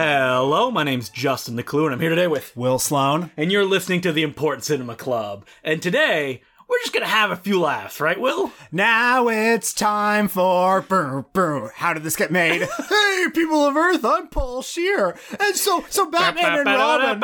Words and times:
Hello, 0.00 0.70
my 0.70 0.84
name's 0.84 1.08
Justin 1.08 1.56
Decloux, 1.56 1.86
and 1.86 1.92
I'm 1.92 1.98
here 1.98 2.10
today 2.10 2.28
with, 2.28 2.56
Will 2.56 2.78
Sloan. 2.78 3.32
and 3.36 3.50
you're 3.50 3.64
listening 3.64 4.00
to 4.02 4.12
the 4.12 4.22
Important 4.22 4.62
Cinema 4.62 4.94
Club. 4.94 5.44
And 5.64 5.82
today, 5.82 6.42
we're 6.68 6.78
just 6.80 6.92
gonna 6.92 7.06
have 7.06 7.30
a 7.30 7.36
few 7.36 7.60
laughs, 7.60 8.00
right, 8.00 8.20
Will? 8.20 8.52
Now 8.70 9.28
it's 9.28 9.72
time 9.72 10.28
for 10.28 10.82
brr, 10.82 11.22
brr. 11.32 11.72
How 11.76 11.94
did 11.94 12.02
this 12.02 12.16
get 12.16 12.30
made? 12.30 12.60
hey, 12.88 13.24
people 13.32 13.64
of 13.64 13.76
Earth, 13.76 14.04
I'm 14.04 14.28
Paul 14.28 14.60
Scheer. 14.62 15.16
And 15.40 15.56
so 15.56 15.84
so 15.88 16.10
Batman 16.10 16.58
and 16.60 16.66
Robin 16.66 17.20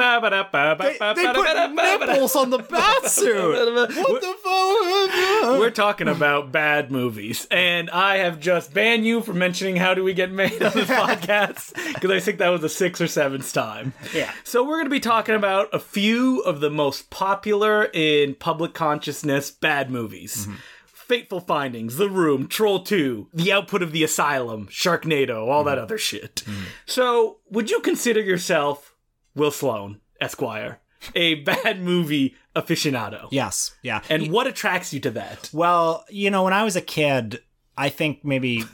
they, 0.79 0.99
they 1.15 1.33
put 1.33 1.75
nipples 1.75 2.37
on 2.37 2.51
the 2.51 2.59
bat 2.59 3.07
suit. 3.07 3.55
What 3.75 4.21
the 4.21 4.35
fuck? 4.43 5.59
We're 5.59 5.71
talking 5.71 6.09
about 6.09 6.53
bad 6.53 6.91
movies, 6.91 7.47
and 7.51 7.91
I 7.91 8.19
have 8.19 8.41
just 8.41 8.73
banned 8.73 9.07
you 9.07 9.21
from 9.21 9.39
mentioning 9.39 9.77
how 9.77 9.95
do 9.95 10.03
we 10.03 10.15
get 10.15 10.31
made 10.31 10.63
on 10.63 10.73
this 10.73 10.89
podcast 10.89 11.75
because 11.95 12.11
I 12.11 12.21
think 12.21 12.39
that 12.39 12.49
was 12.49 12.61
the 12.61 12.69
sixth 12.69 13.03
or 13.03 13.09
seventh 13.09 13.53
time. 13.53 13.93
Yeah. 14.15 14.33
So 14.45 14.63
we're 14.63 14.77
going 14.77 14.87
to 14.87 14.91
be 14.91 15.01
talking 15.01 15.35
about 15.35 15.69
a 15.73 15.79
few 15.79 16.41
of 16.41 16.61
the 16.61 16.71
most 16.71 17.11
popular 17.11 17.85
in 17.93 18.35
public 18.35 18.75
consciousness 18.75 19.34
bad 19.51 19.91
movies. 19.91 20.47
Mm-hmm. 20.47 20.55
Fateful 20.87 21.41
Findings, 21.41 21.97
The 21.97 22.09
Room, 22.09 22.49
Troll 22.49 22.83
2, 22.83 23.29
The 23.35 23.53
Output 23.53 23.83
of 23.83 23.93
the 23.93 24.03
Asylum, 24.03 24.69
Sharknado, 24.69 25.49
all 25.49 25.63
that 25.65 25.75
mm-hmm. 25.75 25.83
other 25.83 25.99
shit. 25.99 26.37
Mm-hmm. 26.47 26.65
So, 26.87 27.41
would 27.51 27.71
you 27.71 27.81
consider 27.81 28.23
yourself 28.23 28.95
Will 29.35 29.51
Sloan, 29.51 30.01
Esquire, 30.19 30.81
a 31.15 31.35
bad 31.43 31.83
movie 31.83 32.37
aficionado? 32.57 33.29
Yes, 33.31 33.77
yeah. 33.83 34.01
And 34.09 34.33
what 34.33 34.47
attracts 34.47 34.95
you 34.95 35.01
to 35.01 35.11
that? 35.11 35.51
Well, 35.53 36.07
you 36.09 36.31
know, 36.31 36.45
when 36.45 36.55
I 36.55 36.65
was 36.65 36.75
a 36.75 36.81
kid, 36.81 37.41
I 37.77 37.89
think 37.89 38.25
maybe 38.25 38.65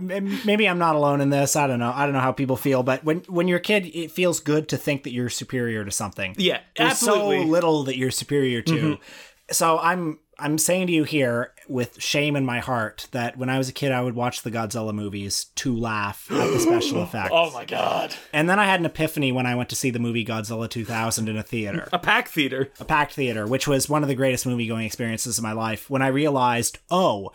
maybe 0.00 0.68
I'm 0.68 0.78
not 0.78 0.94
alone 0.94 1.20
in 1.20 1.30
this. 1.30 1.56
I 1.56 1.66
don't 1.66 1.80
know. 1.80 1.92
I 1.94 2.04
don't 2.04 2.12
know 2.12 2.20
how 2.20 2.32
people 2.32 2.56
feel, 2.56 2.82
but 2.82 3.02
when 3.04 3.18
when 3.28 3.48
you're 3.48 3.58
a 3.58 3.62
kid, 3.62 3.86
it 3.86 4.12
feels 4.12 4.38
good 4.38 4.68
to 4.68 4.76
think 4.76 5.02
that 5.02 5.12
you're 5.12 5.28
superior 5.28 5.84
to 5.84 5.90
something. 5.90 6.34
Yeah, 6.38 6.60
There's 6.76 6.92
absolutely. 6.92 7.38
Mm-hmm. 7.38 7.46
so 7.46 7.50
little 7.52 7.82
that 7.84 7.96
you're 7.96 8.12
superior 8.12 8.62
to. 8.62 8.98
So 9.50 9.78
I'm 9.78 10.18
I'm 10.38 10.58
saying 10.58 10.88
to 10.88 10.92
you 10.92 11.04
here 11.04 11.52
with 11.68 12.02
shame 12.02 12.34
in 12.34 12.44
my 12.44 12.58
heart 12.58 13.06
that 13.12 13.36
when 13.36 13.48
I 13.48 13.56
was 13.58 13.68
a 13.68 13.72
kid 13.72 13.92
I 13.92 14.00
would 14.02 14.14
watch 14.16 14.42
the 14.42 14.50
Godzilla 14.50 14.92
movies 14.92 15.44
to 15.56 15.74
laugh 15.76 16.26
at 16.30 16.52
the 16.52 16.58
special 16.58 17.02
effects. 17.04 17.30
oh 17.32 17.50
my 17.52 17.64
god. 17.64 18.14
And 18.32 18.48
then 18.50 18.58
I 18.58 18.64
had 18.66 18.80
an 18.80 18.86
epiphany 18.86 19.30
when 19.32 19.46
I 19.46 19.54
went 19.54 19.68
to 19.68 19.76
see 19.76 19.90
the 19.90 19.98
movie 20.00 20.24
Godzilla 20.24 20.68
2000 20.68 21.28
in 21.28 21.36
a 21.36 21.42
theater, 21.42 21.88
A 21.92 21.98
pack 21.98 22.28
theater. 22.28 22.70
a 22.80 22.84
packed 22.84 23.12
theater, 23.12 23.46
which 23.46 23.68
was 23.68 23.88
one 23.88 24.02
of 24.02 24.08
the 24.08 24.14
greatest 24.16 24.44
movie 24.46 24.66
going 24.66 24.86
experiences 24.86 25.38
of 25.38 25.44
my 25.44 25.52
life 25.52 25.88
when 25.88 26.02
I 26.02 26.08
realized, 26.08 26.78
"Oh, 26.90 27.30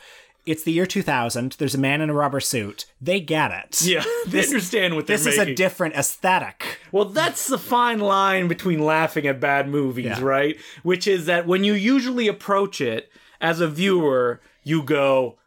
it's 0.49 0.63
the 0.63 0.71
year 0.71 0.85
2000. 0.85 1.53
There's 1.59 1.75
a 1.75 1.79
man 1.79 2.01
in 2.01 2.09
a 2.09 2.13
rubber 2.13 2.39
suit. 2.39 2.85
They 2.99 3.19
get 3.19 3.51
it. 3.51 3.81
Yeah, 3.83 4.03
they 4.27 4.43
understand 4.43 4.95
what 4.95 5.07
they're 5.07 5.17
This 5.17 5.25
is 5.27 5.37
a 5.37 5.53
different 5.53 5.95
aesthetic. 5.95 6.79
Well, 6.91 7.05
that's 7.05 7.47
the 7.47 7.57
fine 7.57 7.99
line 7.99 8.47
between 8.47 8.79
laughing 8.79 9.27
at 9.27 9.39
bad 9.39 9.69
movies, 9.69 10.05
Yeah. 10.05 10.21
right? 10.21 10.57
Which 10.83 11.07
is 11.07 11.25
that 11.27 11.45
when 11.47 11.63
you 11.63 11.73
usually 11.73 12.27
approach 12.27 12.81
it 12.81 13.11
as 13.39 13.61
a 13.61 13.67
viewer, 13.67 14.41
you 14.63 14.83
go, 14.83 15.37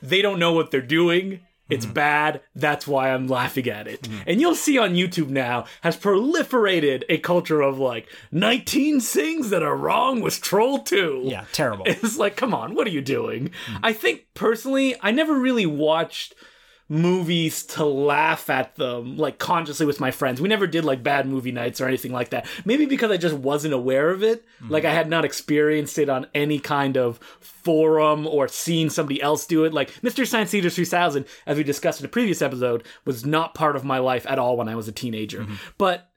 they 0.00 0.22
don't 0.22 0.38
know 0.38 0.52
what 0.52 0.70
they're 0.70 0.80
doing. 0.80 1.40
It's 1.68 1.84
mm-hmm. 1.84 1.94
bad. 1.94 2.40
That's 2.54 2.86
why 2.86 3.10
I'm 3.12 3.28
laughing 3.28 3.68
at 3.68 3.86
it. 3.86 4.02
Mm-hmm. 4.02 4.22
And 4.26 4.40
you'll 4.40 4.54
see 4.54 4.78
on 4.78 4.94
YouTube 4.94 5.28
now 5.28 5.66
has 5.82 5.96
proliferated 5.96 7.04
a 7.08 7.18
culture 7.18 7.60
of 7.60 7.78
like 7.78 8.08
19 8.32 9.00
things 9.00 9.50
that 9.50 9.62
are 9.62 9.76
wrong 9.76 10.20
with 10.20 10.40
Troll 10.40 10.78
2. 10.80 11.22
Yeah, 11.24 11.44
terrible. 11.52 11.84
It's 12.08 12.16
like, 12.16 12.36
come 12.36 12.54
on, 12.54 12.74
what 12.74 12.86
are 12.86 12.90
you 12.90 13.02
doing? 13.02 13.48
Mm-hmm. 13.48 13.76
I 13.82 13.92
think 13.92 14.26
personally, 14.34 14.94
I 15.02 15.10
never 15.10 15.34
really 15.34 15.66
watched 15.66 16.34
movies 16.88 17.64
to 17.64 17.84
laugh 17.84 18.48
at 18.48 18.74
them 18.76 19.16
like 19.16 19.38
consciously 19.38 19.84
with 19.84 20.00
my 20.00 20.10
friends. 20.10 20.40
We 20.40 20.48
never 20.48 20.66
did 20.66 20.84
like 20.84 21.02
bad 21.02 21.26
movie 21.26 21.52
nights 21.52 21.80
or 21.80 21.86
anything 21.86 22.12
like 22.12 22.30
that. 22.30 22.46
Maybe 22.64 22.86
because 22.86 23.10
I 23.10 23.18
just 23.18 23.34
wasn't 23.34 23.74
aware 23.74 24.10
of 24.10 24.22
it. 24.22 24.44
Mm-hmm. 24.62 24.72
Like 24.72 24.84
I 24.84 24.94
had 24.94 25.08
not 25.08 25.24
experienced 25.24 25.98
it 25.98 26.08
on 26.08 26.26
any 26.34 26.58
kind 26.58 26.96
of 26.96 27.18
forum 27.40 28.26
or 28.26 28.48
seen 28.48 28.88
somebody 28.88 29.20
else 29.20 29.46
do 29.46 29.64
it. 29.64 29.74
Like 29.74 30.02
Mystery 30.02 30.26
Science 30.26 30.50
Theater 30.50 30.70
3000, 30.70 31.26
as 31.46 31.58
we 31.58 31.64
discussed 31.64 32.00
in 32.00 32.06
a 32.06 32.08
previous 32.08 32.40
episode, 32.40 32.84
was 33.04 33.26
not 33.26 33.54
part 33.54 33.76
of 33.76 33.84
my 33.84 33.98
life 33.98 34.26
at 34.26 34.38
all 34.38 34.56
when 34.56 34.68
I 34.68 34.74
was 34.74 34.88
a 34.88 34.92
teenager. 34.92 35.42
Mm-hmm. 35.42 35.54
But 35.76 36.07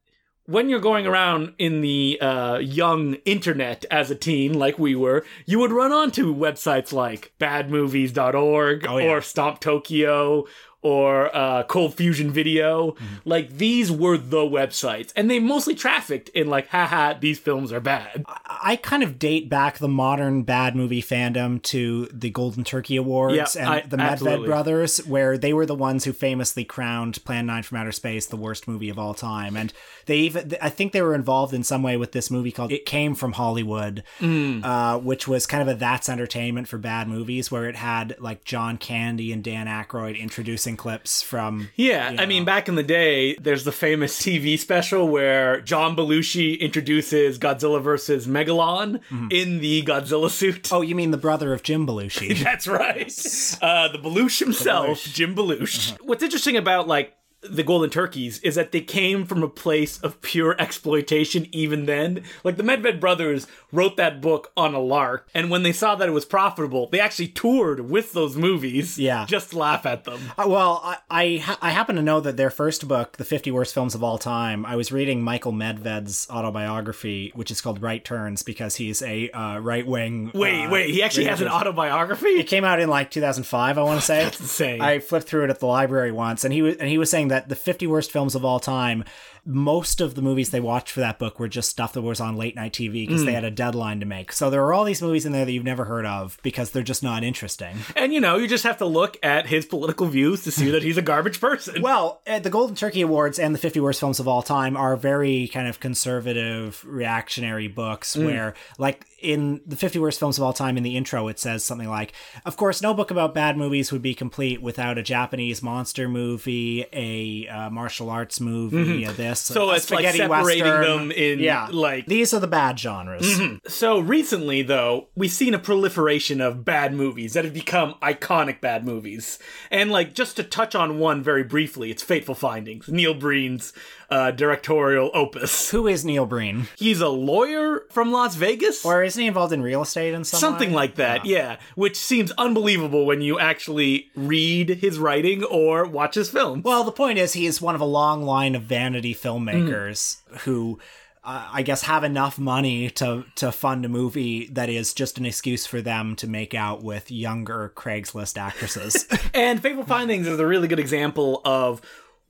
when 0.51 0.69
you're 0.69 0.79
going 0.79 1.07
around 1.07 1.53
in 1.57 1.81
the 1.81 2.19
uh, 2.22 2.57
young 2.59 3.16
internet 3.25 3.85
as 3.89 4.12
a 4.12 4.16
teen, 4.16 4.53
like 4.57 4.78
we 4.78 4.95
were, 4.95 5.25
you 5.45 5.59
would 5.59 5.72
run 5.72 5.91
onto 5.91 6.35
websites 6.35 6.91
like 6.94 7.31
badmovies.org 7.39 8.85
Oh, 8.88 8.97
yeah. 8.97 9.09
or 9.09 9.22
Stomp 9.22 9.59
Tokyo 9.59 10.45
or 10.81 11.36
uh, 11.36 11.64
Cold 11.64 11.94
Fusion 11.96 12.31
Video. 12.31 12.92
Mm-hmm. 12.92 13.06
Like 13.25 13.58
these 13.58 13.92
were 13.92 14.18
the 14.18 14.38
websites, 14.38 15.12
and 15.16 15.30
they 15.30 15.40
mostly 15.40 15.75
trafficked 15.75 16.30
in 16.30 16.50
like, 16.50 16.69
haha, 16.69 17.14
these 17.19 17.40
films 17.40 17.72
are 17.72 17.80
bad. 17.80 18.25
I 18.46 18.75
kind 18.78 19.03
of 19.03 19.19
date 19.19 19.50
back 19.50 19.78
the 19.78 19.88
modern 19.88 20.44
bad 20.44 20.75
movie 20.75 21.02
fandom 21.02 21.62
to 21.64 22.08
the 22.12 22.30
Golden 22.30 22.64
Turkey 22.64 22.96
Awards 22.96 23.56
Yeah, 23.56 23.62
and 23.62 23.69
I- 23.69 23.81
the 23.81 23.97
Medved 23.97 24.12
absolutely. 24.12 24.47
brothers, 24.47 24.97
where 25.06 25.38
they 25.38 25.53
were 25.53 25.66
the 25.66 25.75
ones 25.75 26.06
who 26.06 26.14
famously 26.14 26.64
crowned 26.66 27.24
Plan 27.25 27.46
9 27.46 27.63
from 27.63 27.78
Outer 27.78 27.92
Space 27.92 28.25
the 28.25 28.36
worst 28.38 28.68
movie 28.68 28.90
of 28.90 28.98
all 29.00 29.13
time. 29.13 29.56
And 29.58 29.74
they 30.06 30.18
even, 30.18 30.56
I 30.62 30.69
think 30.69 30.92
they 30.94 31.02
were 31.02 31.16
involved 31.16 31.53
in 31.53 31.63
some 31.63 31.84
way 31.84 31.98
with 31.98 32.12
this 32.12 32.30
movie 32.31 32.52
called 32.52 32.72
It 32.72 32.86
Came 32.86 33.16
from 33.16 33.34
Hollywood, 33.34 34.03
Mm. 34.19 34.63
uh, 34.63 35.00
which 35.00 35.28
was 35.28 35.46
kind 35.46 35.62
of 35.62 35.68
a 35.75 35.78
That's 35.78 36.09
Entertainment 36.09 36.68
for 36.68 36.78
bad 36.78 37.08
movies, 37.08 37.52
where 37.52 37.68
it 37.68 37.75
had 37.75 38.16
like 38.19 38.44
John 38.44 38.78
Candy 38.78 39.31
and 39.31 39.44
Dan 39.44 39.68
Aykroyd 39.68 40.19
introducing 40.19 40.71
clips 40.78 41.22
from. 41.22 41.70
Yeah, 41.76 42.16
I 42.18 42.26
mean, 42.26 42.46
back 42.46 42.68
in 42.68 42.76
the 42.76 42.84
day, 42.84 43.36
there's 43.36 43.64
the 43.64 43.72
famous 43.72 44.20
TV 44.22 44.58
special 44.58 45.08
where 45.08 45.62
John 45.62 45.96
Belushi 45.96 46.59
introduces 46.59 47.40
Godzilla 47.40 47.82
versus 47.82 48.28
Megalon 48.28 49.02
in 49.31 49.60
the 49.60 49.84
Godzilla 49.84 50.30
suit. 50.30 50.72
Oh, 50.72 50.81
you 50.81 50.96
mean 50.96 51.12
the 51.12 51.18
brother 51.18 51.54
of 51.54 51.64
Jim 51.64 51.86
Belushi? 51.88 52.38
That's 52.44 52.68
right. 52.68 53.12
Uh, 53.62 53.92
the 53.92 53.98
Belushi 53.98 54.40
himself, 54.40 55.04
Jim 55.04 55.36
Belushi. 55.36 55.98
What's 56.02 56.24
interesting 56.24 56.58
about 56.58 56.88
like 56.88 57.14
the 57.41 57.63
Golden 57.63 57.90
Turkeys 57.90 58.40
is 58.40 58.56
that 58.56 58.72
they 58.72 58.81
came 58.81 59.25
from 59.25 59.41
a 59.44 59.47
place 59.50 60.00
of 60.02 60.22
pure 60.22 60.56
exploitation 60.59 61.47
even 61.52 61.85
then. 61.85 62.24
Like 62.44 62.57
the 62.57 62.63
Medved 62.63 63.00
brothers 63.00 63.47
wrote 63.72 63.97
that 63.97 64.22
book 64.22 64.52
on 64.56 64.74
a 64.75 64.79
lark, 64.79 65.28
and 65.34 65.50
when 65.50 65.63
they 65.63 65.72
saw 65.72 65.96
that 65.96 66.07
it 66.07 66.12
was 66.12 66.25
profitable, 66.25 66.88
they 66.91 67.00
actually 67.00 67.30
toured 67.30 67.90
with 67.90 68.13
those 68.13 68.35
movies 68.35 69.00
Yeah. 69.00 69.25
just 69.28 69.51
to 69.51 69.57
laugh 69.57 69.85
at 69.85 70.03
them. 70.03 70.19
Uh, 70.38 70.46
well, 70.47 70.81
I 70.84 70.97
I, 71.09 71.38
ha- 71.44 71.57
I 71.62 71.69
happen 71.72 71.96
to 71.96 72.01
know 72.01 72.19
that 72.22 72.38
their 72.38 72.50
first 72.50 72.88
book, 72.88 73.18
The 73.18 73.25
50 73.25 73.51
Worst 73.51 73.74
Films 73.74 73.96
of 73.96 74.03
All 74.03 74.18
Time, 74.18 74.66
I 74.66 74.75
was 74.75 74.91
reading 74.91 75.22
Michael 75.24 75.51
Medved's 75.51 76.28
autobiography, 76.30 77.31
which 77.35 77.51
is 77.51 77.59
called 77.62 77.81
Right 77.81 78.03
Turns, 78.03 78.44
because 78.44 78.75
he's 78.75 79.01
a 79.01 79.30
uh, 79.31 79.59
right 79.59 79.85
wing. 79.85 80.31
Wait, 80.34 80.66
uh, 80.66 80.69
wait, 80.69 80.90
he 80.91 81.03
actually 81.03 81.25
has 81.25 81.41
an 81.41 81.47
autobiography? 81.47 82.28
It 82.30 82.47
came 82.47 82.63
out 82.63 82.80
in 82.80 82.90
like 82.90 83.12
2005, 83.12 83.78
I 83.78 83.81
want 83.84 84.00
to 84.00 84.06
say. 84.06 84.24
That's 84.24 84.40
insane. 84.40 84.81
I 84.81 85.00
flipped 85.00 85.28
through 85.28 85.46
it 85.46 85.50
at 85.50 85.59
the 85.59 85.66
library 85.68 86.12
once, 86.12 86.44
and 86.44 86.53
he 86.53 86.62
was 86.62 86.78
and 86.78 86.88
he 86.90 86.97
was 86.97 87.09
saying 87.09 87.30
that 87.31 87.50
the 87.50 87.56
50 87.56 87.88
worst 87.88 88.12
films 88.12 88.36
of 88.36 88.46
all 88.46 88.59
time, 88.59 89.03
most 89.44 90.02
of 90.02 90.14
the 90.14 90.22
movies 90.22 90.52
they 90.52 90.59
watched 90.59 90.92
for 90.92 91.00
that 91.00 91.18
book 91.18 91.40
were 91.40 91.47
just 91.47 91.69
stuff 91.69 91.94
that 91.94 92.02
was 92.03 92.22
on 92.22 92.38
late 92.38 92.56
night 92.56 92.74
TV 92.74 93.08
because 93.08 93.22
Hmm. 93.22 93.25
they 93.28 93.34
had 93.34 93.44
a 93.44 93.50
deadline 93.50 94.00
to 94.02 94.06
make. 94.06 94.31
So 94.31 94.50
there 94.52 94.64
are 94.64 94.74
all 94.74 94.84
these 94.84 95.02
movies 95.02 95.25
in 95.25 95.31
there 95.31 95.46
that 95.46 95.52
you've 95.52 95.64
never 95.64 95.86
heard 95.86 96.06
of 96.06 96.38
because 96.44 96.69
they're 96.72 96.84
just 96.84 97.02
not 97.02 97.24
interesting. 97.24 97.78
And 97.96 98.14
you 98.14 98.19
know, 98.22 98.38
you 98.38 98.47
just 98.47 98.64
have 98.66 98.78
to 98.78 98.86
look 98.86 99.18
at 99.24 99.47
his 99.47 99.66
political 99.66 100.06
views 100.08 100.44
to 100.44 100.52
see 100.52 100.69
that 100.69 100.84
he's 100.84 100.97
a 100.97 101.02
garbage 101.02 101.40
person. 101.42 101.81
Well, 101.81 102.22
uh, 102.28 102.38
the 102.40 102.50
Golden 102.52 102.75
Turkey 102.75 103.02
Awards 103.02 103.40
and 103.40 103.56
the 103.56 103.59
50 103.59 103.80
Worst 103.80 104.00
Films 104.00 104.19
of 104.19 104.28
All 104.28 104.44
Time 104.44 104.78
are 104.78 104.96
very 104.96 105.48
kind 105.52 105.68
of 105.68 105.80
conservative, 105.80 106.84
reactionary 106.86 107.68
books 107.68 108.16
where, 108.16 108.53
like, 108.78 109.06
in 109.22 109.62
the 109.66 109.76
50 109.76 110.00
Worst 110.00 110.20
Films 110.20 110.38
of 110.38 110.44
All 110.44 110.54
Time, 110.54 110.78
in 110.78 110.84
the 110.84 110.98
intro, 110.98 111.28
it 111.28 111.40
says 111.40 111.64
something 111.64 111.88
like, 111.90 112.14
Of 112.45 112.57
course, 112.57 112.81
no 112.81 112.94
book 112.94 113.12
about 113.12 113.34
bad 113.34 113.57
movies 113.57 113.92
would 113.92 114.01
be 114.01 114.13
complete 114.13 114.62
without 114.62 114.98
a 114.98 115.04
Japanese 115.04 115.62
monster 115.62 116.10
movie, 116.10 116.86
a 116.92 117.48
uh, 117.48 117.69
martial 117.69 118.10
arts 118.10 118.40
movie, 118.40 119.04
a 119.04 119.12
this. 119.12 119.40
So 119.40 119.69
a 119.69 119.75
it's 119.75 119.92
like 119.92 120.06
separating 120.06 120.30
western. 120.66 120.81
them 120.81 121.12
in, 121.12 121.40
yeah. 121.40 121.68
like- 121.72 122.06
These 122.07 122.34
are 122.34 122.40
the 122.40 122.48
bad 122.48 122.80
genres. 122.80 123.40
So 123.68 124.00
recently, 124.00 124.62
though, 124.62 125.07
we've 125.16 125.31
seen 125.31 125.54
a 125.54 125.60
proliferation 125.60 126.42
of 126.42 126.66
bad 126.66 126.94
movies 126.94 127.34
that 127.34 127.45
have 127.45 127.54
become 127.54 127.95
iconic 128.01 128.60
bad 128.62 128.86
movies. 128.86 129.40
And 129.69 129.92
like, 129.92 130.13
just 130.13 130.36
to 130.38 130.44
touch 130.44 130.75
on 130.75 131.00
one 131.00 131.24
very 131.24 131.44
briefly, 131.44 131.92
it's 131.92 132.04
Fateful 132.04 132.36
Findings, 132.36 132.88
Neil 132.90 133.13
Breen's 133.13 133.74
uh, 134.12 134.30
directorial 134.31 135.10
opus. 135.13 135.72
Who 135.72 135.88
is 135.88 136.04
Neil 136.06 136.25
Breen? 136.25 136.68
He's 136.78 137.00
a 137.02 137.08
lawyer 137.10 137.86
from 137.90 138.12
Las 138.12 138.36
Vegas. 138.36 138.84
Or 138.86 139.04
isn't 139.04 139.19
he 139.22 139.28
involved 139.28 139.54
in 139.54 139.62
real 139.63 139.81
estate 139.84 140.13
and 140.13 140.28
some 140.28 140.40
Something 140.40 140.69
way? 140.69 140.75
like 140.75 140.96
that, 140.96 141.25
yeah. 141.25 141.58
Which 141.75 141.96
seems 141.98 142.31
unbelievable 142.38 143.06
when 143.06 143.22
you 143.22 143.40
actually 143.40 144.10
read 144.16 144.69
his 144.69 145.00
writing 145.00 145.44
or 145.46 145.86
watch 145.86 146.16
his 146.16 146.30
film. 146.30 146.62
Well, 146.62 146.84
the 146.84 146.92
point 146.92 147.18
is, 147.18 147.34
he 147.34 147.46
is 147.46 147.62
one 147.62 147.74
of 147.74 147.81
a 147.81 147.86
long 147.86 148.24
line 148.24 148.54
of 148.56 148.63
vanity 148.63 149.16
filmmakers 149.16 150.18
Mm-hmm. 150.22 150.36
who, 150.50 150.80
uh, 151.24 151.50
I 151.54 151.62
guess, 151.62 151.84
have 151.84 152.04
enough 152.04 152.38
money 152.40 152.90
to 152.92 153.24
to 153.36 153.52
fund 153.52 153.86
a 153.86 153.90
movie 153.90 154.48
that 154.52 154.69
is 154.69 154.94
just 154.94 155.18
an 155.18 155.25
excuse 155.25 155.66
for 155.66 155.81
them 155.81 156.16
to 156.18 156.28
make 156.28 156.54
out 156.54 156.84
with 156.84 157.12
younger 157.12 157.72
Craigslist 157.75 158.38
actresses. 158.38 159.07
And 159.34 159.62
Fateful 159.62 159.86
Findings 159.86 160.28
is 160.28 160.40
a 160.40 160.46
really 160.46 160.68
good 160.68 160.80
example 160.80 161.42
of 161.46 161.81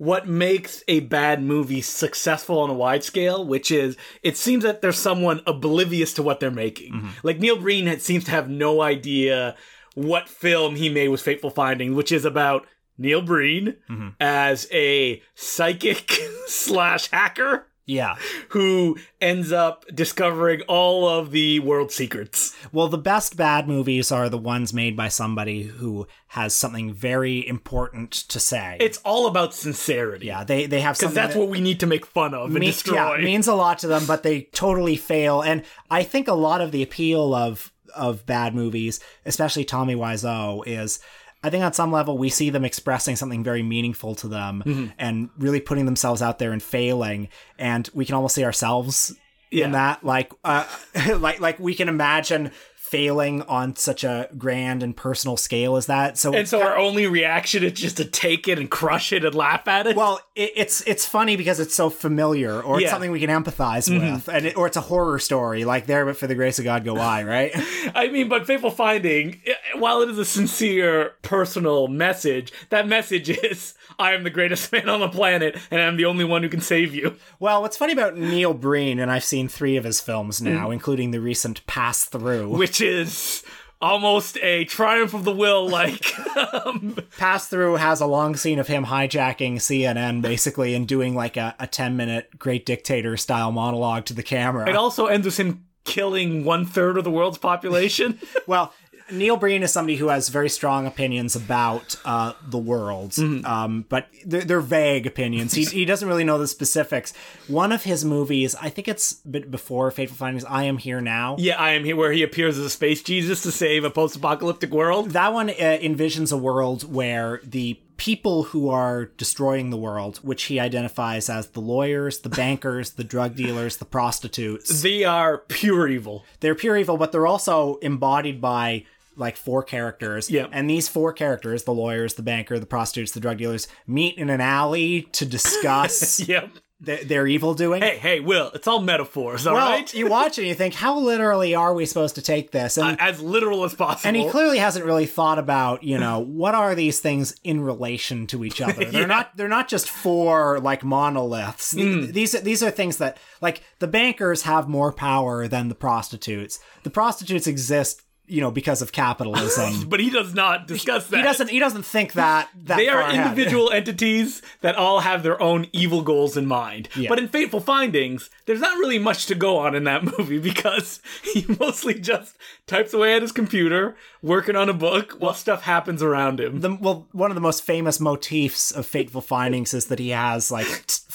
what 0.01 0.27
makes 0.27 0.83
a 0.87 0.99
bad 1.01 1.43
movie 1.43 1.79
successful 1.79 2.57
on 2.57 2.71
a 2.71 2.73
wide 2.73 3.03
scale, 3.03 3.45
which 3.45 3.69
is 3.69 3.95
it 4.23 4.35
seems 4.35 4.63
that 4.63 4.81
there's 4.81 4.97
someone 4.97 5.41
oblivious 5.45 6.11
to 6.11 6.23
what 6.23 6.39
they're 6.39 6.49
making. 6.49 6.91
Mm-hmm. 6.91 7.09
Like 7.21 7.37
Neil 7.37 7.55
Breen 7.55 7.85
had, 7.85 8.01
seems 8.01 8.23
to 8.23 8.31
have 8.31 8.49
no 8.49 8.81
idea 8.81 9.55
what 9.93 10.27
film 10.27 10.75
he 10.75 10.89
made 10.89 11.09
was 11.09 11.21
Fateful 11.21 11.51
Finding, 11.51 11.93
which 11.93 12.11
is 12.11 12.25
about 12.25 12.65
Neil 12.97 13.21
Breen 13.21 13.75
mm-hmm. 13.87 14.07
as 14.19 14.67
a 14.71 15.21
psychic 15.35 16.11
slash 16.47 17.11
hacker 17.11 17.67
Yeah. 17.85 18.15
who 18.49 18.97
ends 19.19 19.51
up 19.51 19.85
discovering 19.93 20.61
all 20.67 21.07
of 21.07 21.31
the 21.31 21.59
world's 21.59 21.95
secrets. 21.95 22.55
Well, 22.71 22.87
the 22.87 22.97
best 22.97 23.37
bad 23.37 23.67
movies 23.67 24.11
are 24.11 24.29
the 24.29 24.37
ones 24.37 24.73
made 24.73 24.95
by 24.95 25.07
somebody 25.07 25.63
who 25.63 26.07
has 26.27 26.55
something 26.55 26.93
very 26.93 27.45
important 27.47 28.11
to 28.11 28.39
say. 28.39 28.77
It's 28.79 28.99
all 28.99 29.27
about 29.27 29.53
sincerity. 29.53 30.27
yeah, 30.27 30.43
they 30.43 30.65
they 30.65 30.81
have 30.81 30.97
Because 30.97 31.13
that's 31.13 31.33
that 31.33 31.39
what 31.39 31.49
we 31.49 31.59
need 31.61 31.79
to 31.81 31.87
make 31.87 32.05
fun 32.05 32.33
of 32.33 32.55
and 32.55 32.63
destroy. 32.63 33.17
yeah, 33.17 33.23
means 33.23 33.47
a 33.47 33.55
lot 33.55 33.79
to 33.79 33.87
them, 33.87 34.05
but 34.05 34.23
they 34.23 34.43
totally 34.53 34.95
fail. 34.95 35.41
And 35.41 35.63
I 35.89 36.03
think 36.03 36.27
a 36.27 36.33
lot 36.33 36.61
of 36.61 36.71
the 36.71 36.83
appeal 36.83 37.33
of 37.33 37.71
of 37.93 38.25
bad 38.25 38.55
movies, 38.55 39.01
especially 39.25 39.65
Tommy 39.65 39.95
Wiseau, 39.95 40.63
is 40.65 40.99
I 41.43 41.49
think 41.49 41.63
on 41.63 41.73
some 41.73 41.91
level 41.91 42.17
we 42.17 42.29
see 42.29 42.49
them 42.51 42.63
expressing 42.65 43.15
something 43.15 43.43
very 43.43 43.63
meaningful 43.63 44.15
to 44.15 44.27
them 44.27 44.63
Mm-hmm. 44.65 44.85
and 44.99 45.29
really 45.37 45.59
putting 45.59 45.85
themselves 45.85 46.21
out 46.21 46.39
there 46.39 46.51
and 46.51 46.61
failing, 46.61 47.29
and 47.57 47.89
we 47.93 48.05
can 48.05 48.15
almost 48.15 48.35
see 48.35 48.43
ourselves 48.43 49.13
Yeah. 49.49 49.65
in 49.65 49.71
that. 49.71 50.03
Like, 50.03 50.31
uh, 50.43 50.65
like, 51.17 51.39
like 51.39 51.59
we 51.59 51.73
can 51.75 51.89
imagine 51.89 52.51
failing 52.91 53.41
on 53.43 53.75
such 53.75 54.03
a 54.03 54.27
grand 54.37 54.83
and 54.83 54.95
personal 54.95 55.37
scale 55.37 55.77
as 55.77 55.85
that. 55.85 56.17
So 56.17 56.33
and 56.33 56.47
so 56.47 56.61
our 56.61 56.77
only 56.77 57.07
reaction 57.07 57.63
is 57.63 57.71
just 57.73 57.97
to 57.97 58.05
take 58.05 58.47
it 58.47 58.59
and 58.59 58.69
crush 58.69 59.13
it 59.13 59.23
and 59.23 59.33
laugh 59.33 59.67
at 59.67 59.87
it. 59.87 59.95
Well, 59.95 60.19
it, 60.35 60.51
it's 60.55 60.81
it's 60.85 61.05
funny 61.05 61.37
because 61.37 61.59
it's 61.59 61.73
so 61.73 61.89
familiar, 61.89 62.61
or 62.61 62.75
it's 62.75 62.81
Yeah. 62.83 62.87
Mm-hmm. 62.87 62.93
something 62.93 63.11
we 63.11 63.19
can 63.21 63.29
empathize 63.29 63.89
with, 63.89 64.27
and 64.27 64.45
it, 64.47 64.57
or 64.57 64.67
it's 64.67 64.77
a 64.77 64.81
horror 64.81 65.19
story, 65.19 65.63
like 65.63 65.85
"There, 65.87 66.05
but 66.05 66.17
for 66.17 66.27
the 66.27 66.35
grace 66.35 66.59
of 66.59 66.65
God, 66.65 66.83
go 66.83 66.97
I." 66.97 67.23
Right? 67.23 67.51
I 67.95 68.09
mean, 68.09 68.27
but 68.27 68.45
Fateful 68.45 68.71
Finding, 68.71 69.41
while 69.77 70.01
it 70.01 70.09
is 70.09 70.17
a 70.17 70.25
sincere, 70.25 71.13
personal 71.21 71.87
message, 71.87 72.51
that 72.69 72.87
message 72.87 73.29
is 73.29 73.73
I 73.97 74.13
am 74.13 74.23
the 74.23 74.29
greatest 74.29 74.71
man 74.73 74.89
on 74.89 74.99
the 74.99 75.09
planet 75.09 75.57
and 75.69 75.79
I'm 75.81 75.95
the 75.97 76.05
only 76.05 76.25
one 76.25 76.43
who 76.43 76.49
can 76.49 76.61
save 76.61 76.93
you. 76.93 77.15
well, 77.39 77.61
what's 77.61 77.77
funny 77.77 77.93
about 77.93 78.17
Neil 78.17 78.53
Breen, 78.53 78.99
and 78.99 79.09
I've 79.11 79.23
seen 79.23 79.47
three 79.47 79.77
of 79.77 79.83
his 79.83 80.01
films 80.01 80.41
now, 80.41 80.67
Mm. 80.69 80.73
including 80.73 81.11
the 81.11 81.19
recent 81.21 81.65
Pass 81.67 82.03
Through. 82.05 82.49
Which 82.49 82.80
is 82.81 83.43
almost 83.81 84.37
a 84.41 84.65
triumph 84.65 85.13
of 85.13 85.23
the 85.23 85.31
will, 85.31 85.67
like. 85.67 86.13
um, 86.65 86.97
Pass 87.17 87.47
Through 87.47 87.75
has 87.75 87.99
a 87.99 88.05
long 88.05 88.35
scene 88.35 88.59
of 88.59 88.67
him 88.67 88.85
hijacking 88.85 89.55
CNN, 89.55 90.21
basically, 90.21 90.75
and 90.75 90.87
doing 90.87 91.15
like 91.15 91.37
a, 91.37 91.55
a 91.59 91.67
ten 91.67 91.97
minute 91.97 92.37
Great 92.37 92.65
Dictator 92.65 93.17
style 93.17 93.51
monologue 93.51 94.05
to 94.05 94.13
the 94.13 94.23
camera. 94.23 94.69
it 94.69 94.75
also 94.75 95.07
ends 95.07 95.25
with 95.25 95.37
him 95.37 95.65
killing 95.83 96.43
one 96.43 96.65
third 96.65 96.97
of 96.97 97.03
the 97.03 97.11
world's 97.11 97.37
population. 97.37 98.19
well, 98.47 98.73
Neil 99.11 99.37
Breen 99.37 99.63
is 99.63 99.71
somebody 99.71 99.97
who 99.97 100.07
has 100.07 100.29
very 100.29 100.49
strong 100.49 100.85
opinions 100.87 101.35
about 101.35 101.95
uh, 102.05 102.33
the 102.47 102.57
world, 102.57 103.17
um, 103.19 103.85
but 103.89 104.07
they're, 104.25 104.41
they're 104.41 104.59
vague 104.61 105.05
opinions. 105.05 105.53
He, 105.53 105.65
he 105.65 105.85
doesn't 105.85 106.07
really 106.07 106.23
know 106.23 106.37
the 106.37 106.47
specifics. 106.47 107.13
One 107.47 107.71
of 107.71 107.83
his 107.83 108.05
movies, 108.05 108.55
I 108.61 108.69
think 108.69 108.87
it's 108.87 109.23
a 109.23 109.27
bit 109.27 109.51
before 109.51 109.91
Fateful 109.91 110.17
Findings, 110.17 110.45
I 110.45 110.63
Am 110.63 110.77
Here 110.77 111.01
Now. 111.01 111.35
yeah, 111.39 111.57
I 111.59 111.71
am 111.71 111.83
here 111.83 111.95
where 111.95 112.11
he 112.11 112.23
appears 112.23 112.57
as 112.57 112.65
a 112.65 112.69
space 112.69 113.01
Jesus 113.03 113.43
to 113.43 113.51
save 113.51 113.83
a 113.83 113.89
post 113.89 114.15
apocalyptic 114.15 114.71
world. 114.71 115.11
That 115.11 115.33
one 115.33 115.49
uh, 115.49 115.53
envisions 115.53 116.31
a 116.31 116.37
world 116.37 116.91
where 116.91 117.41
the 117.43 117.79
people 117.97 118.43
who 118.43 118.67
are 118.69 119.05
destroying 119.17 119.69
the 119.69 119.77
world, 119.77 120.17
which 120.23 120.43
he 120.43 120.59
identifies 120.59 121.29
as 121.29 121.47
the 121.49 121.59
lawyers, 121.59 122.19
the 122.19 122.29
bankers, 122.29 122.91
the 122.91 123.03
drug 123.03 123.35
dealers, 123.35 123.77
the 123.77 123.85
prostitutes, 123.85 124.81
They 124.81 125.03
are 125.03 125.37
pure 125.37 125.87
evil. 125.87 126.25
they're 126.39 126.55
pure 126.55 126.77
evil, 126.77 126.97
but 126.97 127.11
they're 127.11 127.27
also 127.27 127.75
embodied 127.83 128.41
by 128.41 128.85
like 129.15 129.37
four 129.37 129.63
characters. 129.63 130.29
Yeah. 130.29 130.47
And 130.51 130.69
these 130.69 130.87
four 130.87 131.13
characters, 131.13 131.63
the 131.63 131.73
lawyers, 131.73 132.13
the 132.15 132.23
banker, 132.23 132.59
the 132.59 132.65
prostitutes, 132.65 133.11
the 133.11 133.19
drug 133.19 133.37
dealers, 133.37 133.67
meet 133.87 134.17
in 134.17 134.29
an 134.29 134.41
alley 134.41 135.03
to 135.13 135.25
discuss 135.25 136.19
Yep. 136.27 136.49
th- 136.85 137.07
their 137.07 137.27
evil 137.27 137.53
doing. 137.53 137.81
Hey, 137.81 137.97
hey, 137.97 138.19
Will, 138.21 138.49
it's 138.53 138.67
all 138.67 138.79
metaphors, 138.81 139.45
all 139.45 139.53
well, 139.55 139.69
right? 139.69 139.93
you 139.93 140.07
watch 140.07 140.37
it 140.37 140.41
and 140.43 140.47
you 140.47 140.55
think, 140.55 140.73
how 140.73 140.97
literally 140.97 141.53
are 141.55 141.73
we 141.73 141.85
supposed 141.85 142.15
to 142.15 142.21
take 142.21 142.51
this? 142.51 142.77
And 142.77 142.99
As 143.01 143.21
literal 143.21 143.63
as 143.65 143.75
possible. 143.75 144.07
and 144.07 144.15
he 144.17 144.29
clearly 144.29 144.57
hasn't 144.59 144.85
really 144.85 145.05
thought 145.05 145.37
about, 145.37 145.83
you 145.83 145.97
know, 145.99 146.19
what 146.19 146.55
are 146.55 146.73
these 146.73 146.99
things 146.99 147.35
in 147.43 147.61
relation 147.61 148.27
to 148.27 148.43
each 148.45 148.61
other? 148.61 148.85
They're 148.85 149.01
Yeah. 149.01 149.05
not 149.07 149.35
they're 149.35 149.47
not 149.49 149.67
just 149.67 149.89
four 149.89 150.59
like 150.59 150.83
monoliths. 150.83 151.73
Hmm. 151.73 152.11
These 152.11 152.31
these 152.41 152.63
are 152.63 152.71
things 152.71 152.97
that 152.97 153.17
like 153.41 153.61
the 153.79 153.87
bankers 153.87 154.43
have 154.43 154.67
more 154.69 154.91
power 154.93 155.47
than 155.47 155.67
the 155.67 155.75
prostitutes. 155.75 156.59
The 156.83 156.89
prostitutes 156.89 157.45
exist, 157.47 158.01
you 158.31 158.39
know, 158.39 158.49
because 158.51 158.81
of 158.81 158.91
capitalism. 158.91 159.89
but 159.89 159.99
he 159.99 160.09
does 160.09 160.33
not 160.33 160.65
discuss 160.67 161.07
that. 161.07 161.17
he 161.17 161.23
doesn't 161.23 161.49
he 161.49 161.59
doesn't 161.59 161.83
think 161.85 162.13
that 162.13 162.49
that 162.63 162.77
They 162.77 162.87
are 162.87 163.01
far 163.01 163.09
ahead. 163.11 163.27
individual 163.27 163.71
entities 163.71 164.41
that 164.61 164.75
all 164.75 165.01
have 165.01 165.21
their 165.23 165.41
own 165.41 165.67
evil 165.73 166.01
goals 166.01 166.37
in 166.37 166.45
mind. 166.45 166.87
But 167.09 167.19
in 167.19 167.27
Fateful 167.27 167.59
Findings, 167.59 168.29
there's 168.45 168.61
not 168.61 168.77
really 168.77 168.99
much 168.99 169.25
to 169.27 169.35
go 169.35 169.57
on 169.57 169.75
in 169.75 169.83
that 169.83 170.03
movie 170.17 170.39
because 170.39 171.01
he 171.23 171.45
mostly 171.59 171.95
just 171.99 172.37
types 172.67 172.93
away 172.93 173.15
at 173.15 173.21
his 173.21 173.31
computer, 173.31 173.95
working 174.21 174.55
on 174.55 174.69
a 174.69 174.73
book 174.73 175.13
while 175.19 175.33
stuff 175.33 175.63
happens 175.63 176.01
around 176.01 176.39
him. 176.39 176.61
the, 176.61 176.73
well, 176.75 177.07
one 177.11 177.31
of 177.31 177.35
the 177.35 177.41
most 177.41 177.63
famous 177.63 177.99
motifs 177.99 178.71
of 178.71 178.85
Fateful 178.85 179.21
Findings 179.21 179.73
is 179.73 179.87
that 179.87 179.99
he 179.99 180.09
has 180.09 180.51
like 180.51 180.65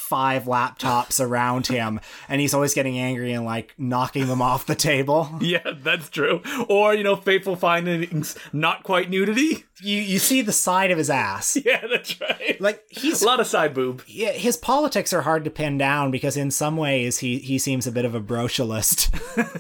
five 0.07 0.45
laptops 0.45 1.21
around 1.21 1.67
him, 1.67 1.99
and 2.29 2.41
he's 2.41 2.55
always 2.55 2.75
getting 2.75 2.99
angry 2.99 3.33
and 3.33 3.45
like 3.45 3.75
knocking 3.79 4.27
them 4.27 4.41
off 4.41 4.67
the 4.67 4.75
table. 4.75 5.31
yeah, 5.41 5.73
that's 5.83 6.09
true. 6.09 6.43
Or, 6.69 6.95
you 6.95 7.03
know, 7.07 7.17
Fateful 7.17 7.57
Findings, 7.57 8.37
not 8.53 8.83
quite 8.83 9.09
nudity. 9.11 9.65
You 9.83 9.99
you 9.99 10.19
see 10.19 10.41
the 10.43 10.53
side 10.53 10.91
of 10.91 10.99
his 10.99 11.11
ass. 11.11 11.57
Yeah, 11.67 11.85
that's 11.91 12.19
right. 12.21 12.61
Like 12.61 12.85
he's 12.89 13.23
a 13.23 13.27
lot 13.27 13.41
of 13.41 13.47
side 13.47 13.75
boob. 13.75 14.03
yeah, 14.07 14.31
his 14.31 14.57
politics 14.57 15.13
are 15.13 15.23
hard 15.23 15.43
to 15.45 15.51
pin 15.51 15.77
down 15.79 16.11
because 16.13 16.37
in 16.37 16.51
some 16.51 16.77
ways 16.77 17.19
he 17.19 17.39
he 17.39 17.59
seems 17.59 17.87
a 17.87 17.93
bit 17.93 18.05
of 18.05 18.15
a 18.15 18.21
brocialist, 18.21 19.11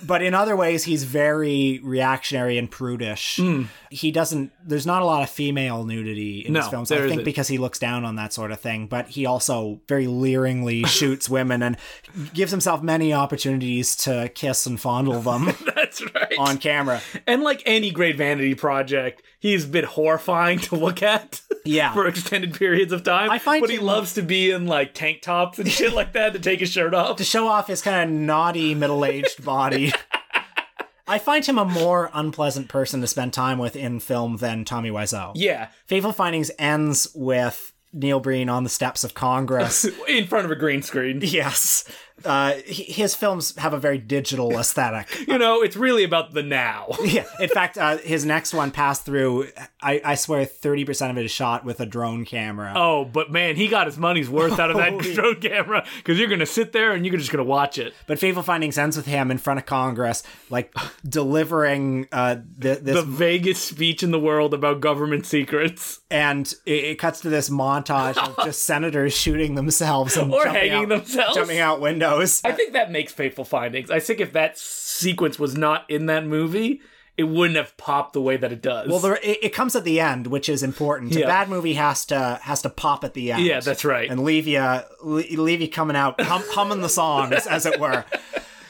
but 0.06 0.22
in 0.22 0.32
other 0.32 0.54
ways 0.56 0.84
he's 0.84 1.04
very 1.04 1.80
reactionary 1.82 2.58
and 2.58 2.70
prudish. 2.70 3.36
Hmm. 3.36 3.64
He 3.90 4.10
doesn't. 4.12 4.52
There's 4.64 4.86
not 4.86 5.02
a 5.02 5.04
lot 5.04 5.22
of 5.22 5.30
female 5.30 5.84
nudity 5.84 6.40
in 6.40 6.54
his 6.54 6.68
films. 6.68 6.90
I 6.92 6.96
think 6.98 7.06
isn't. 7.12 7.24
because 7.24 7.48
he 7.48 7.58
looks 7.58 7.78
down 7.78 8.04
on 8.04 8.16
that 8.16 8.32
sort 8.32 8.50
of 8.52 8.60
thing. 8.60 8.86
But 8.86 9.08
he 9.08 9.26
also 9.26 9.80
very 9.88 10.06
leeringly 10.06 10.86
shoots 10.98 11.28
women 11.28 11.62
and 11.62 11.76
gives 12.32 12.50
himself 12.50 12.82
many 12.82 13.12
opportunities 13.12 13.96
to 13.96 14.30
kiss 14.34 14.66
and 14.66 14.80
fondle 14.80 15.20
them 15.20 15.52
That's 15.74 16.02
right. 16.14 16.34
on 16.38 16.58
camera. 16.58 17.00
And 17.26 17.42
like 17.42 17.62
any 17.66 17.90
great 17.90 18.16
vanity 18.16 18.54
project, 18.54 19.22
he's 19.40 19.64
a 19.64 19.68
bit 19.68 19.84
horrifying 19.84 20.58
to 20.60 20.76
look 20.76 21.02
at. 21.02 21.40
Yeah. 21.68 21.92
for 21.92 22.06
extended 22.06 22.54
periods 22.54 22.92
of 22.92 23.02
time. 23.02 23.28
I 23.28 23.40
find 23.40 23.60
but 23.60 23.70
he 23.70 23.80
loves 23.80 24.14
to 24.14 24.22
be 24.22 24.52
in 24.52 24.66
like 24.68 24.94
tank 24.94 25.20
tops 25.22 25.58
and 25.58 25.68
shit 25.68 25.92
like 25.92 26.12
that 26.12 26.32
to 26.34 26.38
take 26.38 26.60
his 26.60 26.70
shirt 26.70 26.94
off. 26.94 27.16
to 27.16 27.24
show 27.24 27.48
off 27.48 27.66
his 27.66 27.82
kind 27.82 28.08
of 28.08 28.16
naughty 28.16 28.72
middle-aged 28.76 29.44
body. 29.44 29.92
I 31.08 31.18
find 31.18 31.44
him 31.44 31.58
a 31.58 31.64
more 31.64 32.08
unpleasant 32.14 32.68
person 32.68 33.00
to 33.00 33.08
spend 33.08 33.32
time 33.32 33.58
with 33.58 33.74
in 33.74 33.98
film 33.98 34.36
than 34.36 34.64
Tommy 34.64 34.90
Wiseau. 34.90 35.32
Yeah, 35.34 35.68
Fateful 35.86 36.12
Findings 36.12 36.52
ends 36.56 37.08
with 37.16 37.72
Neil 37.92 38.20
Breen 38.20 38.48
on 38.48 38.62
the 38.62 38.70
steps 38.70 39.02
of 39.02 39.14
Congress. 39.14 39.84
in 40.08 40.28
front 40.28 40.44
of 40.44 40.52
a 40.52 40.56
green 40.56 40.82
screen. 40.82 41.18
yes. 41.20 41.82
Uh, 42.24 42.54
his 42.64 43.14
films 43.14 43.54
have 43.56 43.72
a 43.74 43.78
very 43.78 43.98
digital 43.98 44.52
aesthetic. 44.58 45.26
You 45.28 45.38
know, 45.38 45.62
it's 45.62 45.76
really 45.76 46.04
about 46.04 46.32
the 46.32 46.42
now. 46.42 46.88
Yeah. 47.06 47.24
In 47.38 47.48
fact, 47.48 47.78
uh, 47.78 47.98
his 47.98 48.24
next 48.26 48.52
one, 48.52 48.70
Pass 48.72 48.98
Through, 49.00 49.48
I, 49.80 50.00
I 50.04 50.14
swear 50.16 50.44
30% 50.44 51.10
of 51.10 51.16
it 51.18 51.24
is 51.24 51.30
shot 51.30 51.64
with 51.64 51.78
a 51.80 51.86
drone 51.86 52.24
camera. 52.24 52.72
Oh, 52.74 53.04
but 53.04 53.30
man, 53.30 53.54
he 53.54 53.68
got 53.68 53.86
his 53.86 53.96
money's 53.96 54.28
worth 54.28 54.58
out 54.58 54.70
of 54.70 54.76
that 54.76 54.98
drone 55.14 55.40
camera 55.40 55.86
because 55.98 56.18
you're 56.18 56.28
gonna 56.28 56.44
sit 56.46 56.72
there 56.72 56.92
and 56.92 57.06
you're 57.06 57.16
just 57.16 57.30
gonna 57.30 57.44
watch 57.44 57.78
it. 57.78 57.94
But 58.06 58.18
Fateful 58.18 58.42
Findings 58.42 58.76
ends 58.76 58.96
with 58.96 59.06
him 59.06 59.30
in 59.30 59.38
front 59.38 59.60
of 59.60 59.66
Congress, 59.66 60.24
like 60.50 60.74
delivering 61.08 62.06
uh, 62.12 62.36
th- 62.60 62.80
this 62.80 62.94
The 62.96 63.02
vaguest 63.02 63.64
speech 63.66 64.02
in 64.02 64.10
the 64.10 64.20
world 64.20 64.52
about 64.52 64.80
government 64.80 65.26
secrets 65.26 66.00
and 66.10 66.46
it, 66.66 66.84
it 66.84 66.98
cuts 66.98 67.20
to 67.20 67.28
this 67.28 67.48
montage 67.48 68.16
of 68.18 68.44
just 68.44 68.64
senators 68.64 69.14
shooting 69.16 69.54
themselves 69.54 70.16
and 70.16 70.32
or 70.32 70.44
jumping 70.44 70.60
hanging 70.70 70.82
out, 70.84 70.88
themselves. 70.88 71.34
jumping 71.36 71.58
out 71.58 71.80
windows. 71.80 72.05
I 72.44 72.52
think 72.52 72.72
that 72.72 72.90
makes 72.90 73.12
Fateful 73.12 73.44
Findings. 73.44 73.90
I 73.90 74.00
think 74.00 74.20
if 74.20 74.32
that 74.32 74.58
sequence 74.58 75.38
was 75.38 75.56
not 75.56 75.88
in 75.90 76.06
that 76.06 76.24
movie, 76.24 76.80
it 77.16 77.24
wouldn't 77.24 77.56
have 77.56 77.76
popped 77.76 78.12
the 78.12 78.20
way 78.20 78.36
that 78.36 78.52
it 78.52 78.60
does. 78.60 78.88
well, 78.88 78.98
there, 78.98 79.16
it, 79.16 79.38
it 79.42 79.54
comes 79.54 79.74
at 79.74 79.84
the 79.84 80.00
end, 80.00 80.26
which 80.26 80.48
is 80.48 80.62
important. 80.62 81.12
Yeah. 81.12 81.24
A 81.24 81.28
bad 81.28 81.48
movie 81.48 81.74
has 81.74 82.04
to 82.06 82.38
has 82.42 82.62
to 82.62 82.70
pop 82.70 83.04
at 83.04 83.14
the 83.14 83.32
end. 83.32 83.44
yeah, 83.44 83.60
that's 83.60 83.84
right. 83.84 84.10
and 84.10 84.22
leave 84.22 84.46
you 84.46 84.62
leave 85.02 85.60
you 85.60 85.68
coming 85.68 85.96
out 85.96 86.20
hum, 86.20 86.42
humming 86.48 86.80
the 86.82 86.88
songs, 86.88 87.46
as 87.46 87.66
it 87.66 87.80
were. 87.80 88.04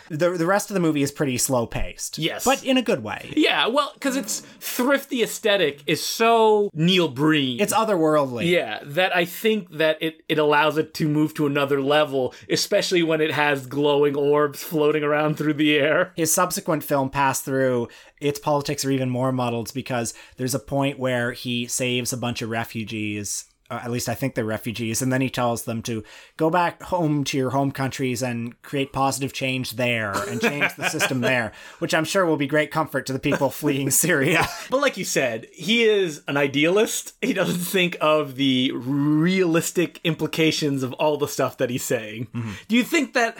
The 0.08 0.30
the 0.30 0.46
rest 0.46 0.70
of 0.70 0.75
the 0.75 0.80
movie 0.80 1.02
is 1.02 1.10
pretty 1.12 1.38
slow 1.38 1.66
paced. 1.66 2.18
Yes. 2.18 2.44
but 2.44 2.62
in 2.64 2.76
a 2.76 2.82
good 2.82 3.02
way. 3.02 3.32
Yeah, 3.36 3.66
well, 3.66 3.90
because 3.94 4.16
its 4.16 4.40
thrifty 4.60 5.22
aesthetic 5.22 5.82
is 5.86 6.02
so 6.04 6.70
Neil 6.75 7.08
Breen. 7.08 7.60
It's 7.60 7.72
otherworldly. 7.72 8.50
yeah, 8.50 8.80
that 8.84 9.14
I 9.14 9.25
think 9.25 9.70
that 9.72 9.98
it, 10.02 10.22
it 10.28 10.38
allows 10.38 10.78
it 10.78 10.94
to 10.94 11.08
move 11.08 11.34
to 11.34 11.46
another 11.46 11.80
level, 11.80 12.34
especially 12.50 13.02
when 13.02 13.20
it 13.20 13.32
has 13.32 13.66
glowing 13.66 14.16
orbs 14.16 14.62
floating 14.62 15.02
around 15.02 15.36
through 15.36 15.54
the 15.54 15.76
air. 15.78 16.12
his 16.16 16.32
subsequent 16.32 16.84
film 16.84 17.10
pass 17.10 17.40
through 17.40 17.88
its 18.20 18.38
politics 18.38 18.84
are 18.84 18.90
even 18.90 19.10
more 19.10 19.32
muddled 19.32 19.72
because 19.75 20.14
there's 20.36 20.54
a 20.54 20.58
point 20.58 20.98
where 20.98 21.32
he 21.32 21.66
saves 21.66 22.12
a 22.12 22.16
bunch 22.16 22.42
of 22.42 22.48
refugees 22.50 23.44
uh, 23.70 23.80
at 23.82 23.90
least 23.90 24.08
I 24.08 24.14
think 24.14 24.35
they're 24.35 24.44
refugees, 24.44 25.02
and 25.02 25.12
then 25.12 25.20
he 25.20 25.30
tells 25.30 25.64
them 25.64 25.82
to 25.82 26.04
go 26.37 26.50
back 26.50 26.82
home 26.85 27.25
to 27.25 27.37
your 27.37 27.50
home 27.50 27.73
countries 27.73 28.23
and 28.23 28.61
create 28.62 28.92
positive 28.92 29.32
change 29.32 29.73
there 29.73 30.12
and 30.12 30.40
change 30.40 30.75
the 30.76 30.88
system 30.88 31.20
there, 31.23 31.52
which 31.78 31.94
I'm 31.94 32.04
sure 32.04 32.26
will 32.26 32.37
be 32.37 32.46
great 32.46 32.70
comfort 32.70 33.06
to 33.06 33.12
the 33.12 33.18
people 33.18 33.50
fleeing 33.50 33.90
Syria. 33.96 34.46
But 34.70 34.80
like 34.80 34.96
you 34.96 35.04
said, 35.04 35.46
he 35.52 35.85
is 35.85 36.23
an 36.28 36.37
idealist. 36.37 37.14
He 37.20 37.32
doesn't 37.32 37.56
think 37.56 37.96
of 38.00 38.37
the 38.37 38.73
realistic 38.75 40.00
implications 40.04 40.82
of 40.82 40.92
all 40.94 41.16
the 41.16 41.28
stuff 41.28 41.56
that 41.58 41.70
he's 41.70 41.85
saying. 41.85 42.28
Do 42.68 42.76
you 42.76 42.85
think 42.85 43.14
that 43.14 43.37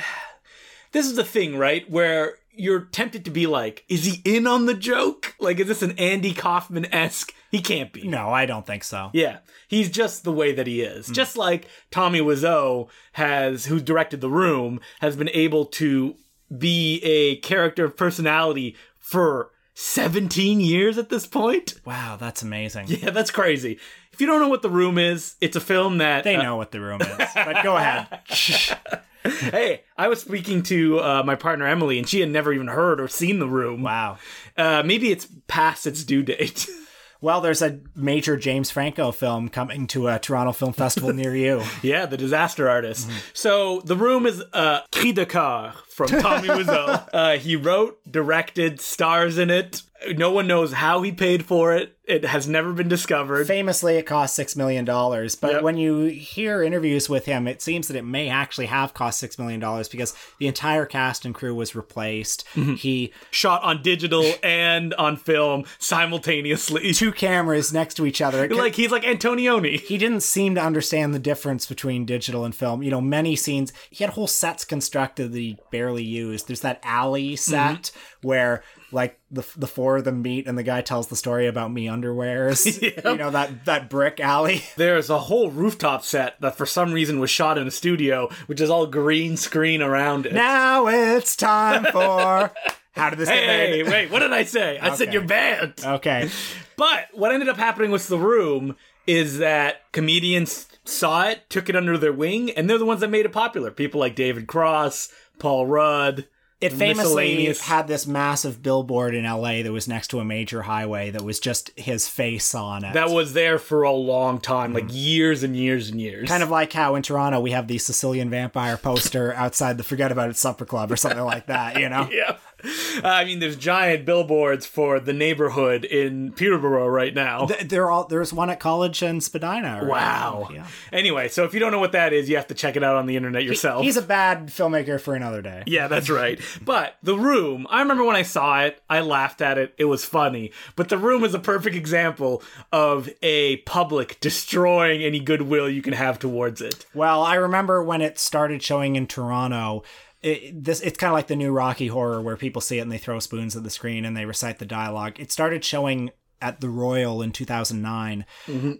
this 0.93 1.07
is 1.07 1.17
the 1.17 1.25
thing, 1.25 1.59
right? 1.59 1.89
Where 1.91 2.39
you're 2.57 2.81
tempted 2.81 3.25
to 3.25 3.31
be 3.31 3.47
like, 3.47 3.85
is 3.89 4.05
he 4.05 4.23
in 4.25 4.47
on 4.47 4.67
the 4.67 4.75
joke? 4.75 5.35
Like, 5.39 5.61
is 5.61 5.69
this 5.69 5.83
an 5.83 5.93
Andy 5.99 6.33
Kaufman 6.33 6.93
esque? 6.93 7.33
He 7.51 7.61
can't 7.61 7.93
be. 7.93 8.07
no, 8.07 8.31
I 8.31 8.45
don't 8.47 8.67
think 8.67 8.83
so. 8.85 9.11
Yeah, 9.13 9.39
he's 9.69 9.91
just 9.91 10.25
the 10.25 10.33
way 10.33 10.53
that 10.53 10.67
he 10.67 10.83
is. 10.83 11.09
Just 11.09 11.37
like 11.37 11.69
Tommy 11.91 12.21
Wiseau 12.21 12.89
has, 13.13 13.67
who 13.67 13.81
directed 13.81 14.21
The 14.21 14.29
Room, 14.31 14.81
has 15.01 15.17
been 15.17 15.31
able 15.31 15.65
to 15.67 16.17
be 16.59 17.01
a 17.03 17.37
character 17.37 17.85
of 17.85 17.97
personality 17.97 18.77
for 18.99 19.51
17 19.75 20.61
years 20.61 20.99
at 20.99 21.09
this 21.09 21.27
point. 21.27 21.75
Wow, 21.85 22.17
that's 22.19 22.43
amazing. 22.43 22.87
Yeah, 22.89 23.11
that's 23.11 23.31
crazy. 23.31 23.79
If 24.13 24.21
you 24.21 24.27
don't 24.27 24.41
know 24.41 24.49
what 24.49 24.63
The 24.63 24.71
Room 24.71 24.99
is, 24.99 25.37
it's 25.41 25.57
a 25.57 25.61
film 25.61 25.99
that 25.99 26.25
They 26.25 26.37
uh, 26.37 26.43
know 26.43 26.57
what 26.57 26.73
the 26.73 26.81
room 26.81 27.03
is, 27.03 27.29
but 27.35 27.63
go 27.63 27.77
ahead. 27.77 28.09
hey, 29.51 29.83
I 29.97 30.09
was 30.09 30.21
speaking 30.21 30.63
to 30.65 31.01
uh, 31.01 31.23
my 31.25 31.35
partner 31.35 31.67
Emily, 31.67 31.99
and 31.99 32.09
she 32.09 32.21
had 32.21 32.31
never 32.31 32.53
even 32.53 32.69
heard 32.69 33.01
or 33.01 33.09
seen 33.09 33.39
The 33.39 33.49
Room. 33.49 33.83
Wow. 33.83 34.19
Uh, 34.57 34.83
maybe 34.85 35.11
it's 35.11 35.29
past 35.47 35.87
its 35.87 36.05
due 36.05 36.23
date. 36.23 36.67
Well, 37.21 37.41
there's 37.41 37.63
a 37.63 37.81
major 37.95 38.37
James 38.37 38.71
Franco 38.71 39.11
film 39.11 39.49
coming 39.49 39.87
to 39.89 40.09
a 40.09 40.19
Toronto 40.19 40.53
Film 40.53 40.73
Festival 40.73 41.13
near 41.13 41.35
you. 41.35 41.63
Yeah, 41.83 42.07
the 42.07 42.17
disaster 42.17 42.69
artist. 42.69 43.09
Mm-hmm. 43.09 43.19
So 43.33 43.81
the 43.81 43.97
room 43.97 44.27
is 44.27 44.43
uh, 44.53 44.81
Cri 44.93 45.13
de 45.13 45.25
Coeur 45.25 45.73
from 45.97 46.09
Tommy 46.09 46.49
Wiseau. 46.49 47.09
uh, 47.13 47.33
he 47.39 47.57
wrote, 47.57 47.99
directed, 48.11 48.81
stars 48.81 49.39
in 49.39 49.51
it. 49.51 49.83
No 50.15 50.31
one 50.31 50.47
knows 50.47 50.75
how 50.75 51.01
he 51.01 51.11
paid 51.11 51.47
for 51.47 51.75
it. 51.75 51.95
It 52.05 52.25
has 52.27 52.47
never 52.47 52.73
been 52.73 52.87
discovered. 52.87 53.47
Famously, 53.49 53.97
it 53.97 54.05
cost 54.05 54.37
six 54.37 54.55
million 54.55 54.85
dollars. 54.85 55.35
But 55.35 55.53
Yep. 55.55 55.63
when 55.63 55.77
you 55.79 56.05
hear 56.05 56.63
interviews 56.63 57.09
with 57.09 57.25
him, 57.25 57.49
it 57.49 57.61
seems 57.63 57.89
that 57.89 57.97
it 57.97 58.05
may 58.05 58.29
actually 58.29 58.67
have 58.67 58.93
cost 58.95 59.19
six 59.19 59.39
million 59.39 59.59
dollars 59.59 59.89
because 59.89 60.15
the 60.39 60.47
entire 60.47 60.85
cast 60.87 61.25
and 61.25 61.35
crew 61.35 61.55
was 61.55 61.75
replaced. 61.75 62.45
Mm-hmm. 62.55 62.75
He 62.75 63.13
Shot 63.33 63.63
on 63.65 63.83
digital 63.83 64.35
and 64.45 64.93
on 64.95 65.17
film 65.17 65.65
simultaneously. 65.79 66.93
two 66.93 67.11
cameras 67.11 67.73
next 67.73 67.95
to 67.95 68.07
each 68.07 68.21
other. 68.21 68.47
Could- 68.47 68.57
Like 68.67 68.75
he's 68.75 68.91
like 68.91 69.03
Antonioni. 69.05 69.81
he 69.81 69.97
didn't 69.99 70.23
seem 70.23 70.55
to 70.57 70.61
understand 70.63 71.15
the 71.15 71.19
difference 71.19 71.67
between 71.67 72.05
digital 72.05 72.45
and 72.45 72.55
film. 72.55 72.83
You 72.83 72.91
know, 72.91 73.01
many 73.01 73.35
scenes 73.37 73.73
he 73.91 74.05
had 74.05 74.13
whole 74.15 74.27
sets 74.27 74.65
constructed 74.65 75.33
that 75.33 75.39
he 75.39 75.59
barely 75.71 75.86
used. 76.03 76.49
There's 76.49 76.61
that 76.61 76.81
alley 76.83 77.37
set 77.37 77.57
Mm-hmm. 77.93 78.29
where 78.29 78.63
like 78.93 79.19
the 79.31 79.45
the 79.57 79.67
four 79.67 79.97
of 79.97 80.05
them 80.05 80.23
meet 80.23 80.47
and 80.47 80.57
the 80.57 80.63
guy 80.63 80.81
tells 80.81 81.09
the 81.09 81.17
story 81.17 81.47
about 81.47 81.73
me 81.73 81.87
underwears. 81.87 82.65
You 83.07 83.17
know 83.17 83.31
that 83.31 83.65
that 83.67 83.91
brick 83.91 84.21
alley. 84.21 84.63
There's 84.77 85.11
a 85.11 85.19
whole 85.19 85.51
rooftop 85.51 86.05
set 86.05 86.41
that 86.41 86.57
for 86.57 86.67
some 86.67 86.93
reason 86.93 87.19
was 87.21 87.31
shot 87.31 87.59
in 87.59 87.67
a 87.67 87.71
studio, 87.71 88.29
which 88.47 88.61
is 88.61 88.71
all 88.71 88.87
green 88.87 89.37
screen 89.37 89.83
around 89.83 90.27
it. 90.27 90.33
Now 90.35 90.87
it's 90.89 91.37
time 91.37 91.85
for. 91.93 92.53
How 92.93 93.11
did 93.11 93.19
this 93.19 93.29
get 93.29 93.45
hey, 93.45 93.83
made? 93.83 93.91
wait, 93.91 94.11
what 94.11 94.21
did 94.21 94.33
I 94.33 94.45
say? 94.45 94.79
I 94.79 94.95
said 94.95 95.13
you're 95.13 95.21
banned. 95.23 95.75
Okay. 95.85 96.31
But 96.79 97.09
what 97.13 97.31
ended 97.33 97.49
up 97.51 97.59
happening 97.59 97.91
with 97.91 98.09
The 98.09 98.19
Room 98.19 98.75
is 99.07 99.37
that 99.39 99.83
comedians 99.93 100.67
saw 100.85 101.29
it, 101.29 101.49
took 101.51 101.69
it 101.69 101.77
under 101.77 101.99
their 101.99 102.13
wing, 102.13 102.51
and 102.53 102.71
they're 102.71 102.79
the 102.79 102.87
ones 102.87 103.01
that 103.01 103.11
made 103.11 103.27
it 103.27 103.33
popular. 103.33 103.71
People 103.71 104.01
like 104.01 104.15
David 104.17 104.47
Cross, 104.47 105.13
Paul 105.39 105.67
Rudd. 105.67 106.27
It 106.59 106.73
famously 106.73 107.53
had 107.53 107.87
this 107.87 108.07
massive 108.07 108.63
billboard 108.63 109.15
in 109.15 109.25
LA 109.25 109.63
that 109.63 109.73
was 109.73 109.87
next 109.87 110.09
to 110.09 110.21
a 110.21 110.25
major 110.25 110.63
highway 110.63 111.11
that 111.11 111.21
was 111.21 111.39
just 111.39 111.71
his 111.79 112.09
face 112.09 112.55
on 112.55 112.83
it. 112.83 112.95
That 112.95 113.11
was 113.11 113.35
there 113.35 113.59
for 113.59 113.83
a 113.83 113.93
long 113.93 114.41
time, 114.41 114.73
like 114.73 114.85
mm-hmm. 114.85 114.97
years 114.97 115.43
and 115.43 115.55
years 115.55 115.91
and 115.91 116.01
years. 116.01 116.31
kind 116.31 116.43
of 116.43 116.49
like 116.49 116.73
how 116.73 116.95
in 116.95 117.03
Toronto 117.03 117.41
we 117.41 117.51
have 117.51 117.69
the 117.69 117.77
Sicilian 117.77 118.31
vampire 118.31 118.79
poster 118.79 119.35
outside 119.35 119.77
the 119.77 119.85
Forget 119.85 120.11
About 120.11 120.31
It 120.31 120.39
Supper 120.39 120.65
Club 120.65 120.91
or 120.91 120.97
something 120.97 121.25
like 121.25 121.47
that, 121.47 121.79
you 121.79 121.91
know? 121.91 122.09
Yeah. 122.17 122.37
I 123.05 123.25
mean, 123.25 123.39
there's 123.39 123.57
giant 123.57 124.07
billboards 124.07 124.65
for 124.67 124.99
the 124.99 125.13
neighborhood 125.13 125.85
in 125.85 126.33
Peterborough 126.33 126.89
right 126.89 127.15
now. 127.15 127.47
Th- 127.47 127.69
They're 127.69 127.91
all 127.91 128.07
there's 128.07 128.33
one 128.33 128.51
at 128.51 128.61
college 128.61 129.03
and 129.03 129.23
Spadina. 129.23 129.81
right? 129.83 129.89
Wow. 129.89 130.49
Yeah. 130.53 130.67
Anyway, 130.93 131.29
so 131.29 131.45
if 131.45 131.53
you 131.55 131.61
don't 131.61 131.71
know 131.73 131.79
what 131.79 131.93
that 131.93 132.13
is, 132.13 132.29
you 132.29 132.37
have 132.37 132.47
to 132.49 132.55
check 132.55 132.77
it 132.77 132.83
out 132.83 132.97
on 132.97 133.07
the 133.07 133.17
internet 133.17 133.45
yourself. 133.45 133.83
He's 133.85 133.97
a 133.97 134.03
bad 134.03 134.47
filmmaker 134.49 135.01
for 135.01 135.15
another 135.15 135.43
day. 135.43 135.63
Yeah, 135.67 135.89
that's 135.89 136.09
right. 136.11 136.41
But 136.65 136.97
The 137.03 137.17
Room, 137.17 137.67
I 137.71 137.81
remember 137.81 138.05
when 138.05 138.17
I 138.17 138.23
saw 138.23 138.63
it, 138.63 138.81
I 138.89 139.01
laughed 139.01 139.41
at 139.43 139.59
it. 139.59 139.75
It 139.79 139.85
was 139.85 140.05
funny. 140.05 140.53
But 140.77 140.89
The 140.89 140.99
Room 140.99 141.25
is 141.25 141.35
a 141.35 141.39
perfect 141.39 141.77
example 141.77 142.43
of 142.73 143.09
a 143.23 143.59
public 143.59 144.19
destroying 144.21 145.03
any 145.03 145.21
goodwill 145.21 145.69
you 145.69 145.83
can 145.83 145.93
have 145.93 146.19
towards 146.19 146.61
it. 146.61 146.87
Well, 146.95 147.23
I 147.23 147.35
remember 147.35 147.83
when 147.83 148.01
it 148.01 148.19
started 148.19 148.63
showing 148.63 148.97
in 148.97 149.07
Toronto. 149.07 149.83
It, 150.27 150.65
this 150.65 150.81
it's 150.81 150.99
kind 150.99 151.11
of 151.11 151.15
like 151.15 151.29
the 151.29 151.37
new 151.37 151.53
Rocky 151.53 151.87
Horror 151.87 152.21
where 152.21 152.37
people 152.37 152.61
see 152.61 152.79
it 152.79 152.83
and 152.83 152.91
they 152.91 152.99
throw 152.99 153.19
spoons 153.21 153.55
at 153.57 153.63
the 153.63 153.71
screen 153.71 154.05
and 154.05 154.17
they 154.17 154.25
recite 154.25 154.59
the 154.59 154.67
dialogue. 154.67 155.21
It 155.21 155.31
started 155.31 155.65
showing 155.65 156.11
at 156.43 156.61
the 156.61 156.69
Royal 156.69 157.23
in 157.23 157.33
2009 157.33 158.27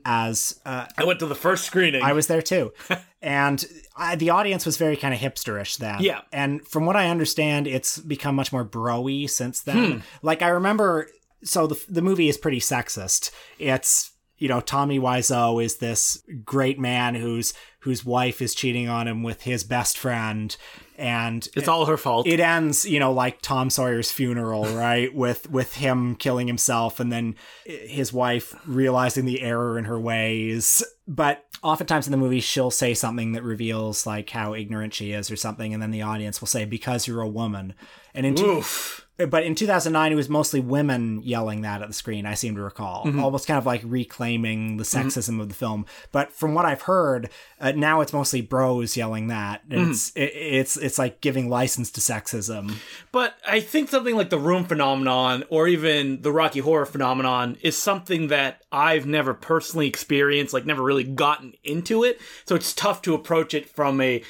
as 0.05 0.61
uh, 0.67 0.87
I 0.99 1.05
went 1.05 1.21
to 1.21 1.27
the 1.27 1.35
first 1.35 1.65
screening. 1.65 2.03
I 2.03 2.13
was 2.13 2.27
there 2.27 2.43
too. 2.43 2.73
and 3.23 3.65
I, 3.97 4.17
the 4.17 4.31
audience 4.31 4.67
was 4.67 4.77
very 4.77 4.97
kind 4.97 5.15
of 5.15 5.21
hipsterish 5.21 5.79
then. 5.79 5.99
Yeah. 6.01 6.21
And 6.33 6.67
from 6.67 6.85
what 6.87 6.97
I 6.97 7.09
understand, 7.09 7.67
it's 7.67 7.99
become 7.99 8.35
much 8.35 8.53
more 8.53 8.65
broy 8.65 9.29
since 9.31 9.63
Hmm. 9.63 9.71
then. 9.71 10.03
Like 10.23 10.43
I 10.43 10.49
remember, 10.49 11.09
so 11.45 11.67
the 11.67 11.83
the 11.89 12.03
movie 12.03 12.29
is 12.29 12.37
pretty 12.37 12.61
sexist. 12.61 13.31
It's 13.59 14.11
you 14.39 14.49
know 14.49 14.61
Tommy 14.61 14.99
Wiseau 14.99 15.63
is 15.63 15.77
this 15.77 16.23
great 16.45 16.79
man 16.79 17.15
whose 17.15 17.55
whose 17.81 18.05
wife 18.05 18.43
is 18.43 18.55
cheating 18.55 18.89
on 18.89 19.07
him 19.07 19.23
with 19.23 19.43
his 19.43 19.63
best 19.63 19.97
friend, 19.97 20.57
and 20.97 21.49
it's 21.55 21.69
all 21.69 21.87
her 21.87 21.97
fault. 21.97 22.27
it 22.27 22.41
ends 22.41 22.85
you 22.85 22.99
know 22.99 23.13
like 23.13 23.41
tom 23.41 23.71
sawyer's 23.71 24.11
funeral 24.11 24.65
right? 24.77 25.15
With 25.15 25.51
with 25.51 25.75
him 25.75 26.17
killing 26.17 26.47
himself 26.47 27.01
and 27.01 27.13
then 27.13 27.37
his 27.65 28.13
wife 28.13 28.55
realizing 28.67 29.25
the 29.25 29.43
error 29.43 29.79
in 29.79 29.85
her 29.85 29.99
ways. 29.99 30.83
But 31.09 31.45
oftentimes 31.63 32.07
in 32.07 32.11
the 32.11 32.17
movie 32.19 32.41
she'll 32.41 32.71
say 32.71 32.93
something 32.95 33.33
that 33.33 33.43
reveals 33.43 34.07
like 34.07 34.29
how 34.31 34.55
ignorant 34.55 34.95
she 34.95 35.13
is 35.13 35.31
or 35.31 35.37
something. 35.37 35.73
And 35.73 35.83
then 35.83 35.91
the 35.91 36.03
audience 36.03 36.41
will 36.41 36.49
say 36.49 36.65
because 36.65 37.07
you're 37.07 37.23
a 37.23 37.29
woman. 37.29 37.75
And 38.15 38.27
in. 38.27 39.06
But 39.31 39.45
in 39.45 39.55
2009 39.55 40.13
it 40.13 40.15
was 40.15 40.29
mostly 40.29 40.61
women 40.61 41.21
yelling 41.23 41.63
that 41.63 41.81
at 41.83 41.89
the 41.89 41.95
screen 41.95 42.27
i 42.27 42.35
seem 42.35 42.55
to 42.55 42.61
recall 42.63 43.05
Mm-hmm. 43.07 43.23
almost 43.23 43.47
kind 43.47 43.59
of 43.59 43.65
like 43.67 43.81
reclaiming 43.85 44.77
the 44.77 44.85
sexism 44.85 45.41
of 45.41 45.49
the 45.49 45.55
film 45.55 45.87
but 46.13 46.33
from 46.33 46.55
what 46.55 46.65
i've 46.65 46.83
heard 46.83 47.31
uh, 47.61 47.73
now 47.73 48.01
it's 48.01 48.13
mostly 48.13 48.41
bros 48.41 48.97
yelling 48.97 49.29
that 49.29 49.67
Mm-hmm. 49.69 49.91
it's 49.91 50.11
it, 50.17 50.33
it's 50.35 50.77
it's 50.77 50.99
like 50.99 51.21
giving 51.21 51.49
license 51.49 51.91
to 51.93 52.01
sexism 52.01 52.75
But 53.13 53.35
I 53.49 53.61
think 53.61 53.89
something 53.89 54.15
like 54.17 54.31
the 54.31 54.39
Room 54.39 54.65
phenomenon 54.67 55.45
or 55.49 55.67
even 55.69 56.21
the 56.23 56.31
Rocky 56.33 56.61
Horror 56.61 56.85
phenomenon 56.87 57.57
is 57.63 57.77
something 57.77 58.29
that 58.29 58.63
I've 58.71 59.07
never 59.07 59.33
personally 59.33 59.87
experienced, 59.89 60.53
like 60.53 60.67
never 60.67 60.83
really 60.83 61.05
gotten 61.05 61.55
into 61.65 62.05
it. 62.05 62.21
So 62.45 62.55
it's 62.55 62.75
tough 62.75 63.01
to 63.03 63.15
approach 63.15 63.55
it 63.55 63.69
from 63.69 64.01
a 64.01 64.23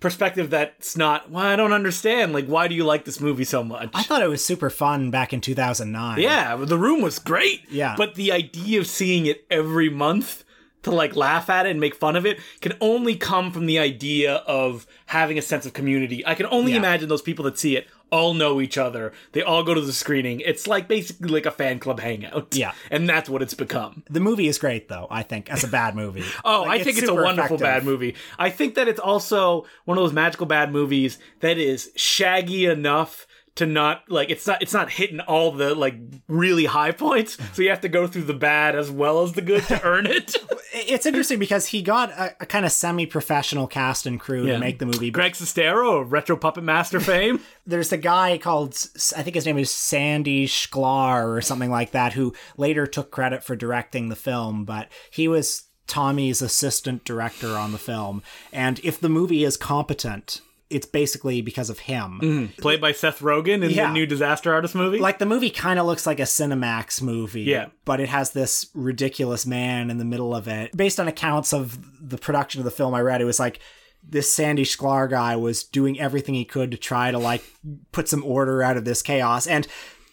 perspective 0.00 0.50
that's 0.50 0.96
not, 0.96 1.30
well, 1.30 1.44
I 1.44 1.56
don't 1.56 1.72
understand. 1.72 2.32
Like, 2.32 2.46
why 2.46 2.68
do 2.68 2.74
you 2.74 2.84
like 2.84 3.04
this 3.04 3.20
movie 3.20 3.44
so 3.44 3.64
much? 3.64 3.90
i 3.94 4.02
thought 4.02 4.22
it 4.22 4.28
was 4.28 4.44
super 4.44 4.70
fun 4.70 5.10
back 5.10 5.32
in 5.32 5.40
2009 5.40 6.20
yeah, 6.20 6.56
the 6.56 6.78
room 6.78 7.00
was 7.02 7.18
great. 7.18 7.62
Yeah. 7.70 7.94
But 7.96 8.14
the 8.14 8.32
idea 8.32 8.80
of 8.80 8.86
seeing 8.86 9.26
it 9.26 9.46
every 9.50 9.88
month 9.88 10.44
to 10.82 10.90
like 10.92 11.16
laugh 11.16 11.50
at 11.50 11.66
it 11.66 11.70
and 11.70 11.80
make 11.80 11.94
fun 11.96 12.14
of 12.14 12.24
it 12.24 12.38
can 12.60 12.72
only 12.80 13.16
come 13.16 13.50
from 13.50 13.66
the 13.66 13.78
idea 13.78 14.34
of 14.46 14.86
having 15.06 15.36
a 15.38 15.42
sense 15.42 15.66
of 15.66 15.72
community. 15.72 16.24
I 16.26 16.34
can 16.36 16.46
only 16.46 16.72
Yeah. 16.72 16.78
imagine 16.78 17.08
those 17.08 17.22
people 17.22 17.44
that 17.46 17.58
see 17.58 17.76
it 17.76 17.88
all 18.10 18.34
know 18.34 18.60
each 18.60 18.78
other. 18.78 19.12
They 19.32 19.42
all 19.42 19.62
go 19.64 19.74
to 19.74 19.80
the 19.80 19.92
screening. 19.92 20.40
It's 20.40 20.66
like 20.66 20.86
basically 20.88 21.28
like 21.28 21.46
a 21.46 21.50
fan 21.50 21.78
club 21.78 22.00
hangout. 22.00 22.54
Yeah. 22.56 22.72
and 22.90 23.08
that's 23.08 23.28
what 23.28 23.42
it's 23.42 23.54
become. 23.54 24.04
The 24.08 24.20
movie 24.20 24.46
is 24.46 24.58
great, 24.58 24.88
though. 24.88 25.06
I 25.10 25.22
think 25.22 25.50
as 25.50 25.64
a 25.64 25.68
bad 25.68 25.94
movie. 25.96 26.24
Oh, 26.44 26.62
Like, 26.62 26.80
I 26.80 26.84
think 26.84 26.98
it's 26.98 27.08
a 27.08 27.14
wonderful 27.14 27.56
effective. 27.56 27.60
bad 27.60 27.84
movie. 27.84 28.14
I 28.38 28.50
think 28.50 28.74
that 28.76 28.86
it's 28.88 29.00
also 29.00 29.66
one 29.84 29.98
of 29.98 30.04
those 30.04 30.12
magical 30.12 30.46
bad 30.46 30.70
movies 30.72 31.18
that 31.40 31.58
is 31.58 31.90
shaggy 31.96 32.66
enough 32.66 33.25
to 33.56 33.66
not 33.66 34.02
like 34.10 34.30
it's 34.30 34.46
not 34.46 34.62
it's 34.62 34.72
not 34.72 34.90
hitting 34.90 35.20
all 35.20 35.50
the 35.52 35.74
like 35.74 35.94
really 36.28 36.66
high 36.66 36.92
points. 36.92 37.36
So 37.54 37.62
you 37.62 37.70
have 37.70 37.80
to 37.80 37.88
go 37.88 38.06
through 38.06 38.24
the 38.24 38.34
bad 38.34 38.76
as 38.76 38.90
well 38.90 39.22
as 39.22 39.32
the 39.32 39.42
good 39.42 39.64
to 39.64 39.82
earn 39.82 40.06
it. 40.06 40.36
It's 40.74 41.06
interesting 41.06 41.38
because 41.38 41.66
he 41.68 41.80
got 41.82 42.10
a, 42.10 42.36
a 42.40 42.46
kind 42.46 42.66
of 42.66 42.72
semi-professional 42.72 43.66
cast 43.66 44.04
and 44.06 44.20
crew 44.20 44.46
Yeah. 44.46 44.54
to 44.54 44.58
make 44.58 44.78
the 44.78 44.84
movie. 44.86 45.10
Greg 45.10 45.32
Sestero 45.32 46.02
of 46.02 46.12
Retro 46.12 46.36
Puppet 46.36 46.64
Master 46.64 47.00
fame. 47.00 47.40
There's 47.66 47.92
a 47.92 47.96
guy 47.96 48.38
called 48.38 48.76
i 49.16 49.22
think 49.22 49.34
his 49.34 49.46
name 49.46 49.58
is 49.58 49.70
Sandy 49.70 50.46
Schklair 50.46 51.34
or 51.36 51.40
something 51.40 51.70
like 51.70 51.92
that 51.92 52.12
who 52.12 52.34
later 52.56 52.86
took 52.86 53.10
credit 53.10 53.42
for 53.42 53.56
directing 53.56 54.08
the 54.08 54.16
film, 54.16 54.64
but 54.64 54.88
he 55.10 55.28
was 55.28 55.64
Tommy's 55.86 56.42
assistant 56.42 57.04
director 57.04 57.56
on 57.56 57.72
the 57.72 57.78
film. 57.78 58.22
And 58.52 58.80
if 58.84 59.00
the 59.00 59.08
movie 59.08 59.44
is 59.44 59.56
competent, 59.56 60.40
it's 60.68 60.86
basically 60.86 61.42
because 61.42 61.70
of 61.70 61.78
him. 61.78 62.18
Mm-hmm. 62.22 62.60
Played 62.60 62.80
by 62.80 62.92
Seth 62.92 63.20
Rogen 63.20 63.62
in 63.64 63.70
Yeah. 63.70 63.86
the 63.86 63.92
new 63.92 64.06
Disaster 64.06 64.52
Artist 64.52 64.74
movie. 64.74 64.98
Like 64.98 65.18
the 65.18 65.26
movie 65.26 65.50
kind 65.50 65.78
of 65.78 65.86
looks 65.86 66.06
like 66.06 66.18
a 66.18 66.24
Cinemax 66.24 67.00
movie. 67.00 67.42
Yeah. 67.42 67.66
But 67.84 68.00
it 68.00 68.08
has 68.08 68.32
this 68.32 68.68
ridiculous 68.74 69.46
man 69.46 69.90
in 69.90 69.98
the 69.98 70.04
middle 70.04 70.34
of 70.34 70.48
it. 70.48 70.76
Based 70.76 70.98
on 70.98 71.06
accounts 71.06 71.52
of 71.52 71.78
the 72.00 72.18
production 72.18 72.60
of 72.60 72.64
the 72.64 72.70
film 72.72 72.94
I 72.94 73.00
read, 73.00 73.20
it 73.20 73.24
was 73.26 73.38
like 73.38 73.60
this 74.08 74.32
Sandy 74.32 74.64
Schklair 74.64 75.08
guy 75.08 75.36
was 75.36 75.62
doing 75.64 75.98
everything 76.00 76.34
he 76.34 76.44
could 76.44 76.70
to 76.72 76.76
try 76.76 77.10
to 77.10 77.18
like 77.18 77.44
put 77.92 78.08
some 78.08 78.24
order 78.24 78.62
out 78.62 78.76
of 78.76 78.84
this 78.84 79.02
chaos. 79.02 79.46
And 79.46 79.66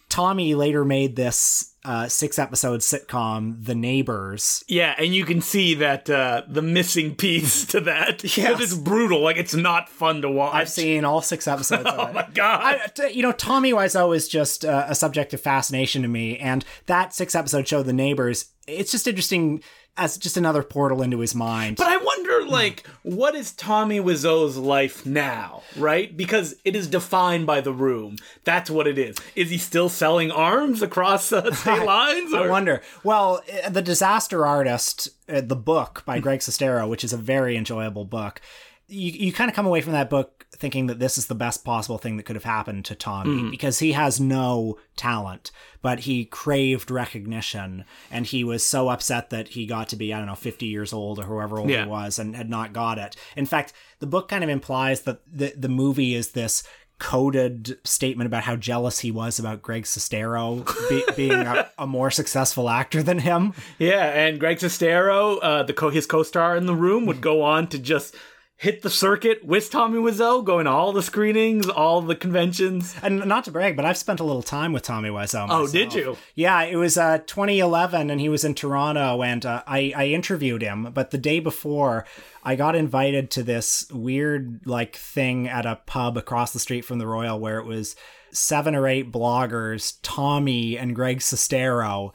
Tommy 0.08 0.54
later 0.54 0.84
made 0.84 1.16
this 1.16 1.73
uh, 1.84 2.08
six 2.08 2.38
episode 2.38 2.80
sitcom, 2.80 3.64
The 3.64 3.74
Neighbors. 3.74 4.64
yeah, 4.68 4.94
and 4.98 5.14
you 5.14 5.24
can 5.24 5.40
see 5.40 5.74
that 5.74 6.08
uh, 6.08 6.42
the 6.48 6.62
missing 6.62 7.14
piece 7.16 7.64
to 7.66 7.80
that. 7.80 8.36
Yeah, 8.36 8.56
it's 8.58 8.74
brutal. 8.74 9.20
Like 9.20 9.36
it's 9.36 9.54
not 9.54 9.88
fun 9.88 10.22
to 10.22 10.30
watch. 10.30 10.54
I've 10.54 10.68
seen 10.70 11.04
all 11.04 11.20
six 11.22 11.46
episodes 11.46 11.84
of 11.88 11.98
Oh 11.98 12.06
it. 12.06 12.14
my 12.14 12.28
god. 12.34 12.60
I, 12.62 12.86
t- 12.88 13.10
you 13.14 13.22
know, 13.22 13.32
Tommy 13.32 13.72
Wiseau 13.72 14.16
is 14.16 14.28
just 14.28 14.64
uh, 14.64 14.86
a 14.88 14.94
subject 14.94 15.34
of 15.34 15.40
fascination 15.40 16.02
to 16.02 16.08
me, 16.08 16.38
and 16.38 16.64
that 16.86 17.12
six 17.14 17.34
episode 17.34 17.68
show, 17.68 17.82
The 17.82 17.92
Neighbors, 17.92 18.46
it's 18.66 18.90
just 18.90 19.06
interesting 19.06 19.62
as 19.96 20.18
just 20.18 20.36
another 20.36 20.62
portal 20.64 21.02
into 21.02 21.20
his 21.20 21.34
mind. 21.36 21.76
But 21.76 21.86
I 21.86 21.96
wonder, 21.98 22.13
like, 22.42 22.86
what 23.02 23.34
is 23.34 23.52
Tommy 23.52 24.00
Wiseau's 24.00 24.56
life 24.56 25.04
now, 25.06 25.62
right? 25.76 26.16
Because 26.16 26.54
it 26.64 26.74
is 26.74 26.86
defined 26.86 27.46
by 27.46 27.60
the 27.60 27.72
room. 27.72 28.16
That's 28.44 28.70
what 28.70 28.86
it 28.86 28.98
is. 28.98 29.16
Is 29.36 29.50
he 29.50 29.58
still 29.58 29.88
selling 29.88 30.30
arms 30.30 30.82
across 30.82 31.32
uh, 31.32 31.52
state 31.54 31.84
lines? 31.84 32.32
I 32.34 32.48
wonder. 32.48 32.82
Well, 33.02 33.42
uh, 33.64 33.70
the 33.70 33.82
Disaster 33.82 34.46
Artist, 34.46 35.08
uh, 35.28 35.40
the 35.40 35.56
book 35.56 36.02
by 36.04 36.18
Greg 36.18 36.40
Sestero, 36.40 36.88
which 36.88 37.04
is 37.04 37.12
a 37.12 37.18
very 37.18 37.56
enjoyable 37.56 38.04
book, 38.04 38.40
you 38.88 39.10
you 39.12 39.32
kind 39.32 39.48
of 39.50 39.56
come 39.56 39.66
away 39.66 39.80
from 39.80 39.92
that 39.92 40.10
book 40.10 40.46
thinking 40.56 40.86
that 40.86 40.98
this 41.00 41.18
is 41.18 41.26
the 41.26 41.34
best 41.34 41.64
possible 41.64 41.98
thing 41.98 42.16
that 42.16 42.22
could 42.24 42.36
have 42.36 42.44
happened 42.44 42.84
to 42.84 42.94
Tommy 42.94 43.50
because 43.50 43.80
he 43.80 43.92
has 43.92 44.20
no 44.20 44.78
talent, 44.96 45.50
but 45.82 46.00
he 46.00 46.24
craved 46.26 46.90
recognition, 46.90 47.84
and 48.10 48.26
he 48.26 48.44
was 48.44 48.64
so 48.64 48.88
upset 48.88 49.30
that 49.30 49.48
he 49.48 49.66
got 49.66 49.88
to 49.88 49.96
be 49.96 50.12
I 50.14 50.18
don't 50.18 50.26
know 50.26 50.34
fifty 50.34 50.66
years 50.66 50.92
old 50.92 51.18
or 51.18 51.22
whoever 51.24 51.58
old 51.58 51.70
Yeah. 51.70 51.84
he 51.84 51.90
was 51.90 52.18
and 52.18 52.36
had 52.36 52.50
not 52.50 52.72
got 52.72 52.98
it. 52.98 53.16
In 53.36 53.46
fact, 53.46 53.72
the 53.98 54.06
book 54.06 54.28
kind 54.28 54.44
of 54.44 54.50
implies 54.50 55.02
that 55.02 55.20
the 55.30 55.54
the 55.56 55.68
movie 55.68 56.14
is 56.14 56.32
this 56.32 56.62
coded 57.00 57.76
statement 57.84 58.26
about 58.26 58.44
how 58.44 58.54
jealous 58.56 59.00
he 59.00 59.10
was 59.10 59.38
about 59.38 59.60
Greg 59.62 59.82
Sestero 59.82 60.64
be, 60.88 61.04
being 61.16 61.32
a, 61.32 61.68
a 61.76 61.86
more 61.86 62.10
successful 62.10 62.70
actor 62.70 63.02
than 63.02 63.18
him. 63.18 63.52
Yeah, 63.78 64.04
and 64.06 64.38
Greg 64.38 64.58
Sestero, 64.58 65.38
uh, 65.42 65.62
the 65.64 65.72
co- 65.72 65.90
his 65.90 66.06
co-star 66.06 66.56
in 66.56 66.66
the 66.66 66.74
room, 66.74 67.04
would 67.06 67.20
go 67.20 67.42
on 67.42 67.66
to 67.68 67.78
just 67.78 68.14
hit 68.56 68.82
the 68.82 68.90
circuit 68.90 69.44
with 69.44 69.70
Tommy 69.70 69.98
Wiseau, 69.98 70.44
going 70.44 70.64
to 70.64 70.70
all 70.70 70.92
the 70.92 71.02
screenings, 71.02 71.68
all 71.68 72.00
the 72.00 72.14
conventions. 72.14 72.94
And 73.02 73.26
not 73.26 73.44
to 73.44 73.50
brag, 73.50 73.76
but 73.76 73.84
I've 73.84 73.98
spent 73.98 74.20
a 74.20 74.24
little 74.24 74.42
time 74.42 74.72
with 74.72 74.82
Tommy 74.82 75.10
Wiseau. 75.10 75.46
Oh, 75.50 75.66
did 75.66 75.92
you? 75.92 76.16
Yeah, 76.34 76.62
it 76.62 76.76
was 76.76 76.96
uh, 76.96 77.18
2011, 77.18 78.10
and 78.10 78.20
he 78.20 78.28
was 78.28 78.44
in 78.44 78.54
Toronto, 78.54 79.22
and 79.22 79.44
uh, 79.44 79.62
I, 79.66 79.92
I 79.96 80.06
interviewed 80.06 80.62
him. 80.62 80.90
But 80.94 81.10
the 81.10 81.18
day 81.18 81.40
before, 81.40 82.06
I 82.42 82.56
got 82.56 82.76
invited 82.76 83.30
to 83.32 83.42
this 83.42 83.90
weird 83.90 84.60
like 84.64 84.96
thing 84.96 85.48
at 85.48 85.66
a 85.66 85.80
pub 85.86 86.16
across 86.16 86.52
the 86.52 86.58
street 86.58 86.84
from 86.84 86.98
the 86.98 87.06
Royal, 87.06 87.38
where 87.38 87.58
it 87.58 87.66
was 87.66 87.96
seven 88.30 88.74
or 88.74 88.86
eight 88.86 89.12
bloggers, 89.12 89.98
Tommy 90.02 90.78
and 90.78 90.94
Greg 90.94 91.18
Sestero. 91.18 92.12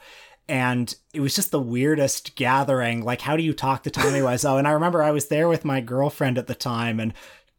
And 0.50 0.92
it 1.14 1.20
was 1.20 1.36
just 1.36 1.52
the 1.52 1.60
weirdest 1.60 2.34
gathering. 2.34 3.04
Like, 3.04 3.20
how 3.20 3.36
do 3.36 3.42
you 3.44 3.52
talk 3.52 3.84
to 3.84 3.90
Tommy 3.90 4.18
Wiseau? 4.18 4.58
And 4.58 4.66
I 4.66 4.72
remember 4.72 5.00
I 5.00 5.12
was 5.12 5.28
there 5.28 5.46
with 5.46 5.64
my 5.64 5.80
girlfriend 5.80 6.38
at 6.38 6.48
the 6.48 6.56
time, 6.56 6.98
and 6.98 7.14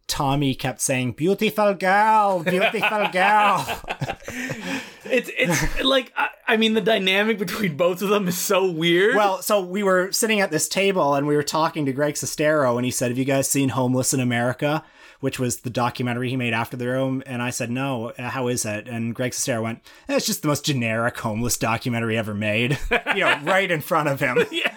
Tommy 0.08 0.54
kept 0.54 0.82
saying, 0.82 1.13
"Beautiful 1.13 1.73
girl, 1.73 2.43
beautiful 2.43 3.08
girl." 3.12 3.82
It's 5.04 5.30
it's 5.38 5.84
like 5.84 6.13
I, 6.15 6.30
I 6.47 6.58
mean 6.58 6.73
the 6.73 6.80
dynamic 6.82 7.38
between 7.38 7.75
both 7.75 8.01
of 8.01 8.10
them 8.10 8.30
is 8.30 8.38
so 8.38 8.69
weird. 8.71 9.15
Well, 9.15 9.41
so 9.41 9.60
we 9.62 9.84
were 9.84 10.12
sitting 10.12 10.39
at 10.39 10.51
this 10.51 10.69
table 10.69 11.15
and 11.15 11.27
we 11.27 11.36
were 11.36 11.43
talking 11.43 11.86
to 11.86 11.91
Greg 11.91 12.13
Sestero, 12.13 12.77
and 12.77 12.86
he 12.86 12.91
said, 12.91 13.12
Have 13.12 13.17
you 13.17 13.25
guys 13.25 13.49
seen 13.49 13.69
Homeless 13.69 14.13
in 14.13 14.21
America? 14.21 14.84
Which 15.21 15.39
was 15.39 15.62
the 15.62 15.69
documentary 15.69 16.29
he 16.29 16.36
made 16.36 16.53
after 16.53 16.75
the 16.75 16.88
room. 16.88 17.23
And 17.25 17.41
I 17.41 17.49
said, 17.51 17.69
No, 17.71 18.10
uh, 18.19 18.29
how 18.29 18.47
is 18.47 18.65
it? 18.65 18.88
And 18.89 19.15
Greg 19.15 19.31
Sestero 19.31 19.63
went, 19.63 19.79
"Eh, 20.10 20.15
It's 20.17 20.25
just 20.25 20.41
the 20.41 20.47
most 20.49 20.65
generic 20.65 21.17
homeless 21.19 21.57
documentary 21.57 22.17
ever 22.17 22.34
made. 22.34 22.77
you 23.15 23.21
know, 23.21 23.39
right 23.43 23.71
in 23.71 23.81
front 23.81 24.10
of 24.10 24.19
him. 24.19 24.39
yeah. 24.51 24.75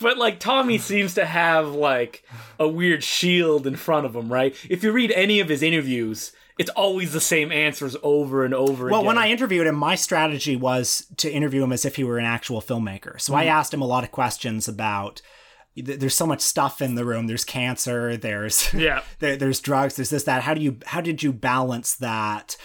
But 0.00 0.16
like 0.18 0.38
Tommy 0.38 0.78
seems 0.78 1.14
to 1.14 1.24
have 1.26 1.68
like 1.68 2.24
a 2.58 2.68
weird 2.68 3.02
shield 3.04 3.66
in 3.66 3.76
front 3.76 4.06
of 4.06 4.14
him, 4.14 4.32
right? 4.32 4.54
If 4.68 4.82
you 4.82 4.92
read 4.92 5.10
any 5.12 5.40
of 5.40 5.48
his 5.48 5.62
interviews, 5.62 6.32
it's 6.58 6.70
always 6.70 7.12
the 7.12 7.20
same 7.20 7.52
answers 7.52 7.96
over 8.02 8.44
and 8.44 8.54
over 8.54 8.86
Well, 8.88 9.00
again. 9.00 9.06
when 9.06 9.18
I 9.18 9.28
interviewed 9.28 9.66
him, 9.66 9.74
my 9.76 9.94
strategy 9.94 10.56
was 10.56 11.06
to 11.18 11.30
interview 11.30 11.62
him 11.62 11.72
as 11.72 11.84
if 11.84 11.96
he 11.96 12.04
were 12.04 12.18
an 12.18 12.24
actual 12.24 12.60
filmmaker. 12.60 13.20
So 13.20 13.34
I 13.34 13.44
asked 13.44 13.72
him 13.74 13.82
a 13.82 13.86
lot 13.86 14.04
of 14.04 14.10
questions 14.10 14.66
about. 14.68 15.20
Th- 15.82 15.98
There's 15.98 16.14
so 16.14 16.26
much 16.26 16.40
stuff 16.40 16.80
in 16.82 16.94
the 16.94 17.04
room. 17.04 17.26
There's 17.26 17.44
cancer. 17.44 18.16
There's 18.16 18.72
Yeah. 18.74 19.02
there, 19.18 19.36
there's 19.36 19.60
drugs. 19.60 19.96
There's 19.96 20.10
this 20.10 20.24
that. 20.24 20.42
How 20.42 20.54
do 20.54 20.60
you 20.60 20.78
how 20.86 21.00
did 21.00 21.22
you 21.22 21.32
balance 21.32 21.94
that? 21.96 22.56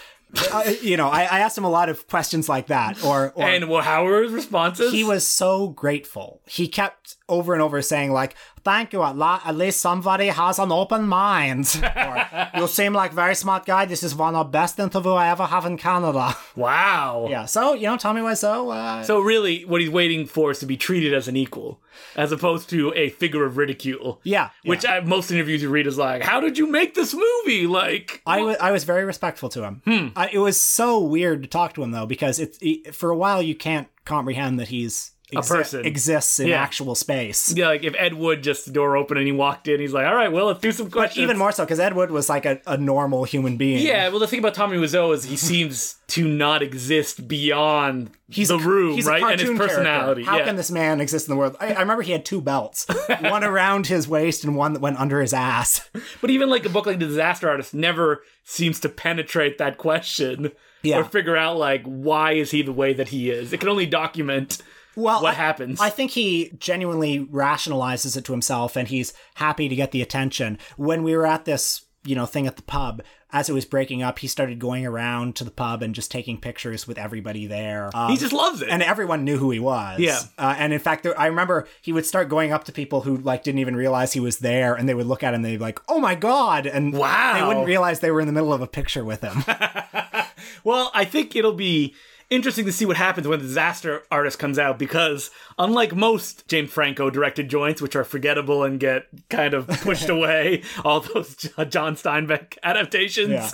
uh, 0.52 0.64
you 0.82 0.96
know, 0.96 1.08
I, 1.08 1.22
I 1.22 1.38
asked 1.40 1.56
him 1.56 1.62
a 1.64 1.70
lot 1.70 1.88
of 1.88 2.08
questions 2.08 2.48
like 2.48 2.66
that. 2.66 3.04
Or, 3.04 3.32
or 3.36 3.44
and 3.44 3.68
well, 3.68 3.82
how 3.82 4.04
were 4.04 4.22
his 4.24 4.32
responses? 4.32 4.92
he 4.92 5.04
was 5.04 5.24
so 5.24 5.68
grateful. 5.68 6.40
He 6.46 6.66
kept 6.66 7.16
over 7.28 7.52
and 7.54 7.62
over 7.62 7.80
saying 7.82 8.12
like, 8.12 8.34
"Thank 8.64 8.92
you. 8.92 9.02
At, 9.02 9.16
la- 9.16 9.40
at 9.44 9.56
least 9.56 9.80
somebody 9.80 10.28
has 10.28 10.58
an 10.58 10.70
open 10.72 11.06
mind." 11.08 11.80
or, 11.96 12.26
"You 12.56 12.66
seem 12.68 12.92
like 12.92 13.12
very 13.12 13.34
smart 13.34 13.66
guy. 13.66 13.84
This 13.84 14.02
is 14.02 14.14
one 14.14 14.34
of 14.34 14.46
the 14.46 14.50
best 14.50 14.78
interview 14.78 15.12
I 15.12 15.28
ever 15.28 15.46
have 15.46 15.64
in 15.64 15.76
Canada." 15.76 16.36
wow. 16.56 17.26
Yeah. 17.30 17.44
So 17.46 17.74
you 17.74 17.86
know, 17.86 17.96
tell 17.96 18.12
me 18.14 18.22
why 18.22 18.34
So 18.34 19.02
So, 19.02 19.20
really, 19.20 19.64
what 19.64 19.80
he's 19.80 19.90
waiting 19.90 20.26
for 20.26 20.50
is 20.50 20.58
to 20.60 20.66
be 20.66 20.76
treated 20.76 21.14
as 21.14 21.28
an 21.28 21.36
equal, 21.36 21.80
as 22.16 22.32
opposed 22.32 22.68
to 22.70 22.92
a 22.94 23.08
figure 23.10 23.44
of 23.44 23.56
ridicule. 23.56 24.20
yeah. 24.24 24.50
Which 24.64 24.84
yeah. 24.84 24.94
I, 24.94 25.00
most 25.00 25.30
interviews 25.30 25.62
you 25.62 25.70
read 25.70 25.86
is 25.86 25.98
like, 25.98 26.22
"How 26.22 26.40
did 26.40 26.58
you 26.58 26.66
make 26.66 26.94
this 26.94 27.14
movie?" 27.14 27.66
Like, 27.66 28.22
I 28.26 28.40
I 28.40 28.70
was 28.72 28.84
very 28.84 29.04
respectful 29.04 29.48
to 29.50 29.62
him. 29.64 29.82
Hmm. 29.84 30.08
I, 30.16 30.28
it 30.32 30.38
was 30.38 30.60
so 30.60 31.00
weird 31.00 31.42
to 31.42 31.48
talk 31.48 31.72
to 31.74 31.82
him 31.82 31.90
though 31.90 32.06
because 32.06 32.38
it's 32.38 32.58
it, 32.60 32.94
for 32.94 33.10
a 33.10 33.16
while 33.16 33.42
you 33.42 33.54
can't 33.54 33.88
comprehend 34.04 34.60
that 34.60 34.68
he's 34.68 35.12
exi- 35.36 35.48
person. 35.48 35.84
exists 35.86 36.38
in 36.40 36.48
Yeah. 36.48 36.62
actual 36.62 36.94
space. 36.94 37.52
yeah, 37.56 37.68
like 37.68 37.84
if 37.84 37.94
Ed 37.98 38.14
Wood 38.14 38.42
just 38.42 38.66
the 38.66 38.72
door 38.72 38.96
open 38.96 39.16
and 39.16 39.26
he 39.26 39.32
walked 39.32 39.68
in, 39.68 39.80
he's 39.80 39.92
like, 39.92 40.06
"All 40.06 40.14
right, 40.14 40.30
well, 40.32 40.46
let's 40.46 40.60
do 40.60 40.72
some 40.72 40.90
questions." 40.90 41.22
Even 41.22 41.36
more 41.38 41.52
so 41.52 41.64
because 41.64 41.80
Ed 41.80 41.94
Wood 41.94 42.10
was 42.10 42.28
like 42.28 42.44
a, 42.46 42.60
a 42.66 42.76
normal 42.76 43.24
human 43.24 43.56
being. 43.56 43.84
Yeah, 43.84 44.08
well, 44.08 44.18
the 44.18 44.26
thing 44.28 44.38
about 44.38 44.54
Tommy 44.54 44.76
Wiseau 44.78 45.14
is 45.14 45.24
he 45.24 45.36
seems 45.36 45.96
to 46.08 46.28
not 46.28 46.62
exist 46.62 47.26
beyond 47.28 48.10
He's 48.28 48.48
the 48.48 48.56
a, 48.56 48.62
room, 48.62 48.94
he's 48.94 49.06
right, 49.06 49.22
a 49.22 49.26
and 49.26 49.40
his 49.40 49.50
personality. 49.58 50.22
Character. 50.24 50.30
How 50.30 50.38
yeah. 50.38 50.44
can 50.44 50.56
this 50.56 50.70
man 50.70 51.00
exist 51.00 51.28
in 51.28 51.34
the 51.34 51.38
world? 51.38 51.56
I, 51.60 51.74
I 51.74 51.80
remember 51.80 52.02
he 52.02 52.12
had 52.12 52.24
two 52.24 52.40
belts, 52.40 52.86
one 53.20 53.44
around 53.44 53.86
his 53.86 54.08
waist 54.08 54.44
and 54.44 54.56
one 54.56 54.72
that 54.74 54.80
went 54.80 54.98
under 54.98 55.20
his 55.20 55.32
ass. 55.32 55.88
But 56.20 56.30
even 56.30 56.50
like 56.50 56.64
a 56.66 56.68
book 56.68 56.86
like 56.86 56.98
The 56.98 57.06
Disaster 57.06 57.48
Artist 57.48 57.74
never 57.74 58.22
seems 58.44 58.80
to 58.80 58.88
penetrate 58.88 59.58
that 59.58 59.78
question 59.78 60.52
Yeah. 60.82 60.98
or 61.00 61.04
figure 61.04 61.36
out 61.36 61.56
like 61.56 61.82
why 61.84 62.32
is 62.32 62.50
he 62.50 62.62
the 62.62 62.72
way 62.72 62.92
that 62.94 63.08
he 63.08 63.30
is. 63.30 63.52
It 63.52 63.60
can 63.60 63.68
only 63.68 63.86
document 63.86 64.58
Well, 64.96 65.22
what 65.22 65.32
I- 65.32 65.36
happens. 65.36 65.80
I 65.80 65.90
think 65.90 66.12
he 66.12 66.52
genuinely 66.58 67.20
rationalizes 67.26 68.16
it 68.16 68.24
to 68.26 68.32
himself, 68.32 68.76
and 68.76 68.88
he's 68.88 69.12
happy 69.34 69.68
to 69.68 69.74
get 69.76 69.90
the 69.92 70.02
attention. 70.02 70.58
When 70.76 71.02
we 71.02 71.16
were 71.16 71.26
at 71.26 71.44
this 71.44 71.82
you 72.06 72.14
know 72.14 72.26
thing 72.26 72.46
at 72.46 72.56
the 72.56 72.62
pub 72.62 73.02
as 73.32 73.48
it 73.48 73.54
was 73.54 73.64
breaking 73.64 74.02
up 74.02 74.18
he 74.18 74.26
started 74.26 74.58
going 74.58 74.84
around 74.84 75.34
to 75.34 75.42
the 75.42 75.50
pub 75.50 75.82
and 75.82 75.94
just 75.94 76.10
taking 76.10 76.38
pictures 76.38 76.86
with 76.86 76.98
everybody 76.98 77.46
there 77.46 77.88
um, 77.94 78.10
he 78.10 78.18
just 78.18 78.34
loves 78.34 78.60
it. 78.60 78.68
and 78.68 78.82
everyone 78.82 79.24
knew 79.24 79.38
who 79.38 79.50
he 79.50 79.58
was 79.58 79.98
Yeah. 79.98 80.18
uh, 80.36 80.54
and 80.58 80.74
in 80.74 80.80
fact 80.80 81.02
there, 81.04 81.18
i 81.18 81.24
remember 81.28 81.66
he 81.80 81.94
would 81.94 82.04
start 82.04 82.28
going 82.28 82.52
up 82.52 82.64
to 82.64 82.72
people 82.72 83.00
who 83.00 83.16
like 83.16 83.42
didn't 83.42 83.60
even 83.60 83.74
realize 83.74 84.12
he 84.12 84.20
was 84.20 84.40
there 84.40 84.74
and 84.74 84.86
they 84.86 84.92
would 84.92 85.06
look 85.06 85.22
at 85.22 85.30
him 85.32 85.36
and 85.36 85.44
they'd 85.46 85.56
be 85.56 85.64
like 85.64 85.80
oh 85.88 85.98
my 85.98 86.14
god 86.14 86.66
and 86.66 86.92
Wow. 86.92 87.32
they 87.40 87.46
wouldn't 87.46 87.66
realize 87.66 88.00
they 88.00 88.10
were 88.10 88.20
in 88.20 88.26
the 88.26 88.34
middle 88.34 88.52
of 88.52 88.60
a 88.60 88.66
picture 88.66 89.02
with 89.02 89.22
him 89.22 89.42
Well, 90.62 90.90
I 90.94 91.04
think 91.06 91.34
it'll 91.36 91.52
be 91.54 91.94
interesting 92.34 92.64
to 92.66 92.72
see 92.72 92.84
what 92.86 92.96
happens 92.96 93.26
when 93.28 93.38
the 93.38 93.44
Disaster 93.46 94.02
Artist 94.10 94.38
comes 94.38 94.58
out 94.58 94.78
because, 94.78 95.30
unlike 95.58 95.94
most 95.94 96.46
James 96.48 96.70
Franco 96.70 97.10
directed 97.10 97.48
joints, 97.48 97.80
which 97.80 97.96
are 97.96 98.04
forgettable 98.04 98.64
and 98.64 98.78
get 98.80 99.06
kind 99.30 99.54
of 99.54 99.66
pushed 99.68 100.08
away, 100.08 100.62
all 100.84 101.00
those 101.00 101.34
John 101.68 101.96
Steinbeck 101.96 102.58
adaptations, 102.62 103.30
Yeah. 103.30 103.50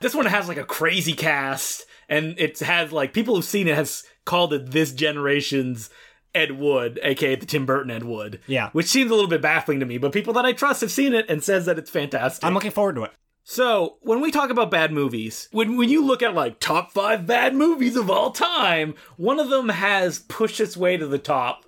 this 0.00 0.14
one 0.14 0.26
has 0.26 0.48
like 0.48 0.58
a 0.58 0.64
crazy 0.64 1.12
cast 1.12 1.84
and 2.08 2.34
it 2.38 2.58
has 2.60 2.92
like 2.92 3.12
people 3.12 3.36
who've 3.36 3.44
seen 3.44 3.68
it 3.68 3.76
has 3.76 4.04
called 4.24 4.52
it 4.52 4.70
this 4.70 4.92
generation's. 4.92 5.90
Ed 6.34 6.52
Wood, 6.52 6.98
aka 7.02 7.34
the 7.34 7.44
Tim 7.44 7.66
Burton 7.66 7.90
Ed 7.90 8.04
Wood. 8.04 8.40
Yeah. 8.46 8.70
Which 8.70 8.86
seems 8.86 9.10
a 9.10 9.14
little 9.14 9.28
bit 9.28 9.42
baffling 9.42 9.80
to 9.80 9.84
me, 9.84 9.98
but 9.98 10.12
people 10.12 10.32
that 10.32 10.46
I 10.46 10.54
trust 10.54 10.80
have 10.80 10.90
seen 10.90 11.12
it 11.12 11.26
and 11.28 11.44
says 11.44 11.66
that 11.66 11.78
it's 11.78 11.90
fantastic. 11.90 12.42
i'm 12.42 12.54
looking 12.54 12.70
forward 12.70 12.94
to 12.94 13.02
it 13.02 13.10
So 13.44 13.96
when 14.02 14.20
we 14.20 14.30
talk 14.30 14.50
about 14.50 14.70
bad 14.70 14.92
movies, 14.92 15.48
when 15.50 15.76
when 15.76 15.88
you 15.88 16.04
look 16.04 16.22
at 16.22 16.34
like 16.34 16.60
top 16.60 16.92
five 16.92 17.26
bad 17.26 17.54
movies 17.54 17.96
of 17.96 18.10
all 18.10 18.30
time, 18.30 18.94
one 19.16 19.40
of 19.40 19.50
them 19.50 19.68
has 19.68 20.20
pushed 20.20 20.60
its 20.60 20.76
way 20.76 20.96
to 20.96 21.06
the 21.06 21.18
top 21.18 21.64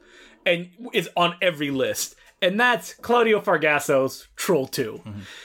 and 0.46 0.68
is 0.92 1.08
on 1.16 1.36
every 1.42 1.70
list. 1.70 2.14
And 2.44 2.60
that's 2.60 2.92
Claudio 2.94 3.40
Fragasso's 3.40 4.28
Troll 4.36 4.66
2. 4.66 5.00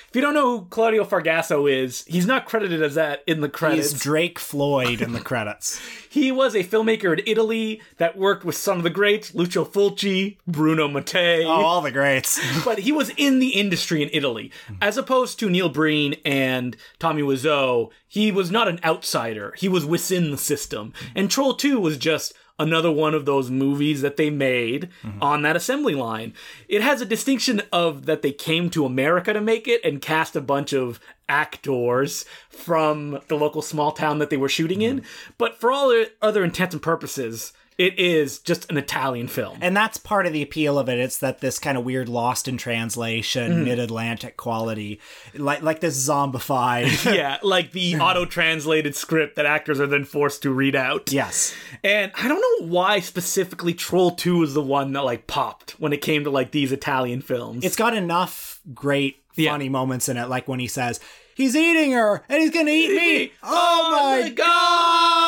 If 0.10 0.16
you 0.16 0.22
don't 0.22 0.34
know 0.34 0.58
who 0.60 0.66
Claudio 0.66 1.06
Fragasso 1.06 1.72
is, 1.72 2.04
he's 2.06 2.26
not 2.26 2.46
credited 2.46 2.84
as 2.84 2.96
that 2.96 3.24
in 3.26 3.40
the 3.40 3.48
credits. 3.48 3.92
he's 3.92 4.02
drake 4.02 4.38
floyd 4.38 5.02
in 5.02 5.14
the 5.14 5.22
credits 5.22 5.80
he 6.10 6.32
was 6.32 6.56
a 6.56 6.64
filmmaker 6.64 7.18
in 7.18 7.24
Italy 7.26 7.82
that 7.98 8.18
worked 8.18 8.44
with 8.44 8.56
some 8.56 8.78
of 8.78 8.84
the 8.84 8.90
greats, 8.90 9.34
Lucio 9.34 9.64
Fulci, 9.64 10.38
Bruno 10.46 10.88
Mattei 10.90 11.46
oh 11.46 11.50
all 11.50 11.82
the 11.82 11.92
greats 11.92 12.40
but 12.66 12.80
he 12.80 12.92
was 12.92 13.12
in 13.16 13.40
the 13.40 13.50
industry 13.50 14.04
in 14.04 14.10
Italy, 14.12 14.52
as 14.82 14.98
opposed 14.98 15.40
to 15.40 15.50
Neil 15.50 15.70
Breen 15.70 16.16
and 16.26 16.76
Tommy 16.98 17.22
Wiseau. 17.22 17.92
He 18.08 18.32
was 18.32 18.52
not 18.52 18.68
an 18.68 18.80
outsider; 18.84 19.54
he 19.58 19.70
was 19.70 19.86
within 19.86 20.32
the 20.32 20.38
system. 20.38 20.94
And 21.16 21.30
Troll 21.30 21.54
Two 21.54 21.80
was 21.80 21.98
just 21.98 22.34
another 22.60 22.92
one 22.92 23.14
of 23.14 23.26
those 23.26 23.50
movies 23.50 24.02
that 24.02 24.18
they 24.18 24.30
made 24.30 24.90
mm-hmm. 25.02 25.24
on 25.24 25.42
that 25.42 25.56
assembly 25.56 25.96
line. 25.96 26.34
It 26.68 26.82
has 26.82 27.02
a 27.02 27.06
distinction 27.06 27.62
of 27.72 28.06
that 28.06 28.22
they 28.22 28.32
came 28.32 28.70
to 28.72 28.86
America 28.86 29.34
to 29.34 29.42
make 29.42 29.68
it 29.68 29.84
and 29.84 30.02
cast 30.02 30.36
a 30.36 30.42
bunch 30.42 30.74
of 30.74 31.00
actors 31.28 32.26
from 32.50 33.20
the 33.28 33.36
local 33.36 33.62
small 33.62 33.92
town 33.92 34.20
that 34.20 34.30
they 34.30 34.38
were 34.38 34.50
shooting 34.50 34.82
in. 34.82 35.02
Mm-hmm. 35.02 35.34
But 35.38 35.60
for 35.60 35.72
all 35.72 36.06
other 36.22 36.44
intents 36.44 36.76
and 36.76 36.82
purposes, 36.82 37.54
it 37.80 37.98
is 37.98 38.38
just 38.40 38.70
an 38.70 38.78
Italian 38.78 39.28
film. 39.28 39.58
and 39.62 39.76
that's 39.76 39.98
part 39.98 40.26
of 40.28 40.34
the 40.34 40.42
appeal 40.44 40.78
of 40.78 40.90
it. 40.90 41.00
It's 41.00 41.18
that 41.20 41.40
this 41.40 41.58
kind 41.58 41.78
of 41.78 41.84
weird 41.86 42.08
lost 42.10 42.48
in 42.48 42.58
translation, 42.58 43.52
Mm-hmm. 43.54 43.64
mid-Atlantic 43.64 44.38
quality, 44.38 45.00
like 45.34 45.62
like 45.64 45.80
this 45.80 45.98
zombified. 46.08 46.90
yeah, 47.16 47.38
like 47.42 47.72
the 47.72 47.96
auto 48.00 48.26
translated 48.26 48.96
script 48.96 49.38
that 49.38 49.46
actors 49.46 49.80
are 49.80 49.88
then 49.88 50.06
forced 50.06 50.44
to 50.44 50.52
read 50.52 50.76
out. 50.76 51.12
yes, 51.12 51.56
And 51.84 52.12
I 52.16 52.28
don't 52.28 52.44
know 52.62 52.68
why 52.68 53.00
specifically 53.00 53.74
Troll 53.74 54.12
2 54.12 54.44
is 54.44 54.54
the 54.54 54.62
one 54.62 54.92
that 54.94 55.06
like 55.06 55.26
popped 55.28 55.80
when 55.80 55.94
it 55.94 56.02
came 56.02 56.26
to 56.26 56.30
like 56.30 56.52
these 56.52 56.72
Italian 56.72 57.22
films. 57.22 57.64
it's 57.64 57.76
got 57.78 57.96
enough 57.96 58.60
great 58.74 59.24
Yeah. 59.36 59.52
funny 59.52 59.70
moments 59.70 60.10
in 60.10 60.18
it, 60.18 60.28
like 60.28 60.48
when 60.50 60.60
he 60.60 60.68
says 60.68 61.00
he's 61.36 61.56
eating 61.56 61.94
her 61.94 62.24
and 62.28 62.42
he's 62.42 62.52
gonna 62.52 62.72
eat 62.72 62.92
me. 62.94 63.32
Oh, 63.42 64.20
my 64.22 64.30
god! 64.30 65.19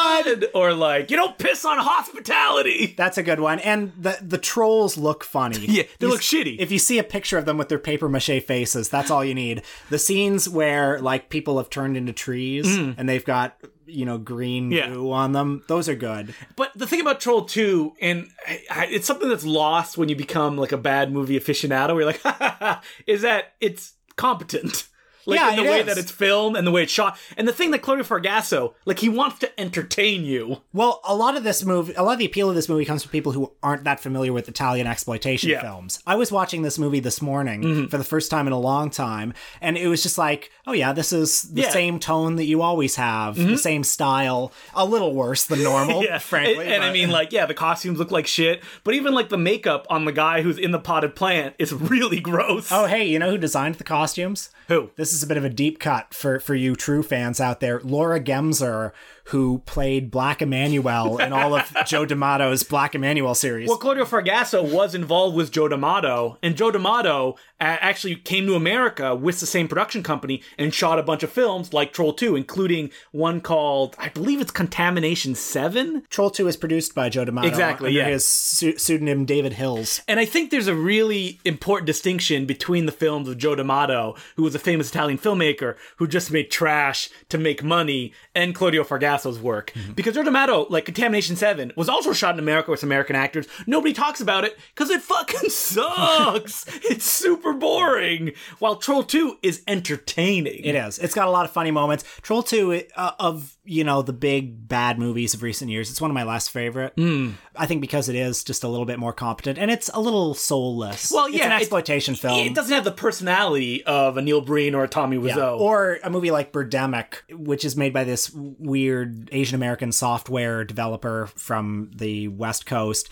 Or 0.53 0.73
like, 0.73 1.09
you 1.11 1.17
don't 1.17 1.37
piss 1.37 1.63
on 1.65 1.77
hospitality. 1.79 2.93
That's 2.97 3.17
a 3.17 3.23
good 3.23 3.39
one. 3.39 3.59
And 3.59 3.91
the 3.97 4.17
the 4.21 4.37
trolls 4.37 4.97
look 4.97 5.23
funny. 5.23 5.65
Yeah, 5.71 5.83
they 5.99 6.05
You 6.07 6.11
look 6.11 6.21
s- 6.21 6.25
shitty. 6.27 6.57
If 6.59 6.71
you 6.71 6.79
see 6.79 6.99
a 6.99 7.03
picture 7.03 7.37
of 7.37 7.45
them 7.45 7.57
with 7.57 7.69
their 7.69 7.79
paper 7.79 8.09
mache 8.09 8.43
faces, 8.45 8.89
that's 8.89 9.09
all 9.11 9.23
you 9.23 9.33
need. 9.35 9.61
The 9.89 9.99
scenes 9.99 10.47
where 10.49 10.99
like 10.99 11.29
people 11.29 11.57
have 11.57 11.69
turned 11.69 11.97
into 11.97 12.13
trees 12.13 12.67
and 12.77 13.07
they've 13.07 13.23
got 13.25 13.57
you 13.85 14.05
know 14.05 14.17
green 14.17 14.69
Mm. 14.71 14.75
Yeah. 14.75 14.89
goo 14.89 15.11
on 15.11 15.31
them, 15.33 15.63
those 15.67 15.89
are 15.89 15.95
good. 15.95 16.33
But 16.55 16.71
the 16.75 16.87
thing 16.87 17.01
about 17.01 17.19
Troll 17.19 17.45
2, 17.45 17.93
and 18.01 18.29
it's 18.47 19.05
something 19.07 19.27
that's 19.29 19.45
lost 19.45 19.97
when 19.97 20.07
you 20.09 20.15
become 20.15 20.57
like 20.57 20.71
a 20.71 20.77
bad 20.77 21.11
movie 21.11 21.39
aficionado, 21.39 21.95
where 21.95 22.03
you're 22.11 22.13
like, 22.23 22.79
is 23.07 23.21
that 23.23 23.53
it's 23.59 23.93
competent. 24.15 24.87
Like 25.25 25.39
Yeah, 25.39 25.51
in 25.51 25.55
the 25.57 25.63
way 25.63 25.79
is. 25.81 25.85
that 25.87 25.97
it's 25.97 26.11
filmed 26.11 26.55
and 26.57 26.65
the 26.65 26.71
way 26.71 26.83
it's 26.83 26.91
shot. 26.91 27.17
And 27.37 27.47
the 27.47 27.53
thing 27.53 27.71
that 27.71 27.81
Claudio 27.81 28.03
Fragasso, 28.03 28.73
like 28.85 28.99
he 28.99 29.09
wants 29.09 29.39
to 29.39 29.59
entertain 29.59 30.23
you. 30.25 30.61
Well, 30.73 30.99
a 31.03 31.15
lot 31.15 31.37
of 31.37 31.43
this 31.43 31.63
movie, 31.63 31.93
a 31.93 32.03
lot 32.03 32.13
of 32.13 32.19
the 32.19 32.25
appeal 32.25 32.49
of 32.49 32.55
this 32.55 32.67
movie 32.69 32.85
comes 32.85 33.03
from 33.03 33.11
people 33.11 33.31
who 33.31 33.51
aren't 33.61 33.83
that 33.83 33.99
familiar 33.99 34.33
with 34.33 34.47
Italian 34.49 34.87
exploitation 34.87 35.49
Yeah. 35.49 35.57
Mm-hmm. 35.57 35.67
films. 35.67 35.99
I 36.07 36.15
was 36.15 36.31
watching 36.31 36.61
this 36.61 36.77
movie 36.79 36.99
this 36.99 37.21
morning 37.21 37.87
for 37.87 37.97
the 37.97 38.03
first 38.03 38.31
time 38.31 38.47
in 38.47 38.53
a 38.53 38.59
long 38.59 38.89
time, 38.89 39.33
and 39.61 39.77
it 39.77 39.87
was 39.87 40.01
just 40.03 40.17
like, 40.17 40.51
oh 40.67 40.73
yeah, 40.73 40.93
this 40.93 41.13
is 41.13 41.43
the 41.43 41.61
Yeah. 41.61 41.67
Mm-hmm. 41.67 41.73
same 41.73 41.99
tone 41.99 42.35
that 42.37 42.45
you 42.45 42.61
always 42.61 42.95
have, 42.95 43.35
the 43.35 43.57
same 43.57 43.83
style, 43.83 44.51
a 44.73 44.85
little 44.85 45.13
worse 45.13 45.45
than 45.45 45.63
normal, 45.63 46.03
Yeah, 46.11 46.17
frankly. 46.17 46.65
And, 46.65 46.73
and 46.75 46.83
I 46.83 46.91
mean, 46.91 47.09
like, 47.11 47.31
yeah, 47.31 47.45
the 47.45 47.53
costumes 47.53 47.99
look 47.99 48.11
like 48.11 48.27
shit, 48.27 48.63
but 48.83 48.93
even 48.93 49.13
like 49.13 49.29
the 49.29 49.37
makeup 49.37 49.85
on 49.89 50.05
the 50.05 50.11
guy 50.11 50.41
who's 50.41 50.57
in 50.57 50.71
the 50.71 50.79
potted 50.79 51.15
plant 51.15 51.55
is 51.59 51.71
really 51.91 52.19
gross. 52.19 52.71
oh 52.71 52.85
hey, 52.85 53.05
you 53.05 53.19
know 53.19 53.29
who 53.31 53.37
designed 53.37 53.75
the 53.75 53.83
costumes? 53.83 54.49
Who? 54.67 54.89
This 54.95 55.10
is 55.13 55.23
a 55.23 55.27
bit 55.27 55.37
of 55.37 55.45
a 55.45 55.49
deep 55.49 55.79
cut 55.79 56.13
for 56.13 56.39
for 56.39 56.55
you 56.55 56.75
true 56.75 57.03
fans 57.03 57.39
out 57.39 57.59
there. 57.59 57.79
Laura 57.81 58.19
Gemser, 58.19 58.91
who 59.25 59.59
played 59.65 60.11
Black 60.11 60.39
Emanuelle 60.39 61.19
in 61.19 61.33
all 61.33 61.55
of 61.55 61.71
Joe 61.85 62.05
D'Amato's 62.05 62.63
Black 62.63 62.93
Emanuelle 62.93 63.35
series. 63.35 63.67
Well, 63.67 63.77
Claudio 63.77 64.05
Fragasso 64.05 64.61
was 64.63 64.95
involved 64.95 65.35
with 65.35 65.51
Joe 65.51 65.67
D'Amato, 65.67 66.37
and 66.41 66.55
Joe 66.55 66.71
D'Amato 66.71 67.35
uh, 67.59 67.77
actually 67.79 68.15
came 68.15 68.45
to 68.47 68.55
America 68.55 69.15
with 69.15 69.39
the 69.39 69.45
same 69.45 69.67
production 69.67 70.03
company 70.03 70.41
and 70.57 70.73
shot 70.73 70.99
a 70.99 71.03
bunch 71.03 71.23
of 71.23 71.31
films 71.31 71.73
like 71.73 71.93
Troll 71.93 72.13
2, 72.13 72.35
including 72.35 72.89
one 73.11 73.41
called, 73.41 73.95
I 73.97 74.09
believe 74.09 74.41
it's 74.41 74.51
Contamination 74.51 75.35
7. 75.35 76.03
Troll 76.09 76.29
2 76.29 76.47
is 76.47 76.57
produced 76.57 76.95
by 76.95 77.09
Joe 77.09 77.25
D'Amato 77.25 77.47
Exactly, 77.47 77.89
under 77.89 77.99
yeah. 77.99 78.07
his 78.07 78.23
pseu- 78.23 78.79
pseudonym 78.79 79.25
David 79.25 79.53
Hills. 79.53 80.01
And 80.07 80.19
I 80.19 80.25
think 80.25 80.49
there's 80.49 80.67
a 80.67 80.75
really 80.75 81.39
important 81.45 81.85
distinction 81.85 82.45
between 82.45 82.85
the 82.85 82.91
films 82.91 83.27
of 83.27 83.37
Joe 83.37 83.55
D'Amato, 83.55 84.15
who 84.35 84.43
was 84.43 84.55
a 84.55 84.59
famous 84.59 84.89
Italian 84.89 85.17
filmmaker 85.17 85.75
who 85.97 86.07
just 86.07 86.31
made 86.31 86.49
trash 86.51 87.09
to 87.29 87.37
make 87.37 87.63
money, 87.63 88.13
and 88.33 88.55
Claudio 88.55 88.83
Fragasso's 89.21 89.39
work. 89.39 89.73
Because 89.95 90.15
Joe 90.15 90.23
D'Amato, 90.23 90.65
like 90.69 90.85
Contamination 90.85 91.35
7, 91.35 91.73
was 91.75 91.89
also 91.89 92.13
shot 92.13 92.35
in 92.35 92.39
America 92.39 92.71
with 92.71 92.83
American 92.83 93.15
actors. 93.15 93.47
Nobody 93.67 93.93
talks 93.93 94.21
about 94.21 94.43
it 94.43 94.57
because 94.73 94.89
it 94.89 95.01
fucking 95.01 95.49
sucks. 95.49 96.65
it's 96.83 97.05
super 97.05 97.53
boring. 97.53 98.31
While 98.59 98.77
Troll 98.77 99.03
2 99.03 99.39
is 99.41 99.63
entertaining. 99.67 100.63
It 100.63 100.75
is. 100.75 100.99
It's 100.99 101.13
got 101.13 101.27
a 101.27 101.31
lot 101.31 101.45
of 101.45 101.51
funny 101.51 101.71
moments. 101.71 102.03
Troll 102.21 102.43
2 102.43 102.83
uh, 102.95 103.11
of, 103.19 103.57
you 103.63 103.83
know, 103.83 104.01
the 104.01 104.13
big 104.13 104.67
bad 104.67 104.99
movies 104.99 105.33
of 105.33 105.43
recent 105.43 105.71
years. 105.71 105.89
It's 105.89 106.01
one 106.01 106.11
of 106.11 106.15
my 106.15 106.23
last 106.23 106.51
favorite. 106.51 106.93
Hmm. 106.95 107.31
I 107.55 107.65
think 107.65 107.81
because 107.81 108.07
it 108.07 108.15
is 108.15 108.43
just 108.43 108.63
a 108.63 108.67
little 108.67 108.85
bit 108.85 108.97
more 108.97 109.11
competent 109.13 109.59
and 109.59 109.69
it's 109.69 109.89
a 109.93 109.99
little 109.99 110.33
soulless. 110.33 111.11
Well, 111.11 111.25
It's 111.25 111.35
yeah, 111.35 111.47
an 111.47 111.51
it- 111.53 111.55
exploitation 111.61 112.15
film. 112.15 112.39
It 112.39 112.55
doesn't 112.55 112.73
have 112.73 112.83
the 112.85 112.91
personality 112.91 113.83
of 113.83 114.15
a 114.17 114.21
Neil 114.21 114.41
Breen 114.41 114.73
or 114.73 114.83
a 114.83 114.87
Tommy 114.87 115.17
Wiseau. 115.17 115.35
Yeah. 115.35 115.49
Or 115.51 115.99
a 116.03 116.09
movie 116.09 116.31
like 116.31 116.51
Birdemic, 116.53 117.15
which 117.29 117.65
is 117.65 117.75
made 117.75 117.91
by 117.93 118.03
this 118.05 118.31
weird 118.33 119.29
Asian 119.31 119.55
American 119.55 119.91
software 119.91 120.63
developer 120.63 121.27
from 121.35 121.91
the 121.95 122.29
West 122.29 122.65
Coast. 122.65 123.09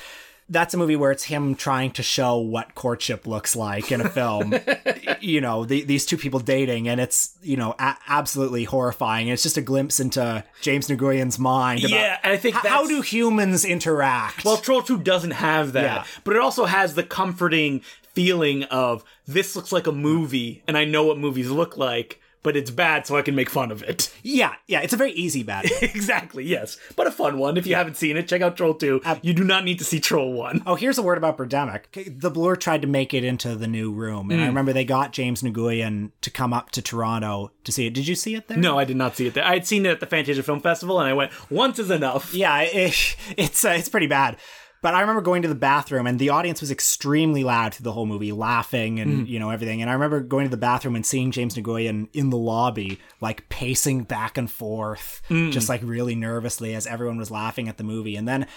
That's 0.52 0.74
a 0.74 0.78
movie 0.78 0.96
where 0.96 1.12
it's 1.12 1.26
him 1.26 1.54
trying 1.56 1.92
to 1.92 2.04
show 2.04 2.38
what 2.38 2.74
courtship 2.74 3.28
looks 3.28 3.56
like 3.56 3.92
in 3.92 4.02
a 4.02 4.10
film. 4.10 4.56
you 5.22 5.42
know, 5.42 5.64
the, 5.66 5.84
these 5.84 6.06
two 6.06 6.18
people 6.18 6.40
dating, 6.40 6.88
and 6.88 7.00
it's, 7.00 7.36
you 7.42 7.56
know, 7.56 7.76
a- 7.78 7.98
absolutely 8.08 8.64
horrifying. 8.64 9.28
It's 9.28 9.44
just 9.44 9.58
a 9.58 9.62
glimpse 9.62 10.00
into 10.00 10.44
James 10.62 10.88
Nguyen's 10.88 11.38
mind. 11.38 11.82
About 11.82 11.92
Yeah, 11.92 12.18
and 12.24 12.34
I 12.34 12.38
think 12.38 12.56
h- 12.56 12.62
how 12.66 12.88
do 12.88 13.02
humans 13.02 13.64
interact? 13.64 14.44
Well, 14.44 14.58
Troll 14.58 14.82
2 14.82 15.00
doesn't 15.00 15.32
have 15.32 15.74
that, 15.74 15.84
Yeah. 15.84 16.04
but 16.24 16.36
it 16.36 16.42
also 16.42 16.66
has 16.66 16.96
the 16.96 17.04
comforting 17.04 17.82
feeling 18.14 18.64
of 18.66 19.04
this 19.28 19.56
looks 19.56 19.72
like 19.72 19.86
a 19.88 19.92
movie, 19.92 20.64
and 20.68 20.76
I 20.78 20.84
know 20.86 21.04
what 21.04 21.18
movies 21.20 21.50
look 21.52 21.78
like, 21.78 22.20
but 22.44 22.56
it's 22.56 22.72
bad, 22.72 23.06
so 23.06 23.18
I 23.18 23.22
can 23.22 23.36
make 23.36 23.50
fun 23.50 23.72
of 23.72 23.84
it. 23.84 24.14
yeah, 24.24 24.54
yeah, 24.68 24.82
it's 24.82 24.94
a 24.94 24.98
very 24.98 25.12
easy 25.12 25.44
bad. 25.44 25.66
exactly, 25.82 26.44
yes. 26.46 26.78
But 26.96 27.08
a 27.08 27.12
fun 27.12 27.38
one. 27.38 27.58
If 27.58 27.68
you 27.68 27.76
haven't 27.76 27.98
seen 27.98 28.16
it, 28.18 28.28
check 28.28 28.42
out 28.42 28.56
Troll 28.58 28.74
2. 28.74 29.02
you 29.22 29.34
do 29.34 29.44
not 29.44 29.66
need 29.66 29.80
to 29.80 29.84
see 29.86 30.00
Troll 30.00 30.34
1. 30.34 30.64
Oh, 30.66 30.76
here's 30.76 30.98
a 30.98 31.04
word 31.04 31.18
about 31.18 31.38
Birdemic. 31.38 32.20
The 32.20 32.30
Bloor 32.32 32.56
tried 32.56 32.82
to 32.82 32.88
make 32.88 33.14
it 33.14 33.24
into 33.24 33.56
the 33.56 33.68
new 33.68 33.92
room, 33.92 34.28
Hmm. 34.28 34.32
and 34.32 34.42
I 34.42 34.48
remember 34.48 34.72
they 34.74 34.86
got 34.86 35.12
James 35.14 35.42
Nguyen 35.42 36.12
to 36.22 36.30
come 36.32 36.54
up 36.54 36.72
to 36.72 36.82
Toronto 36.82 37.52
to 37.64 37.72
see 37.72 37.86
it. 37.88 37.94
Did 37.94 38.08
you 38.08 38.16
see 38.16 38.36
it 38.36 38.48
there? 38.48 38.58
No, 38.58 38.78
I 38.80 38.86
did 38.86 38.98
not 38.98 39.16
see 39.16 39.28
it 39.28 39.34
there. 39.34 39.46
I 39.46 39.54
had 39.54 39.68
seen 39.68 39.86
it 39.86 39.90
at 39.92 40.00
the 40.00 40.06
Fantasia 40.06 40.44
Film 40.44 40.62
Festival, 40.62 41.00
and 41.00 41.10
I 41.10 41.14
went, 41.14 41.32
once 41.52 41.80
is 41.80 41.92
enough. 41.92 42.34
Yeah, 42.34 42.62
it, 42.62 43.16
it's 43.38 43.66
uh, 43.66 43.70
it's 43.72 43.90
pretty 43.90 44.08
bad. 44.08 44.38
But 44.82 44.94
I 44.94 45.02
remember 45.02 45.22
going 45.22 45.42
to 45.42 45.48
the 45.48 45.56
bathroom 45.56 46.08
and 46.08 46.20
the 46.20 46.30
audience 46.30 46.62
was 46.62 46.72
extremely 46.72 47.44
loud 47.44 47.74
through 47.74 47.84
the 47.84 47.92
whole 47.92 48.06
movie, 48.06 48.32
laughing 48.32 49.00
and 49.00 49.28
you 49.28 49.38
know 49.40 49.50
everything. 49.50 49.82
And 49.82 49.90
I 49.90 49.94
remember 49.94 50.22
going 50.22 50.46
to 50.46 50.52
the 50.52 50.58
bathroom 50.58 50.96
and 50.96 51.06
seeing 51.06 51.32
James 51.32 51.56
Nguyen 51.56 52.08
in 52.14 52.30
the 52.30 52.38
lobby, 52.38 53.00
like 53.20 53.50
pacing 53.50 54.04
back 54.04 54.38
and 54.38 54.50
forth, 54.50 55.22
just 55.52 55.68
like 55.70 55.82
really 55.84 56.16
nervously 56.16 56.74
as 56.76 56.88
everyone 56.88 57.18
was 57.18 57.30
laughing 57.32 57.68
at 57.68 57.78
the 57.78 57.84
movie. 57.84 58.16
And 58.16 58.28
then 58.28 58.48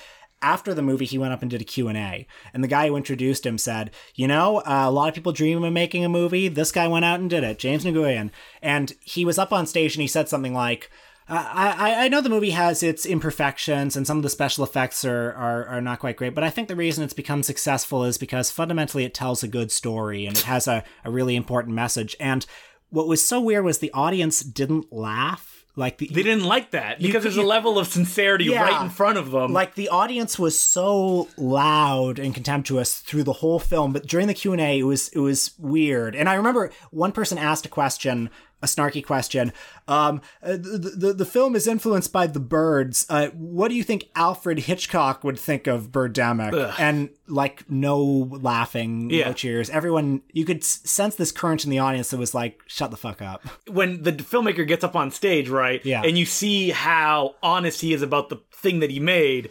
after 0.40 0.74
the 0.74 0.82
movie 0.82 1.04
he 1.04 1.18
went 1.18 1.32
up 1.32 1.40
and 1.40 1.50
did 1.52 1.60
a 1.60 1.64
q&a 1.64 2.26
and 2.52 2.64
the 2.64 2.68
guy 2.68 2.88
who 2.88 2.96
introduced 2.96 3.46
him 3.46 3.56
said 3.56 3.92
you 4.16 4.26
know 4.26 4.56
uh, 4.58 4.84
a 4.86 4.90
lot 4.90 5.08
of 5.08 5.14
people 5.14 5.30
dream 5.30 5.62
of 5.62 5.72
making 5.72 6.04
a 6.04 6.08
movie. 6.08 6.48
This 6.48 6.72
guy 6.72 6.88
went 6.88 7.04
out 7.04 7.20
and 7.20 7.30
did 7.30 7.44
it 7.44 7.60
james 7.60 7.84
nguyen 7.84 8.30
and 8.60 8.92
he 9.00 9.24
was 9.24 9.38
up 9.38 9.52
on 9.52 9.66
stage 9.66 9.94
and 9.94 10.02
he 10.02 10.08
said 10.08 10.28
something 10.28 10.52
like 10.52 10.90
I, 11.28 11.74
I, 11.78 12.04
I 12.04 12.08
know 12.08 12.20
the 12.20 12.28
movie 12.28 12.50
has 12.50 12.82
its 12.82 13.06
imperfections 13.06 13.96
and 13.96 14.06
some 14.06 14.16
of 14.18 14.22
the 14.22 14.30
special 14.30 14.64
effects 14.64 15.04
are, 15.04 15.32
are, 15.32 15.64
are 15.66 15.80
not 15.80 16.00
quite 16.00 16.16
great, 16.16 16.34
but 16.34 16.44
I 16.44 16.50
think 16.50 16.68
the 16.68 16.76
reason 16.76 17.04
it's 17.04 17.14
become 17.14 17.42
successful 17.42 18.04
is 18.04 18.18
because 18.18 18.50
fundamentally 18.50 19.04
it 19.04 19.14
tells 19.14 19.42
a 19.42 19.48
good 19.48 19.70
story 19.70 20.26
and 20.26 20.36
it 20.36 20.42
has 20.44 20.66
a, 20.68 20.84
a 21.04 21.10
really 21.10 21.36
important 21.36 21.74
message. 21.74 22.16
And 22.20 22.44
what 22.90 23.08
was 23.08 23.26
so 23.26 23.40
weird 23.40 23.64
was 23.64 23.78
the 23.78 23.92
audience 23.92 24.40
didn't 24.40 24.92
laugh. 24.92 25.64
Like 25.74 25.96
the, 25.96 26.06
They 26.08 26.22
didn't 26.22 26.44
like 26.44 26.72
that 26.72 26.98
because 27.00 27.22
there's 27.22 27.38
a 27.38 27.42
level 27.42 27.78
of 27.78 27.86
sincerity 27.86 28.44
Yeah. 28.44 28.62
right 28.64 28.82
in 28.82 28.90
front 28.90 29.16
of 29.16 29.30
them. 29.30 29.54
like 29.54 29.74
the 29.74 29.88
audience 29.88 30.38
was 30.38 30.60
so 30.60 31.28
loud 31.38 32.18
and 32.18 32.34
contemptuous 32.34 32.98
through 33.00 33.22
the 33.22 33.32
whole 33.32 33.58
film 33.58 33.90
but 33.94 34.06
during 34.06 34.26
the 34.26 34.34
q&a 34.34 34.78
it 34.80 34.82
was 34.82 35.08
it 35.08 35.18
was 35.20 35.52
weird 35.58 36.14
and 36.14 36.28
i 36.28 36.34
remember 36.34 36.70
one 36.90 37.10
person 37.10 37.38
asked 37.38 37.64
a 37.64 37.70
question 37.70 38.28
a 38.62 38.66
snarky 38.66 39.04
question 39.04 39.52
um, 39.88 40.20
uh, 40.42 40.52
the, 40.52 40.94
the, 40.96 41.12
the 41.12 41.24
film 41.26 41.54
is 41.56 41.66
influenced 41.66 42.12
by 42.12 42.26
the 42.26 42.40
birds 42.40 43.04
uh, 43.10 43.28
what 43.28 43.68
do 43.68 43.74
you 43.74 43.82
think 43.82 44.08
alfred 44.14 44.60
hitchcock 44.60 45.24
would 45.24 45.38
think 45.38 45.66
of 45.66 45.90
birdemic 45.90 46.74
and 46.78 47.10
like 47.28 47.68
no 47.70 47.98
laughing 48.40 49.10
Yeah. 49.10 49.28
no 49.28 49.32
cheers 49.32 49.70
everyone 49.70 50.22
you 50.32 50.44
could 50.44 50.62
sense 50.64 51.14
this 51.16 51.32
current 51.32 51.64
in 51.64 51.70
the 51.70 51.78
audience 51.78 52.10
that 52.10 52.18
was 52.18 52.34
like 52.34 52.60
shut 52.66 52.90
the 52.90 52.96
fuck 52.96 53.20
up 53.22 53.42
when 53.68 54.02
the 54.02 54.12
filmmaker 54.12 54.66
gets 54.66 54.84
up 54.84 54.94
on 54.96 55.10
stage, 55.10 55.48
right? 55.48 55.84
Yeah. 55.84 56.02
And 56.04 56.16
you 56.18 56.24
see 56.26 56.70
how 56.70 57.34
honest 57.42 57.80
he 57.80 57.92
is 57.92 58.02
about 58.02 58.28
the 58.28 58.36
thing 58.52 58.80
that 58.80 58.90
he 58.90 59.00
made. 59.00 59.48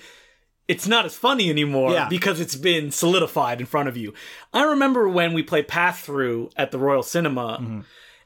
It's 0.67 0.88
not 0.88 1.06
as 1.06 1.15
funny 1.15 1.50
anymore 1.50 1.91
Yeah. 1.91 2.08
because 2.08 2.39
it's 2.39 2.56
been 2.56 2.91
solidified 2.91 3.60
in 3.60 3.65
front 3.65 3.89
of 3.89 3.97
you. 3.97 4.13
I 4.54 4.63
remember 4.63 5.10
when 5.10 5.34
we 5.34 5.43
played 5.43 5.67
Pass 5.67 6.02
Through 6.02 6.50
at 6.56 6.71
the 6.71 6.78
Royal 6.80 7.04
Cinema, 7.04 7.58
Mm-hmm. 7.62 7.80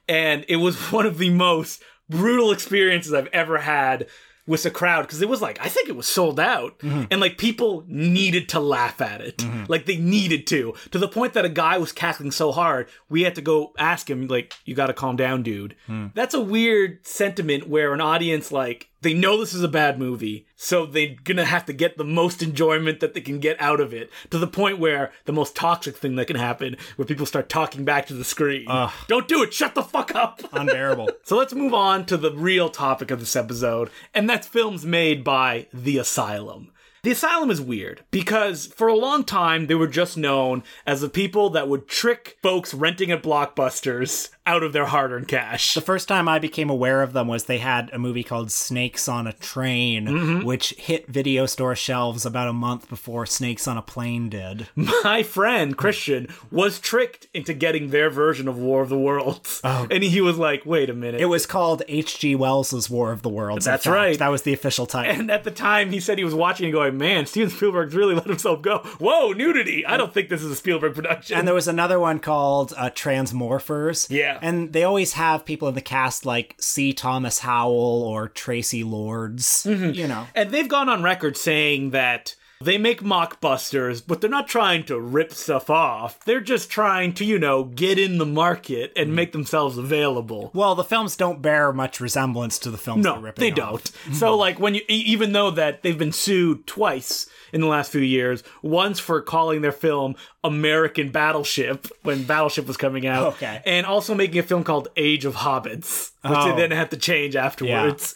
And 0.07 0.45
it 0.47 0.57
was 0.57 0.75
one 0.91 1.05
of 1.05 1.17
the 1.17 1.29
most 1.29 1.81
brutal 2.09 2.51
experiences 2.51 3.13
I've 3.13 3.27
ever 3.33 3.57
had 3.59 4.07
with 4.47 4.63
a 4.63 4.69
crowd 4.69 5.01
because 5.01 5.23
it 5.23 5.27
was 5.29 5.41
like 5.41 5.57
I 5.59 5.69
think 5.69 5.89
it 5.89 5.95
was 5.95 6.07
sold 6.07 6.39
out, 6.39 6.77
Mm-hmm. 6.79 7.05
and 7.09 7.19
like 7.19 7.39
people 7.39 7.83
needed 7.87 8.47
to 8.49 8.59
laugh 8.59 9.01
at 9.01 9.19
it, 9.21 9.43
like 9.67 9.87
they 9.87 9.97
needed 9.97 10.45
to, 10.47 10.75
to 10.91 10.99
the 10.99 11.07
point 11.07 11.33
that 11.33 11.45
a 11.45 11.49
guy 11.49 11.79
was 11.79 11.91
cackling 11.91 12.29
so 12.29 12.51
hard 12.51 12.87
we 13.09 13.23
had 13.23 13.33
to 13.35 13.41
go 13.41 13.73
ask 13.79 14.07
him 14.07 14.27
like, 14.27 14.53
"You 14.63 14.75
got 14.75 14.87
to 14.87 14.93
calm 14.93 15.15
down, 15.15 15.41
dude." 15.41 15.75
Hmm. 15.87 16.07
That's 16.13 16.35
a 16.35 16.41
weird 16.41 17.05
sentiment 17.07 17.67
where 17.67 17.91
an 17.91 18.01
audience 18.01 18.51
like 18.51 18.89
they 19.05 19.13
know 19.13 19.37
this 19.37 19.53
is 19.53 19.61
a 19.61 19.67
bad 19.67 19.99
movie, 19.99 20.47
so 20.55 20.87
they're 20.87 21.15
gonna 21.23 21.45
have 21.45 21.63
to 21.67 21.73
get 21.73 21.95
the 21.95 22.03
most 22.03 22.41
enjoyment 22.41 22.99
that 23.01 23.13
they 23.13 23.21
can 23.21 23.39
get 23.39 23.55
out 23.61 23.79
of 23.79 23.93
it, 23.93 24.09
to 24.31 24.39
the 24.39 24.47
point 24.47 24.79
where 24.79 25.11
the 25.25 25.31
most 25.31 25.55
toxic 25.55 25.95
thing 25.95 26.15
that 26.15 26.25
can 26.25 26.35
happen, 26.35 26.75
where 26.95 27.05
people 27.05 27.27
start 27.27 27.47
talking 27.47 27.85
back 27.85 28.07
to 28.07 28.15
the 28.15 28.23
screen. 28.23 28.65
Don't 29.07 29.27
do 29.27 29.43
it. 29.43 29.53
Shut 29.53 29.75
the 29.75 29.83
fuck 29.83 30.15
up. 30.15 30.41
unbearable 30.53 31.09
So 31.23 31.37
let's 31.37 31.53
move 31.53 31.73
on 31.75 32.07
to 32.07 32.17
the 32.17 32.31
real 32.31 32.67
topic 32.67 33.11
of 33.11 33.19
this 33.19 33.35
episode, 33.35 33.91
and 34.15 34.27
that's 34.27 34.47
films 34.47 34.83
made 34.83 35.23
by 35.23 35.67
The 35.71 35.99
Asylum. 35.99 36.71
The 37.03 37.11
Asylum 37.11 37.51
is 37.51 37.61
weird 37.61 38.03
because 38.09 38.65
for 38.65 38.87
a 38.87 38.97
long 38.97 39.23
time 39.23 39.67
they 39.67 39.75
were 39.75 39.85
just 39.85 40.17
known 40.17 40.63
as 40.87 41.01
the 41.01 41.09
people 41.09 41.51
that 41.51 41.67
would 41.67 41.87
trick 41.87 42.39
folks 42.41 42.73
renting 42.73 43.11
at 43.11 43.21
blockbusters 43.21 44.31
out 44.47 44.63
of 44.63 44.73
their 44.73 44.86
hard 44.86 45.12
earned 45.12 45.27
cash. 45.27 45.73
The 45.73 45.81
first 45.81 46.08
time 46.08 46.27
I 46.27 46.39
became 46.39 46.69
aware 46.69 47.01
of 47.01 47.13
them 47.13 47.27
was 47.27 47.45
they 47.45 47.58
had 47.58 47.89
a 47.93 47.97
movie 47.99 48.23
called 48.23 48.51
Snakes 48.51 49.08
on 49.08 49.27
a 49.27 49.34
Train, 49.34 50.05
Mm-hmm. 50.05 50.45
which 50.45 50.71
hit 50.77 51.08
video 51.08 51.45
store 51.45 51.75
shelves 51.75 52.25
about 52.25 52.47
a 52.47 52.53
month 52.53 52.88
before 52.89 53.25
Snakes 53.25 53.67
on 53.67 53.77
a 53.77 53.81
Plane 53.81 54.29
did. 54.29 54.67
My 54.75 55.23
friend 55.23 55.75
Christian 55.77 56.27
was 56.51 56.79
tricked 56.79 57.27
into 57.34 57.53
getting 57.53 57.89
their 57.89 58.10
version 58.10 58.47
of 58.47 58.58
War 58.58 58.81
of 58.81 58.89
the 58.89 58.97
Worlds. 58.97 59.62
And 59.63 60.03
he 60.03 60.21
was 60.21 60.38
like, 60.38 60.65
wait 60.65 60.89
a 60.89 60.93
minute. 60.93 61.21
It 61.21 61.25
was 61.25 61.45
called 61.45 61.81
H.G. 61.88 62.36
Wells's 62.36 62.89
War 62.89 63.12
of 63.12 63.21
the 63.23 63.29
Worlds. 63.29 63.65
That's 63.65 63.88
right. 63.88 64.17
That 64.19 64.27
was 64.29 64.43
the 64.43 64.53
official 64.53 64.86
title. 64.86 65.13
and 65.15 65.31
at 65.31 65.43
the 65.43 65.51
time, 65.51 65.91
he 65.91 65.99
said 65.99 66.17
he 66.17 66.23
was 66.23 66.36
watching 66.36 66.65
and 66.65 66.73
going, 66.73 66.97
man, 66.97 67.25
Steven 67.25 67.49
Spielberg's 67.49 67.95
really 67.95 68.13
let 68.15 68.27
himself 68.27 68.62
go. 68.62 68.79
Whoa, 68.99 69.31
nudity. 69.31 69.86
I 69.86 69.97
don't 69.97 70.13
think 70.13 70.29
this 70.29 70.41
is 70.43 70.51
a 70.51 70.55
Spielberg 70.55 70.93
production. 70.95 71.38
And 71.38 71.47
there 71.47 71.55
was 71.55 71.67
another 71.67 71.99
one 71.99 72.19
called 72.19 72.73
uh, 72.77 72.89
Transmorphers. 72.91 74.10
Yeah. 74.10 74.35
And 74.41 74.74
they 74.74 74.84
always 74.84 75.13
have 75.13 75.45
people 75.45 75.67
in 75.67 75.76
the 75.76 75.82
cast 75.82 76.26
like 76.26 76.56
C. 76.60 76.93
Thomas 76.93 77.39
Howell 77.39 78.04
or 78.04 78.30
Traci 78.30 78.89
Lords. 78.89 79.63
Mm-hmm. 79.63 79.91
You 79.91 80.08
know. 80.08 80.28
And 80.36 80.52
they've 80.52 80.67
gone 80.67 80.89
on 80.89 81.04
record 81.04 81.38
saying 81.38 81.91
that 81.91 82.36
they 82.65 82.78
make 82.78 83.01
mockbusters, 83.01 84.01
but 84.06 84.21
they're 84.21 84.30
not 84.30 84.47
trying 84.47 84.84
to 84.86 84.99
rip 84.99 85.34
stuff 85.34 85.69
off. 85.69 86.19
They're 86.25 86.41
just 86.41 86.69
trying 86.69 87.13
to, 87.13 87.25
you 87.25 87.39
know, 87.39 87.63
get 87.63 87.97
in 87.99 88.17
the 88.17 88.25
market 88.25 88.91
and 88.95 89.08
Mm-hmm. 89.08 89.15
make 89.15 89.32
themselves 89.32 89.78
available. 89.78 90.51
Well, 90.54 90.75
the 90.75 90.84
films 90.84 91.15
don't 91.15 91.41
bear 91.41 91.71
much 91.71 91.99
resemblance 92.01 92.60
to 92.60 92.71
the 92.71 92.78
films 92.78 93.04
they're 93.04 93.19
No, 93.19 93.32
they 93.36 93.51
don't. 93.51 93.86
So, 94.13 94.36
like, 94.36 94.60
when 94.60 94.75
you, 94.75 94.82
even 94.89 95.32
though 95.34 95.51
that 95.51 95.84
they've 95.84 95.97
been 95.97 96.12
sued 96.12 96.65
twice 96.67 97.28
in 97.54 97.62
the 97.62 97.67
last 97.67 97.91
few 97.91 98.01
years, 98.01 98.43
once 98.62 98.99
for 98.99 99.21
calling 99.21 99.62
their 99.62 99.71
film 99.71 100.15
American 100.43 101.10
Battleship 101.10 101.88
when 102.04 102.23
Battleship 102.23 102.67
was 102.67 102.78
coming 102.78 103.06
out, 103.08 103.34
Okay. 103.34 103.62
and 103.65 103.86
also 103.86 104.13
making 104.15 104.39
a 104.39 104.43
film 104.43 104.63
called 104.63 104.88
Age 104.97 105.25
of 105.25 105.36
Hobbits, 105.36 106.12
which 106.23 106.34
Oh. 106.38 106.49
they 106.56 106.62
then 106.67 106.71
had 106.71 106.91
to 106.91 106.97
change 106.97 107.36
afterwards. 107.36 108.15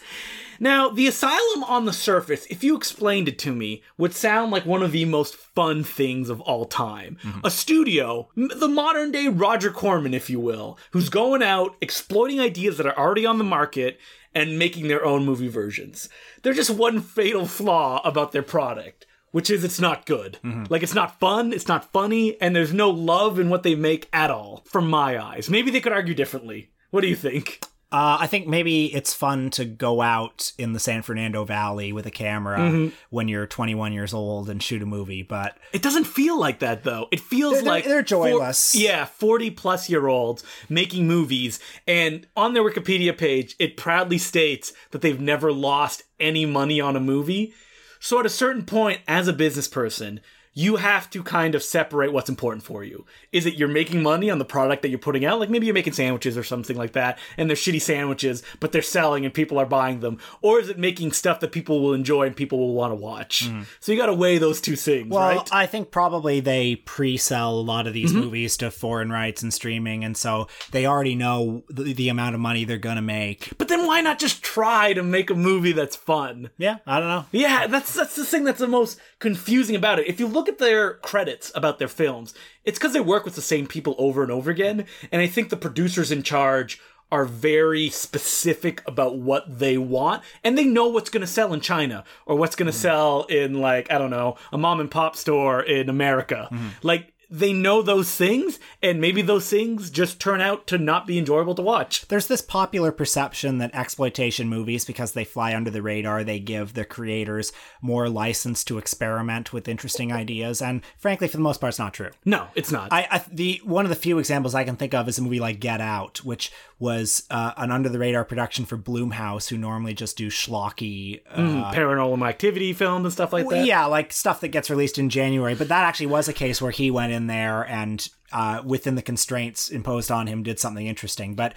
Now, 0.60 0.90
the 0.90 1.08
asylum 1.08 1.64
on 1.64 1.86
the 1.86 1.94
surface, 1.94 2.46
if 2.50 2.64
you 2.64 2.76
explained 2.76 3.28
it 3.28 3.40
to 3.40 3.54
me, 3.54 3.82
would 3.98 4.14
sound 4.14 4.52
like 4.52 4.66
one 4.66 4.84
of 4.84 4.92
the 4.92 5.06
most 5.06 5.36
fun 5.36 5.84
things 5.84 6.30
of 6.30 6.42
all 6.42 6.66
time. 6.66 7.18
Mm-hmm. 7.24 7.46
A 7.46 7.52
studio, 7.52 8.30
the 8.36 8.68
modern 8.68 9.12
day 9.12 9.28
Roger 9.28 9.72
Corman, 9.72 10.14
if 10.14 10.30
you 10.30 10.40
will, 10.40 10.78
who's 10.92 11.10
going 11.10 11.42
out 11.42 11.76
exploiting 11.82 12.40
ideas 12.40 12.78
that 12.78 12.86
are 12.88 12.98
already 12.98 13.26
on 13.26 13.38
the 13.38 13.44
market 13.44 14.00
and 14.36 14.60
making 14.60 14.88
their 14.88 15.06
own 15.06 15.26
movie 15.26 15.48
versions. 15.48 16.10
There's 16.44 16.58
just 16.58 16.70
one 16.70 17.02
fatal 17.02 17.46
flaw 17.46 18.02
about 18.04 18.32
their 18.32 18.44
product. 18.44 19.06
Which 19.32 19.52
is 19.52 19.64
it's 19.64 19.80
not 19.80 20.08
good. 20.08 20.40
Mm-hmm. 20.44 20.64
Like 20.70 20.82
it's 20.82 20.96
not 20.96 21.20
fun, 21.20 21.54
it's 21.54 21.68
not 21.68 21.92
funny, 21.94 22.42
and 22.42 22.56
there's 22.56 22.74
no 22.74 22.90
love 22.90 23.38
in 23.38 23.52
what 23.52 23.62
they 23.62 23.76
make 23.76 24.10
at 24.12 24.32
all, 24.32 24.64
from 24.66 24.90
my 24.90 25.24
eyes. 25.24 25.52
Maybe 25.52 25.70
they 25.70 25.82
could 25.82 25.92
argue 25.92 26.16
differently. 26.16 26.72
What 26.90 27.02
do 27.02 27.08
you 27.08 27.16
think? 27.16 27.62
Uh, 27.92 28.18
I 28.20 28.28
think 28.28 28.46
maybe 28.46 28.94
it's 28.94 29.16
fun 29.16 29.50
to 29.52 29.66
go 29.66 30.00
out 30.02 30.52
in 30.60 30.74
the 30.74 30.80
San 30.80 31.02
Fernando 31.02 31.44
Valley 31.44 31.92
with 31.92 32.06
a 32.06 32.12
camera 32.12 32.60
Mm-hmm. 32.60 32.96
when 33.10 33.28
you're 33.28 33.48
21 33.48 33.94
years 33.94 34.14
old 34.14 34.48
and 34.48 34.62
shoot 34.62 34.84
a 34.84 34.86
movie, 34.86 35.24
but 35.24 35.58
It 35.74 35.82
doesn't 35.82 36.04
feel 36.04 36.40
like 36.40 36.60
that 36.60 36.84
though. 36.84 37.08
It 37.12 37.20
feels 37.20 37.56
They're- 37.56 37.64
like 37.64 37.86
they're 37.86 38.04
joyless. 38.04 38.76
yeah, 38.76 39.06
forty 39.06 39.50
plus 39.50 39.90
year 39.90 40.06
olds 40.08 40.44
making 40.70 41.08
movies, 41.08 41.60
and 41.88 42.28
on 42.38 42.54
their 42.54 42.64
Wikipedia 42.64 43.18
page, 43.18 43.56
it 43.58 43.76
proudly 43.76 44.20
states 44.20 44.72
that 44.92 45.02
they've 45.02 45.20
never 45.20 45.52
lost 45.52 46.04
any 46.20 46.46
money 46.46 46.80
on 46.80 46.96
a 46.96 47.00
movie. 47.00 47.54
So 48.00 48.20
at 48.20 48.26
a 48.26 48.30
certain 48.30 48.66
point, 48.66 49.02
as 49.08 49.28
a 49.28 49.34
business 49.34 49.68
person, 49.68 50.20
you 50.54 50.78
have 50.78 51.10
to 51.12 51.24
kind 51.24 51.56
of 51.56 51.64
separate 51.64 52.12
what's 52.12 52.30
important 52.30 52.64
for 52.64 52.84
you. 52.84 53.06
Is 53.32 53.46
it 53.46 53.54
you're 53.56 53.68
making 53.68 54.04
money 54.04 54.30
on 54.30 54.40
the 54.40 54.46
product 54.46 54.82
that 54.82 54.90
you're 54.90 55.00
putting 55.00 55.24
out? 55.26 55.40
Like 55.40 55.50
maybe 55.50 55.66
you're 55.66 55.74
making 55.76 55.94
sandwiches 55.94 56.38
or 56.38 56.44
something 56.44 56.76
like 56.76 56.94
that, 56.94 57.18
and 57.38 57.50
they're 57.50 57.56
shitty 57.58 57.82
sandwiches, 57.82 58.44
but 58.60 58.72
they're 58.72 58.82
selling 58.82 59.26
and 59.26 59.34
people 59.34 59.58
are 59.60 59.66
buying 59.66 60.00
them. 60.00 60.18
Or 60.42 60.60
is 60.60 60.68
it 60.70 60.78
making 60.78 61.12
stuff 61.14 61.40
that 61.42 61.52
people 61.52 61.82
will 61.82 61.94
enjoy 61.94 62.28
and 62.28 62.36
people 62.36 62.60
will 62.60 62.74
want 62.74 62.92
to 62.92 62.96
watch? 62.96 63.50
So 63.80 63.92
you 63.92 63.98
got 63.98 64.08
to 64.08 64.14
weigh 64.14 64.38
those 64.38 64.60
two 64.60 64.76
things, 64.76 65.10
well, 65.10 65.38
right? 65.38 65.50
I 65.54 65.66
think 65.66 65.92
probably 65.92 66.40
they 66.40 66.76
pre-sell 66.78 67.52
a 67.54 67.62
lot 67.62 67.88
of 67.88 67.94
these 67.94 68.10
Mm-hmm. 68.10 68.20
movies 68.22 68.58
to 68.58 68.72
foreign 68.72 69.12
rights 69.12 69.44
and 69.44 69.54
streaming, 69.54 70.04
and 70.04 70.18
so 70.18 70.48
they 70.72 70.86
already 70.88 71.14
know 71.16 71.64
the, 71.70 71.94
the 71.94 72.10
amount 72.10 72.34
of 72.34 72.42
money 72.42 72.64
they're 72.66 72.78
gonna 72.78 73.02
make. 73.04 73.56
But 73.58 73.68
then 73.68 73.86
why 73.86 74.02
not 74.02 74.18
just 74.20 74.42
try 74.42 74.94
to 74.94 75.04
make 75.04 75.30
a 75.30 75.36
movie 75.36 75.74
that's 75.74 75.96
fun? 75.96 76.50
Yeah, 76.58 76.78
I 76.88 77.00
don't 77.00 77.10
know. 77.10 77.26
Yeah, 77.32 77.68
that's 77.68 77.94
that's 77.94 78.16
the 78.16 78.26
thing 78.26 78.46
that's 78.46 78.60
the 78.60 78.68
most 78.68 79.00
confusing 79.20 79.76
about 79.76 80.00
it. 80.00 80.08
If 80.08 80.20
you 80.20 80.28
look 80.28 80.39
at 80.48 80.60
their 80.60 80.94
credits 80.96 81.52
about 81.56 81.80
their 81.80 81.88
films, 81.88 82.34
it's 82.64 82.78
because 82.78 82.94
they 82.94 83.00
work 83.00 83.26
with 83.26 83.36
the 83.36 83.42
same 83.42 83.68
people 83.68 83.96
over 83.98 84.24
and 84.24 84.32
over 84.32 84.50
again, 84.52 84.86
and 85.12 85.22
I 85.22 85.28
think 85.28 85.50
the 85.50 85.58
producers 85.58 86.12
in 86.12 86.24
charge 86.24 86.80
are 87.12 87.26
very 87.26 87.90
specific 87.90 88.84
about 88.86 89.18
what 89.18 89.60
they 89.60 89.78
want 89.78 90.22
and 90.44 90.58
they 90.58 90.64
know 90.64 90.88
what's 90.88 91.10
going 91.10 91.22
to 91.22 91.28
sell 91.28 91.54
in 91.54 91.60
China 91.60 92.04
or 92.26 92.36
what's 92.36 92.56
going 92.56 92.68
to 92.68 92.72
mm-hmm. 92.72 92.82
sell 92.82 93.24
in 93.24 93.60
like 93.60 93.92
I 93.92 93.98
don't 93.98 94.12
know, 94.12 94.38
a 94.52 94.58
mom 94.58 94.80
and 94.80 94.92
pop 94.92 95.16
store 95.16 95.62
in 95.62 95.90
America. 95.90 96.48
Mm-hmm. 96.52 96.68
Like 96.84 97.14
they 97.30 97.54
know 97.54 97.82
those 97.82 98.16
things, 98.16 98.60
and 98.82 99.00
maybe 99.00 99.22
those 99.22 99.50
things 99.50 99.90
just 99.90 100.20
turn 100.20 100.42
out 100.42 100.66
to 100.68 100.78
not 100.78 101.06
be 101.06 101.18
enjoyable 101.18 101.56
to 101.56 101.62
watch. 101.62 102.08
There's 102.08 102.28
this 102.28 102.42
popular 102.42 102.92
perception 102.92 103.60
that 103.60 103.76
exploitation 103.76 104.48
movies, 104.48 104.86
because 104.86 105.12
they 105.12 105.24
fly 105.26 105.54
under 105.56 105.70
the 105.70 105.82
radar, 105.82 106.24
they 106.24 106.40
give 106.40 106.74
the 106.74 106.86
creators 106.86 107.52
more 107.82 108.10
license 108.10 108.64
to 108.66 108.78
experiment 108.78 109.54
with 109.54 109.68
interesting 109.68 110.12
ideas. 110.12 110.62
And 110.62 110.82
frankly, 110.98 111.28
for 111.28 111.38
the 111.38 111.44
most 111.44 111.62
part, 111.62 111.72
it's 111.72 111.80
not 111.80 111.94
true. 111.94 112.10
No, 112.26 112.48
it's 112.56 112.72
not. 112.72 112.92
I, 112.92 113.08
I 113.12 113.26
the 113.32 113.62
one 113.64 113.86
of 113.86 113.90
the 113.90 113.96
few 113.96 114.18
examples 114.18 114.56
I 114.56 114.64
can 114.64 114.76
think 114.76 114.94
of 114.94 115.08
is 115.08 115.20
a 115.20 115.22
movie 115.22 115.40
like 115.40 115.60
Get 115.60 115.82
Out, 115.82 116.24
which 116.26 116.52
was 116.80 117.24
uh, 117.30 117.52
an 117.58 117.72
under 117.72 117.90
the 117.90 118.00
radar 118.00 118.24
production 118.24 118.66
for 118.66 118.78
Blumhouse, 118.78 119.50
who 119.50 119.58
normally 119.58 119.94
just 119.94 120.18
do 120.18 120.30
schlocky, 120.30 121.22
uh, 121.30 121.72
Paranormal 121.74 122.28
activity 122.28 122.74
films 122.74 123.06
and 123.06 123.14
stuff 123.14 123.34
like 123.34 123.48
that. 123.50 123.66
yeah, 123.66 123.86
like 123.86 124.14
stuff 124.14 124.40
that 124.42 124.48
gets 124.48 124.70
released 124.70 124.98
in 124.98 125.10
January. 125.10 125.56
But 125.56 125.68
that 125.68 125.84
actually 125.84 126.08
was 126.08 126.28
a 126.28 126.34
case 126.34 126.62
where 126.62 126.72
he 126.72 126.90
went 126.90 127.12
in 127.12 127.19
there 127.28 127.64
and. 127.68 128.10
Uh, 128.32 128.62
within 128.64 128.94
the 128.94 129.02
constraints 129.02 129.72
imposed 129.72 130.12
on 130.12 130.28
him, 130.28 130.44
did 130.44 130.60
something 130.60 130.86
interesting, 130.86 131.34
but 131.34 131.56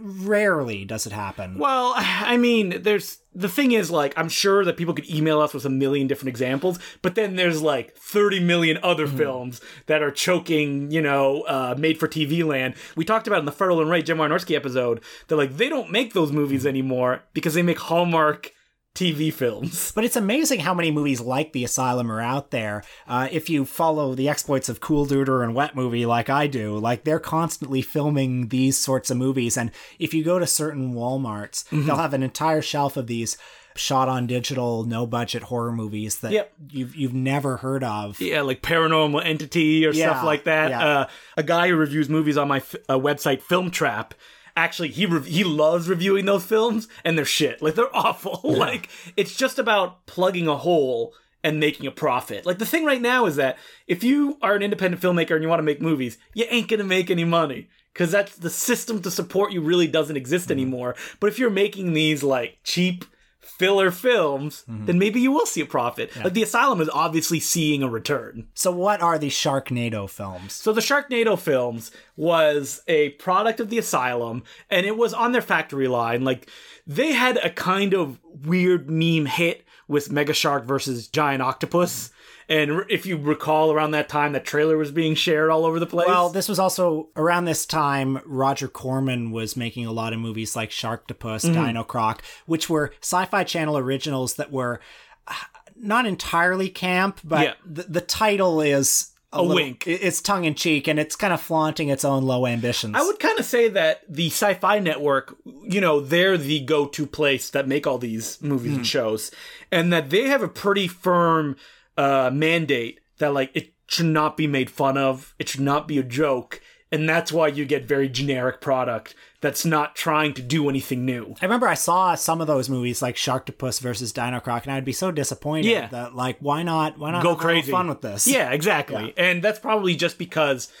rarely 0.00 0.82
does 0.82 1.06
it 1.06 1.12
happen. 1.12 1.58
Well, 1.58 1.92
I 1.94 2.38
mean, 2.38 2.80
there's 2.84 3.18
the 3.34 3.50
thing 3.50 3.72
is 3.72 3.90
like 3.90 4.14
I'm 4.16 4.30
sure 4.30 4.64
that 4.64 4.78
people 4.78 4.94
could 4.94 5.08
email 5.10 5.40
us 5.42 5.52
with 5.52 5.66
a 5.66 5.70
million 5.70 6.06
different 6.06 6.30
examples, 6.30 6.78
but 7.02 7.16
then 7.16 7.36
there's 7.36 7.60
like 7.60 7.94
30 7.96 8.40
million 8.40 8.78
other 8.82 9.06
films 9.06 9.60
that 9.86 10.02
are 10.02 10.10
choking, 10.10 10.90
you 10.90 11.02
know, 11.02 11.42
uh, 11.42 11.74
made 11.76 12.00
for 12.00 12.08
TV 12.08 12.42
land. 12.42 12.76
We 12.96 13.04
talked 13.04 13.26
about 13.26 13.40
in 13.40 13.44
the 13.44 13.52
Fred 13.52 13.70
Olen 13.70 13.90
Ray 13.90 14.00
Jim 14.00 14.16
Wynorski 14.16 14.56
episode 14.56 15.02
that 15.28 15.36
like 15.36 15.58
they 15.58 15.68
don't 15.68 15.90
make 15.92 16.14
those 16.14 16.32
movies 16.32 16.64
anymore 16.64 17.24
because 17.34 17.52
they 17.52 17.62
make 17.62 17.78
Hallmark 17.78 18.52
TV 18.96 19.32
films. 19.32 19.92
But 19.94 20.04
it's 20.04 20.16
amazing 20.16 20.60
how 20.60 20.74
many 20.74 20.90
movies 20.90 21.20
like 21.20 21.52
The 21.52 21.62
Asylum 21.64 22.10
are 22.10 22.20
out 22.20 22.50
there. 22.50 22.82
Uh, 23.06 23.28
if 23.30 23.48
you 23.48 23.64
follow 23.64 24.14
the 24.14 24.28
exploits 24.28 24.68
of 24.68 24.80
Cool 24.80 25.06
Duder 25.06 25.42
and 25.44 25.54
Wet 25.54 25.76
Movie 25.76 26.06
like 26.06 26.28
I 26.30 26.46
do, 26.46 26.76
like 26.78 27.04
they're 27.04 27.20
constantly 27.20 27.82
filming 27.82 28.48
these 28.48 28.76
sorts 28.78 29.10
of 29.10 29.16
movies. 29.16 29.56
And 29.56 29.70
if 29.98 30.12
you 30.14 30.24
go 30.24 30.38
to 30.38 30.46
certain 30.46 30.94
Walmarts, 30.94 31.64
Mm-hmm. 31.66 31.86
they'll 31.86 31.96
have 31.96 32.14
an 32.14 32.22
entire 32.22 32.62
shelf 32.62 32.96
of 32.96 33.06
these 33.06 33.36
shot 33.76 34.08
on 34.08 34.26
digital, 34.26 34.84
no 34.84 35.06
budget 35.06 35.42
horror 35.44 35.70
movies 35.72 36.18
that 36.20 36.32
Yep. 36.32 36.52
you've 36.70 36.96
you've 36.96 37.12
never 37.14 37.58
heard 37.58 37.84
of. 37.84 38.18
Yeah, 38.20 38.40
like 38.40 38.62
Paranormal 38.62 39.22
Entity 39.24 39.84
or 39.86 39.90
Yeah, 39.92 40.10
stuff 40.12 40.24
like 40.24 40.44
that. 40.44 40.70
yeah. 40.70 40.86
Uh, 40.86 41.06
a 41.36 41.42
guy 41.42 41.68
who 41.68 41.76
reviews 41.76 42.08
movies 42.08 42.38
on 42.38 42.48
my 42.48 42.56
f- 42.58 42.74
uh, 42.88 42.98
website, 42.98 43.42
Film 43.42 43.70
Trap, 43.70 44.14
actually 44.56 44.88
he 44.88 45.06
rev- 45.06 45.26
he 45.26 45.44
loves 45.44 45.88
reviewing 45.88 46.24
those 46.24 46.44
films, 46.44 46.88
and 47.04 47.16
they're 47.16 47.24
shit. 47.24 47.62
Like 47.62 47.74
they're 47.74 47.94
awful. 47.94 48.40
like 48.44 48.88
it's 49.16 49.36
just 49.36 49.58
about 49.58 50.06
plugging 50.06 50.48
a 50.48 50.56
hole 50.56 51.14
and 51.44 51.60
making 51.60 51.86
a 51.86 51.92
profit. 51.92 52.46
Like 52.46 52.58
the 52.58 52.66
thing 52.66 52.84
right 52.84 53.00
now 53.00 53.26
is 53.26 53.36
that 53.36 53.58
if 53.86 54.02
you 54.02 54.38
are 54.42 54.54
an 54.54 54.62
independent 54.62 55.02
filmmaker 55.02 55.34
and 55.34 55.42
you 55.42 55.48
want 55.48 55.60
to 55.60 55.64
make 55.64 55.80
movies, 55.80 56.18
you 56.34 56.44
ain't 56.48 56.68
gonna 56.68 56.84
make 56.84 57.10
any 57.10 57.24
money. 57.24 57.68
Cause 57.94 58.10
that's 58.10 58.36
the 58.36 58.50
system 58.50 59.00
to 59.02 59.10
support 59.10 59.52
you 59.52 59.62
really 59.62 59.86
doesn't 59.86 60.18
exist 60.18 60.46
mm-hmm. 60.46 60.52
anymore. 60.52 60.96
But 61.18 61.28
if 61.28 61.38
you're 61.38 61.48
making 61.48 61.92
these 61.94 62.22
like 62.22 62.58
cheap 62.62 63.06
filler 63.46 63.90
films, 63.90 64.64
mm-hmm. 64.68 64.86
then 64.86 64.98
maybe 64.98 65.20
you 65.20 65.32
will 65.32 65.46
see 65.46 65.60
a 65.60 65.66
profit. 65.66 66.14
Like 66.16 66.34
the 66.34 66.42
Asylum 66.42 66.80
is 66.80 66.90
obviously 66.90 67.40
seeing 67.40 67.82
a 67.82 67.88
return. 67.88 68.48
So 68.54 68.70
what 68.70 69.00
are 69.00 69.18
these 69.18 69.34
Sharknado 69.34 70.08
films? 70.10 70.52
So 70.52 70.72
the 70.72 70.80
Sharknado 70.80 71.38
films 71.38 71.90
was 72.16 72.82
a 72.86 73.10
product 73.10 73.60
of 73.60 73.70
the 73.70 73.78
Asylum, 73.78 74.42
and 74.70 74.84
it 74.84 74.96
was 74.96 75.14
on 75.14 75.32
their 75.32 75.42
factory 75.42 75.88
line. 75.88 76.24
Like 76.24 76.50
they 76.86 77.12
had 77.12 77.38
a 77.38 77.50
kind 77.50 77.94
of 77.94 78.18
weird 78.44 78.90
meme 78.90 79.26
hit 79.26 79.64
with 79.88 80.10
Mega 80.10 80.34
Shark 80.34 80.64
versus 80.64 81.08
Giant 81.08 81.42
Octopus. 81.42 82.10
And 82.48 82.84
if 82.88 83.06
you 83.06 83.16
recall, 83.16 83.72
around 83.72 83.90
that 83.90 84.08
time, 84.08 84.32
that 84.32 84.44
trailer 84.44 84.76
was 84.76 84.92
being 84.92 85.16
shared 85.16 85.50
all 85.50 85.64
over 85.64 85.80
the 85.80 85.86
place. 85.86 86.06
Well, 86.06 86.28
this 86.30 86.48
was 86.48 86.58
also 86.60 87.08
around 87.16 87.44
this 87.46 87.66
time 87.66 88.20
Roger 88.24 88.68
Corman 88.68 89.32
was 89.32 89.56
making 89.56 89.84
a 89.86 89.92
lot 89.92 90.12
of 90.12 90.20
movies 90.20 90.54
like 90.54 90.70
Sharktopus, 90.70 91.44
Mm-hmm. 91.44 91.64
Dino 91.66 91.82
Croc, 91.82 92.22
which 92.46 92.70
were 92.70 92.92
Sci-Fi 93.02 93.42
Channel 93.44 93.76
originals 93.78 94.34
that 94.34 94.52
were 94.52 94.80
uh, 95.26 95.34
not 95.74 96.06
entirely 96.06 96.68
camp, 96.68 97.18
but 97.24 97.42
Yeah. 97.42 97.54
the, 97.64 97.82
the 97.82 98.00
title 98.00 98.60
is 98.60 99.10
a, 99.32 99.42
little- 99.42 99.56
wink. 99.56 99.82
It's 99.88 100.20
tongue 100.22 100.44
in 100.44 100.54
cheek, 100.54 100.86
and 100.86 101.00
it's 101.00 101.16
kind 101.16 101.32
of 101.32 101.40
flaunting 101.40 101.88
its 101.88 102.04
own 102.04 102.22
low 102.22 102.46
ambitions. 102.46 102.94
I 102.96 103.02
would 103.02 103.18
kind 103.18 103.38
of 103.40 103.44
say 103.44 103.68
that 103.70 104.02
the 104.08 104.28
Sci-Fi 104.28 104.78
Network, 104.78 105.36
you 105.64 105.80
know, 105.80 105.98
they're 106.00 106.38
the 106.38 106.60
go-to 106.60 107.06
place 107.06 107.50
that 107.50 107.66
make 107.66 107.88
all 107.88 107.98
these 107.98 108.40
movies 108.40 108.76
and 108.76 108.86
shows, 108.86 109.32
and 109.72 109.92
that 109.92 110.10
they 110.10 110.28
have 110.28 110.42
a 110.42 110.48
pretty 110.48 110.86
firm 110.86 111.56
uh, 111.96 112.30
mandate 112.32 113.00
that 113.18 113.32
like 113.32 113.50
it 113.54 113.72
should 113.86 114.06
not 114.06 114.36
be 114.36 114.46
made 114.46 114.70
fun 114.70 114.98
of, 114.98 115.34
it 115.38 115.48
should 115.48 115.60
not 115.60 115.86
be 115.88 115.98
a 115.98 116.02
joke, 116.02 116.60
and 116.92 117.08
that's 117.08 117.32
why 117.32 117.48
you 117.48 117.64
get 117.64 117.84
very 117.84 118.08
generic 118.08 118.60
product 118.60 119.14
that's 119.40 119.64
not 119.64 119.94
trying 119.94 120.32
to 120.34 120.42
do 120.42 120.68
anything 120.68 121.04
new. 121.04 121.34
I 121.40 121.44
remember 121.44 121.68
I 121.68 121.74
saw 121.74 122.14
some 122.16 122.40
of 122.40 122.46
those 122.46 122.68
movies 122.68 123.00
like 123.02 123.14
Sharktopus 123.16 123.80
versus 123.80 124.12
Dino 124.12 124.40
Croc, 124.40 124.64
and 124.64 124.72
I'd 124.72 124.84
be 124.84 124.92
so 124.92 125.10
disappointed 125.12 125.66
Yeah. 125.70 125.86
that 125.88 126.14
like 126.14 126.38
why 126.40 126.62
not 126.62 126.98
why 126.98 127.12
not 127.12 127.22
Go 127.22 127.30
have 127.30 127.38
crazy. 127.38 127.70
fun 127.70 127.88
with 127.88 128.00
this? 128.00 128.26
Yeah, 128.26 128.50
exactly. 128.50 129.14
And 129.16 129.42
that's 129.42 129.58
probably 129.58 129.94
just 129.94 130.18
because 130.18 130.72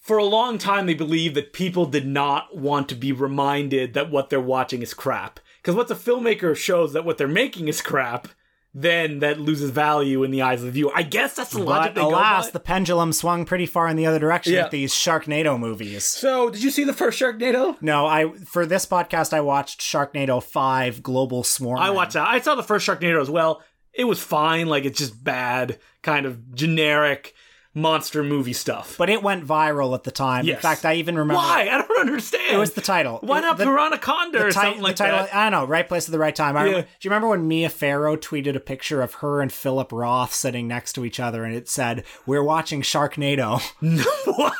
for 0.00 0.16
a 0.18 0.24
long 0.24 0.58
time 0.58 0.86
they 0.86 0.94
believed 0.94 1.34
that 1.36 1.52
people 1.52 1.86
did 1.86 2.06
not 2.06 2.56
want 2.56 2.88
to 2.88 2.94
be 2.94 3.12
reminded 3.12 3.94
that 3.94 4.10
what 4.10 4.30
they're 4.30 4.40
watching 4.40 4.80
is 4.82 4.94
crap. 4.94 5.38
Because 5.60 5.74
once 5.76 5.90
a 5.90 5.94
filmmaker 5.94 6.56
shows 6.56 6.92
that 6.92 7.04
what 7.04 7.18
they're 7.18 7.28
making 7.28 7.68
is 7.68 7.80
crap, 7.82 8.28
then 8.74 9.18
that 9.18 9.38
loses 9.38 9.70
value 9.70 10.22
in 10.22 10.30
the 10.30 10.40
eyes 10.42 10.60
of 10.60 10.66
the 10.66 10.72
viewer. 10.72 10.90
I 10.94 11.02
guess 11.02 11.34
that's 11.34 11.50
the 11.50 11.58
logic 11.62 11.94
But 11.94 12.00
they 12.00 12.06
alas, 12.06 12.50
the 12.50 12.60
pendulum 12.60 13.12
swung 13.12 13.44
pretty 13.44 13.66
far 13.66 13.86
in 13.88 13.96
the 13.96 14.06
other 14.06 14.18
direction 14.18 14.54
Yeah. 14.54 14.62
with 14.62 14.70
these 14.72 14.94
Sharknado 14.94 15.58
movies. 15.58 16.04
So, 16.04 16.48
did 16.48 16.62
you 16.62 16.70
see 16.70 16.84
the 16.84 16.94
first 16.94 17.20
Sharknado? 17.20 17.76
No, 17.82 18.06
I 18.06 18.32
for 18.46 18.64
this 18.64 18.86
podcast 18.86 19.34
I 19.34 19.42
watched 19.42 19.80
Sharknado 19.80 20.42
5 20.42 21.02
Global 21.02 21.44
Swarm. 21.44 21.78
I 21.80 21.90
watched 21.90 22.14
that. 22.14 22.26
I 22.26 22.40
saw 22.40 22.54
the 22.54 22.62
first 22.62 22.86
Sharknado 22.86 23.20
as 23.20 23.28
well. 23.28 23.62
It 23.92 24.04
was 24.04 24.20
fine. 24.22 24.68
Like, 24.68 24.86
it's 24.86 24.98
just 24.98 25.22
bad, 25.22 25.78
kind 26.02 26.24
of 26.24 26.54
generic 26.54 27.34
monster 27.74 28.22
movie 28.22 28.52
stuff. 28.52 28.96
But 28.98 29.08
it 29.08 29.22
went 29.22 29.46
viral 29.46 29.94
at 29.94 30.04
the 30.04 30.10
time. 30.10 30.44
Yes. 30.44 30.56
In 30.56 30.62
fact, 30.62 30.84
I 30.84 30.94
even 30.94 31.16
remember 31.16 31.36
Why? 31.40 31.68
I 31.70 31.78
don't 31.78 32.00
understand. 32.00 32.54
it 32.54 32.58
was 32.58 32.72
the 32.72 32.80
title. 32.80 33.18
Why 33.22 33.40
not 33.40 33.56
the, 33.58 33.64
Piranaconda 33.64 34.34
or 34.34 34.38
the 34.40 34.44
ti- 34.46 34.52
something 34.52 34.82
like 34.82 34.96
title, 34.96 35.18
that? 35.20 35.34
I 35.34 35.48
don't 35.50 35.62
know, 35.62 35.66
right 35.66 35.88
place 35.88 36.06
at 36.06 36.12
the 36.12 36.18
right 36.18 36.34
time. 36.36 36.56
I 36.56 36.60
Yeah. 36.60 36.66
remember- 36.66 36.86
do 36.88 36.92
you 37.00 37.10
remember 37.10 37.28
when 37.28 37.48
Mia 37.48 37.68
Farrow 37.70 38.16
tweeted 38.16 38.56
a 38.56 38.60
picture 38.60 39.00
of 39.02 39.14
her 39.14 39.40
and 39.40 39.52
Philip 39.52 39.90
Roth 39.92 40.34
sitting 40.34 40.68
next 40.68 40.92
to 40.94 41.04
each 41.04 41.18
other 41.18 41.44
and 41.44 41.54
it 41.54 41.68
said, 41.68 42.04
We're 42.26 42.42
watching 42.44 42.82
Sharknado? 42.82 43.60
what? 44.26 44.54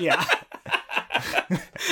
yeah. 0.00 0.24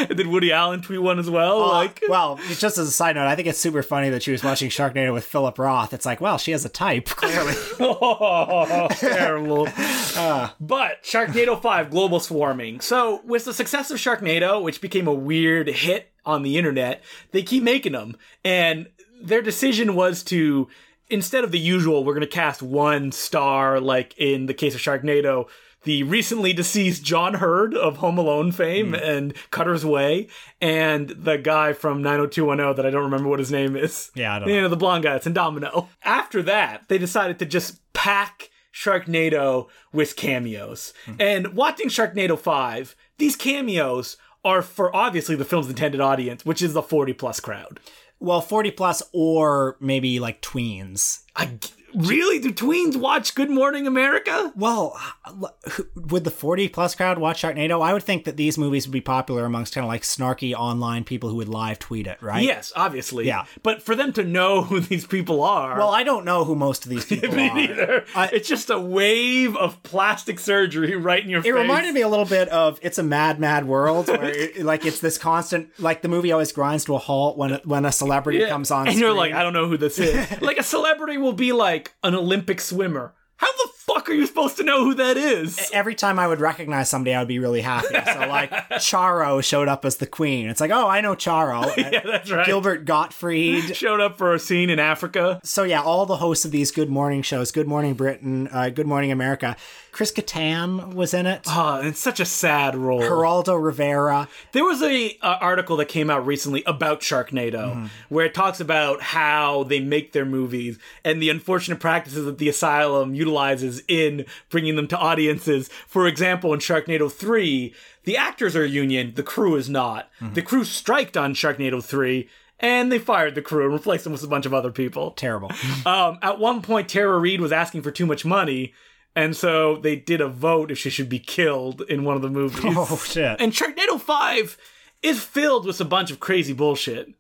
And 0.09 0.17
Did 0.17 0.27
Woody 0.27 0.53
Allen 0.53 0.83
tweet 0.83 1.03
one 1.03 1.19
as 1.19 1.29
well? 1.29 1.63
Uh, 1.63 1.69
like, 1.73 2.03
well, 2.09 2.39
just 2.49 2.79
as 2.79 2.89
a 2.89 2.91
side 2.91 3.17
note, 3.17 3.27
I 3.27 3.37
think 3.37 3.49
it's 3.49 3.59
super 3.59 3.83
funny 3.83 4.11
that 4.11 4.23
she 4.23 4.33
was 4.33 4.43
watching 4.43 4.71
Sharknado 4.71 5.13
with 5.13 5.25
Philip 5.25 5.59
Roth. 5.59 5.93
It's 5.93 6.07
like, 6.07 6.21
well, 6.21 6.39
she 6.39 6.53
has 6.53 6.65
a 6.65 6.69
type, 6.69 7.07
clearly. 7.09 7.55
oh, 7.81 8.89
terrible. 8.91 9.69
Uh. 10.17 10.51
but 10.61 11.03
Sharknado 11.03 11.61
5 11.61 11.91
Global 11.91 12.21
Swarming. 12.21 12.81
So, 12.81 13.21
with 13.25 13.45
the 13.45 13.55
success 13.55 13.91
of 13.91 13.99
Sharknado, 13.99 14.63
which 14.63 14.81
became 14.81 15.07
a 15.07 15.15
weird 15.15 15.69
hit 15.69 16.13
on 16.25 16.43
the 16.43 16.57
internet, 16.59 17.03
they 17.33 17.43
keep 17.43 17.63
making 17.63 17.93
them. 17.93 18.17
And 18.45 18.89
their 19.21 19.43
decision 19.43 19.95
was 19.95 20.23
to, 20.25 20.69
instead 21.09 21.45
of 21.45 21.53
the 21.53 21.59
usual, 21.59 22.05
we're 22.05 22.15
going 22.15 22.21
to 22.23 22.27
cast 22.27 22.63
one 22.63 23.13
star, 23.13 23.81
like 23.81 24.15
in 24.19 24.47
the 24.47 24.55
case 24.55 24.75
of 24.75 24.81
Sharknado, 24.81 25.49
the 25.85 26.03
recently 26.05 26.53
deceased 26.53 27.03
John 27.03 27.35
Heard 27.35 27.75
of 27.75 27.99
Home 27.99 28.19
Alone 28.19 28.53
fame 28.53 28.89
hmm. 28.89 28.95
and 28.95 29.35
Cutter's 29.51 29.85
Way, 29.85 30.29
and 30.61 31.09
the 31.11 31.39
guy 31.39 31.73
from 31.73 32.03
90210 32.03 32.77
that 32.77 32.87
I 32.87 32.91
don't 32.91 33.05
remember 33.05 33.29
what 33.29 33.39
his 33.39 33.51
name 33.51 33.77
is. 33.77 34.11
Yeah, 34.15 34.37
I 34.37 34.39
don't 34.39 34.49
You 34.49 34.57
know. 34.57 34.63
know, 34.63 34.69
the 34.69 34.77
blonde 34.77 35.05
guy 35.05 35.13
that's 35.13 35.27
in 35.27 35.33
Domino. 35.33 35.89
After 36.05 36.43
that, 36.43 36.89
they 36.89 36.99
decided 36.99 37.39
to 37.41 37.47
just 37.47 37.81
pack 37.93 38.51
Sharknado 38.73 39.69
with 39.93 40.17
cameos. 40.17 40.93
Hmm. 41.07 41.15
And 41.19 41.55
watching 41.55 41.89
Sharknado 41.89 42.39
5, 42.39 42.97
these 43.19 43.37
cameos 43.37 44.17
are 44.45 44.63
for 44.63 44.95
obviously 44.95 45.37
the 45.37 45.45
film's 45.45 45.69
intended 45.69 46.01
audience, 46.01 46.45
which 46.45 46.63
is 46.63 46.73
the 46.73 46.83
40 46.83 47.13
plus 47.13 47.41
crowd. 47.41 47.81
Well, 48.19 48.41
40 48.41 48.71
plus 48.73 49.03
or 49.13 49.77
maybe 49.81 50.21
like 50.21 50.41
tweens. 50.43 51.23
I, 51.35 51.59
really? 51.95 52.39
Do 52.39 52.53
tweens 52.53 52.97
watch 52.97 53.35
Good 53.35 53.51
Morning 53.51 53.87
America? 53.87 54.53
Well, 54.57 54.99
uh, 55.25 55.49
would 55.95 56.25
the 56.25 56.31
40 56.31 56.69
plus 56.69 56.95
crowd 56.95 57.19
watch 57.19 57.43
Sharknado? 57.43 57.83
I 57.83 57.93
would 57.93 58.03
think 58.03 58.25
that 58.25 58.37
these 58.37 58.59
movies 58.59 58.87
would 58.87 58.93
be 58.93 59.01
popular 59.01 59.45
amongst 59.45 59.75
kind 59.75 59.85
of 59.85 59.89
like 59.89 60.03
snarky 60.03 60.55
online 60.55 61.05
people 61.05 61.29
who 61.29 61.37
would 61.37 61.49
live 61.49 61.79
tweet 61.79 62.07
it, 62.07 62.21
right? 62.23 62.43
Yes, 62.45 62.73
obviously. 62.77 63.27
Yeah. 63.27 63.45
But 63.63 63.83
for 63.83 63.95
them 63.95 64.13
to 64.15 64.25
know 64.25 64.63
who 64.63 64.81
these 64.81 65.07
people 65.07 65.43
are. 65.43 65.77
Well, 65.79 65.91
I 65.91 66.03
don't 66.03 66.25
know 66.25 66.45
who 66.45 66.55
most 66.55 66.85
of 66.85 66.91
these 66.91 67.05
people 67.07 67.31
me 67.35 67.49
are. 67.49 67.55
neither. 67.55 68.05
it's 68.33 68.49
just 68.49 68.71
a 68.71 68.79
wave 68.79 69.57
of 69.57 69.83
plastic 69.83 70.39
surgery 70.39 70.97
right 70.97 71.23
in 71.23 71.31
your 71.31 71.43
face. 71.43 71.51
It 71.51 71.55
reminded 71.55 71.95
me 71.95 72.03
a 72.03 72.09
little 72.09 72.25
bit 72.27 72.49
of 72.49 72.79
"It's 72.83 72.99
a 72.99 73.03
Mad, 73.03 73.39
Mad 73.41 73.67
World," 73.67 74.09
where 74.09 74.25
it, 74.29 74.63
like 74.65 74.85
it's 74.87 75.01
this 75.01 75.19
constant, 75.19 75.71
like 75.79 76.03
the 76.03 76.09
movie 76.09 76.33
always 76.33 76.53
grinds 76.53 76.85
to 76.87 76.95
a 76.95 76.99
halt 76.99 77.37
when 77.37 77.55
when 77.65 77.85
a 77.85 77.93
celebrity 77.93 78.39
Yeah. 78.41 78.49
comes 78.49 78.71
on, 78.71 78.89
and 78.89 78.99
you're 78.99 79.13
like, 79.13 79.33
I 79.33 79.43
don't 79.43 79.53
know 79.53 79.67
who 79.69 79.77
this 79.77 79.99
is. 79.99 80.41
like 80.43 80.59
a 80.59 80.63
celebrity 80.63 81.19
will 81.19 81.33
be 81.33 81.53
like 81.53 81.82
an 82.03 82.15
Olympic 82.15 82.61
swimmer. 82.61 83.15
How 83.37 83.51
the 83.53 83.72
fuck 83.83 84.09
are 84.09 84.13
you 84.13 84.27
supposed 84.27 84.57
to 84.57 84.63
know 84.63 84.85
who 84.85 84.95
that 84.95 85.17
is? 85.17 85.71
Every 85.73 85.95
time 85.95 86.19
I 86.19 86.29
would 86.29 86.41
recognize 86.41 86.89
somebody, 86.89 87.15
I 87.15 87.19
would 87.19 87.29
be 87.29 87.39
really 87.39 87.61
happy. 87.61 87.89
So, 87.89 88.27
like, 88.29 88.51
Charo 88.73 89.43
showed 89.43 89.69
up 89.69 89.85
as 89.85 89.97
the 89.97 90.07
queen. 90.07 90.49
It's 90.49 90.61
like, 90.61 90.71
oh, 90.71 90.89
I 90.89 91.01
know 91.01 91.15
Charo. 91.17 91.77
yeah, 91.93 92.01
that's 92.05 92.31
right. 92.31 92.47
Gilbert 92.47 92.85
Gottfried. 92.85 93.75
showed 93.77 94.01
up 94.01 94.19
for 94.19 94.35
a 94.35 94.39
scene 94.39 94.71
in 94.71 94.79
Africa. 94.79 95.41
So, 95.43 95.65
yeah, 95.65 95.83
all 95.83 96.07
the 96.07 96.17
hosts 96.17 96.45
of 96.45 96.53
these 96.53 96.71
Good 96.71 96.91
Morning 96.91 97.23
shows 97.23 97.51
Good 97.51 97.67
Morning 97.67 97.95
Britain, 97.95 98.49
uh, 98.53 98.69
Good 98.71 98.87
Morning 98.87 99.11
America. 99.11 99.57
Chris 99.91 100.11
Kattan 100.11 100.95
was 100.95 101.13
in 101.13 101.27
it. 101.27 101.43
Oh, 101.49 101.81
it's 101.83 102.01
such 102.01 102.19
a 102.19 102.25
sad 102.25 102.75
role. 102.75 103.03
Geraldo 103.03 103.63
Rivera. 103.63 104.27
There 104.53 104.65
was 104.65 104.83
a, 104.83 105.19
uh 105.21 105.37
article 105.43 105.77
that 105.79 105.89
came 105.89 106.09
out 106.09 106.25
recently 106.27 106.63
about 106.67 107.01
Sharknado, 107.01 107.91
where 108.09 108.25
it 108.25 108.33
talks 108.33 108.59
about 108.61 109.03
how 109.03 109.65
they 109.65 109.81
make 109.81 110.13
their 110.13 110.25
movies 110.25 110.79
and 111.05 111.21
the 111.21 111.29
unfortunate 111.29 111.79
practices 111.79 112.25
that 112.25 112.39
the 112.39 112.49
asylum 112.49 113.15
utilizes 113.15 113.72
in 113.89 114.27
bringing 114.51 114.77
them 114.77 114.89
to 114.89 114.99
audiences. 114.99 115.69
For 115.87 116.07
example, 116.07 116.53
in 116.53 116.61
Sharknado 116.61 117.11
Three, 117.11 117.75
the 118.05 118.17
actors 118.17 118.57
are 118.57 118.67
union, 118.67 119.13
the 119.15 119.23
crew 119.23 119.57
is 119.57 119.69
not. 119.69 120.11
The 120.21 120.43
crew 120.43 120.65
striked 120.65 121.17
on 121.17 121.35
Sharknado 121.35 121.83
Three. 121.83 122.29
And 122.61 122.93
they 122.93 123.01
fired 123.01 123.35
the 123.35 123.43
crew 123.43 123.65
and 123.65 123.73
replaced 123.73 124.05
them 124.05 124.13
with 124.13 124.23
a 124.23 124.29
bunch 124.29 124.47
of 124.47 124.55
other 124.55 124.71
people. 124.71 125.11
Terrible. 125.13 125.51
Um, 125.85 126.19
at 126.23 126.39
one 126.39 126.63
point, 126.63 126.89
Tara 126.89 127.19
Reid 127.19 127.41
was 127.41 127.51
asking 127.51 127.83
for 127.83 127.91
too 127.91 128.07
much 128.07 128.25
money, 128.25 128.73
and 129.17 129.37
so 129.37 129.77
they 129.77 129.97
did 129.97 130.21
a 130.21 130.29
vote 130.29 130.71
if 130.71 130.79
she 130.79 130.91
should 130.91 131.09
be 131.09 131.19
killed 131.19 131.83
in 131.89 132.05
one 132.05 132.15
of 132.15 132.23
the 132.23 132.31
movies. 132.31 132.61
oh, 132.65 133.03
shit. 133.05 133.41
And 133.41 133.53
Sharknado 133.53 134.01
5 134.01 134.57
is 135.03 135.23
filled 135.25 135.67
with 135.67 135.81
a 135.81 135.85
bunch 135.85 136.13
of 136.13 136.21
crazy 136.21 136.53
bullshit. 136.53 137.13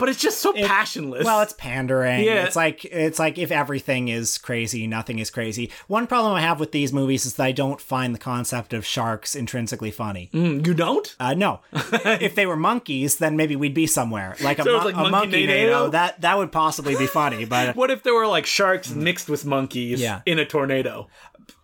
But 0.00 0.08
it's 0.08 0.20
just 0.20 0.38
so 0.38 0.52
passionless. 0.52 1.24
Well, 1.24 1.40
it's 1.42 1.52
pandering. 1.52 2.24
Yeah. 2.24 2.44
It's 2.46 2.56
like 2.56 2.84
it's 2.86 3.18
like 3.18 3.38
if 3.38 3.52
everything 3.52 4.08
is 4.08 4.38
crazy, 4.38 4.86
nothing 4.88 5.18
is 5.20 5.30
crazy. 5.30 5.70
One 5.86 6.06
problem 6.08 6.32
I 6.32 6.40
have 6.40 6.58
with 6.58 6.72
these 6.72 6.92
movies 6.92 7.26
is 7.26 7.34
that 7.34 7.44
I 7.44 7.52
don't 7.52 7.80
find 7.80 8.14
the 8.14 8.18
concept 8.18 8.72
of 8.72 8.84
sharks 8.84 9.36
intrinsically 9.36 9.90
funny. 9.92 10.30
Mm, 10.34 10.66
you 10.66 10.74
don't? 10.74 11.14
Uh, 11.20 11.34
no, 11.34 11.60
if 11.72 12.34
they 12.34 12.46
were 12.46 12.56
monkeys, 12.56 13.18
then 13.18 13.36
maybe 13.36 13.54
we'd 13.54 13.74
be 13.74 13.86
somewhere 13.86 14.34
like 14.42 14.58
a, 14.58 14.64
So 14.64 14.72
mon- 14.76 14.84
like 14.86 14.94
a 14.94 14.98
Monkey 14.98 15.10
monkey 15.12 15.46
Nado? 15.46 15.70
nado. 15.88 15.90
That 15.92 16.20
that 16.22 16.38
would 16.38 16.50
possibly 16.50 16.96
be 16.96 17.06
funny, 17.06 17.44
but 17.44 17.76
What 17.80 17.90
if 17.90 18.02
there 18.02 18.14
were 18.14 18.26
like 18.26 18.46
sharks 18.46 18.90
mixed 18.90 19.28
with 19.28 19.44
monkeys 19.44 20.00
Yeah. 20.00 20.22
in 20.26 20.38
a 20.38 20.44
tornado? 20.46 21.08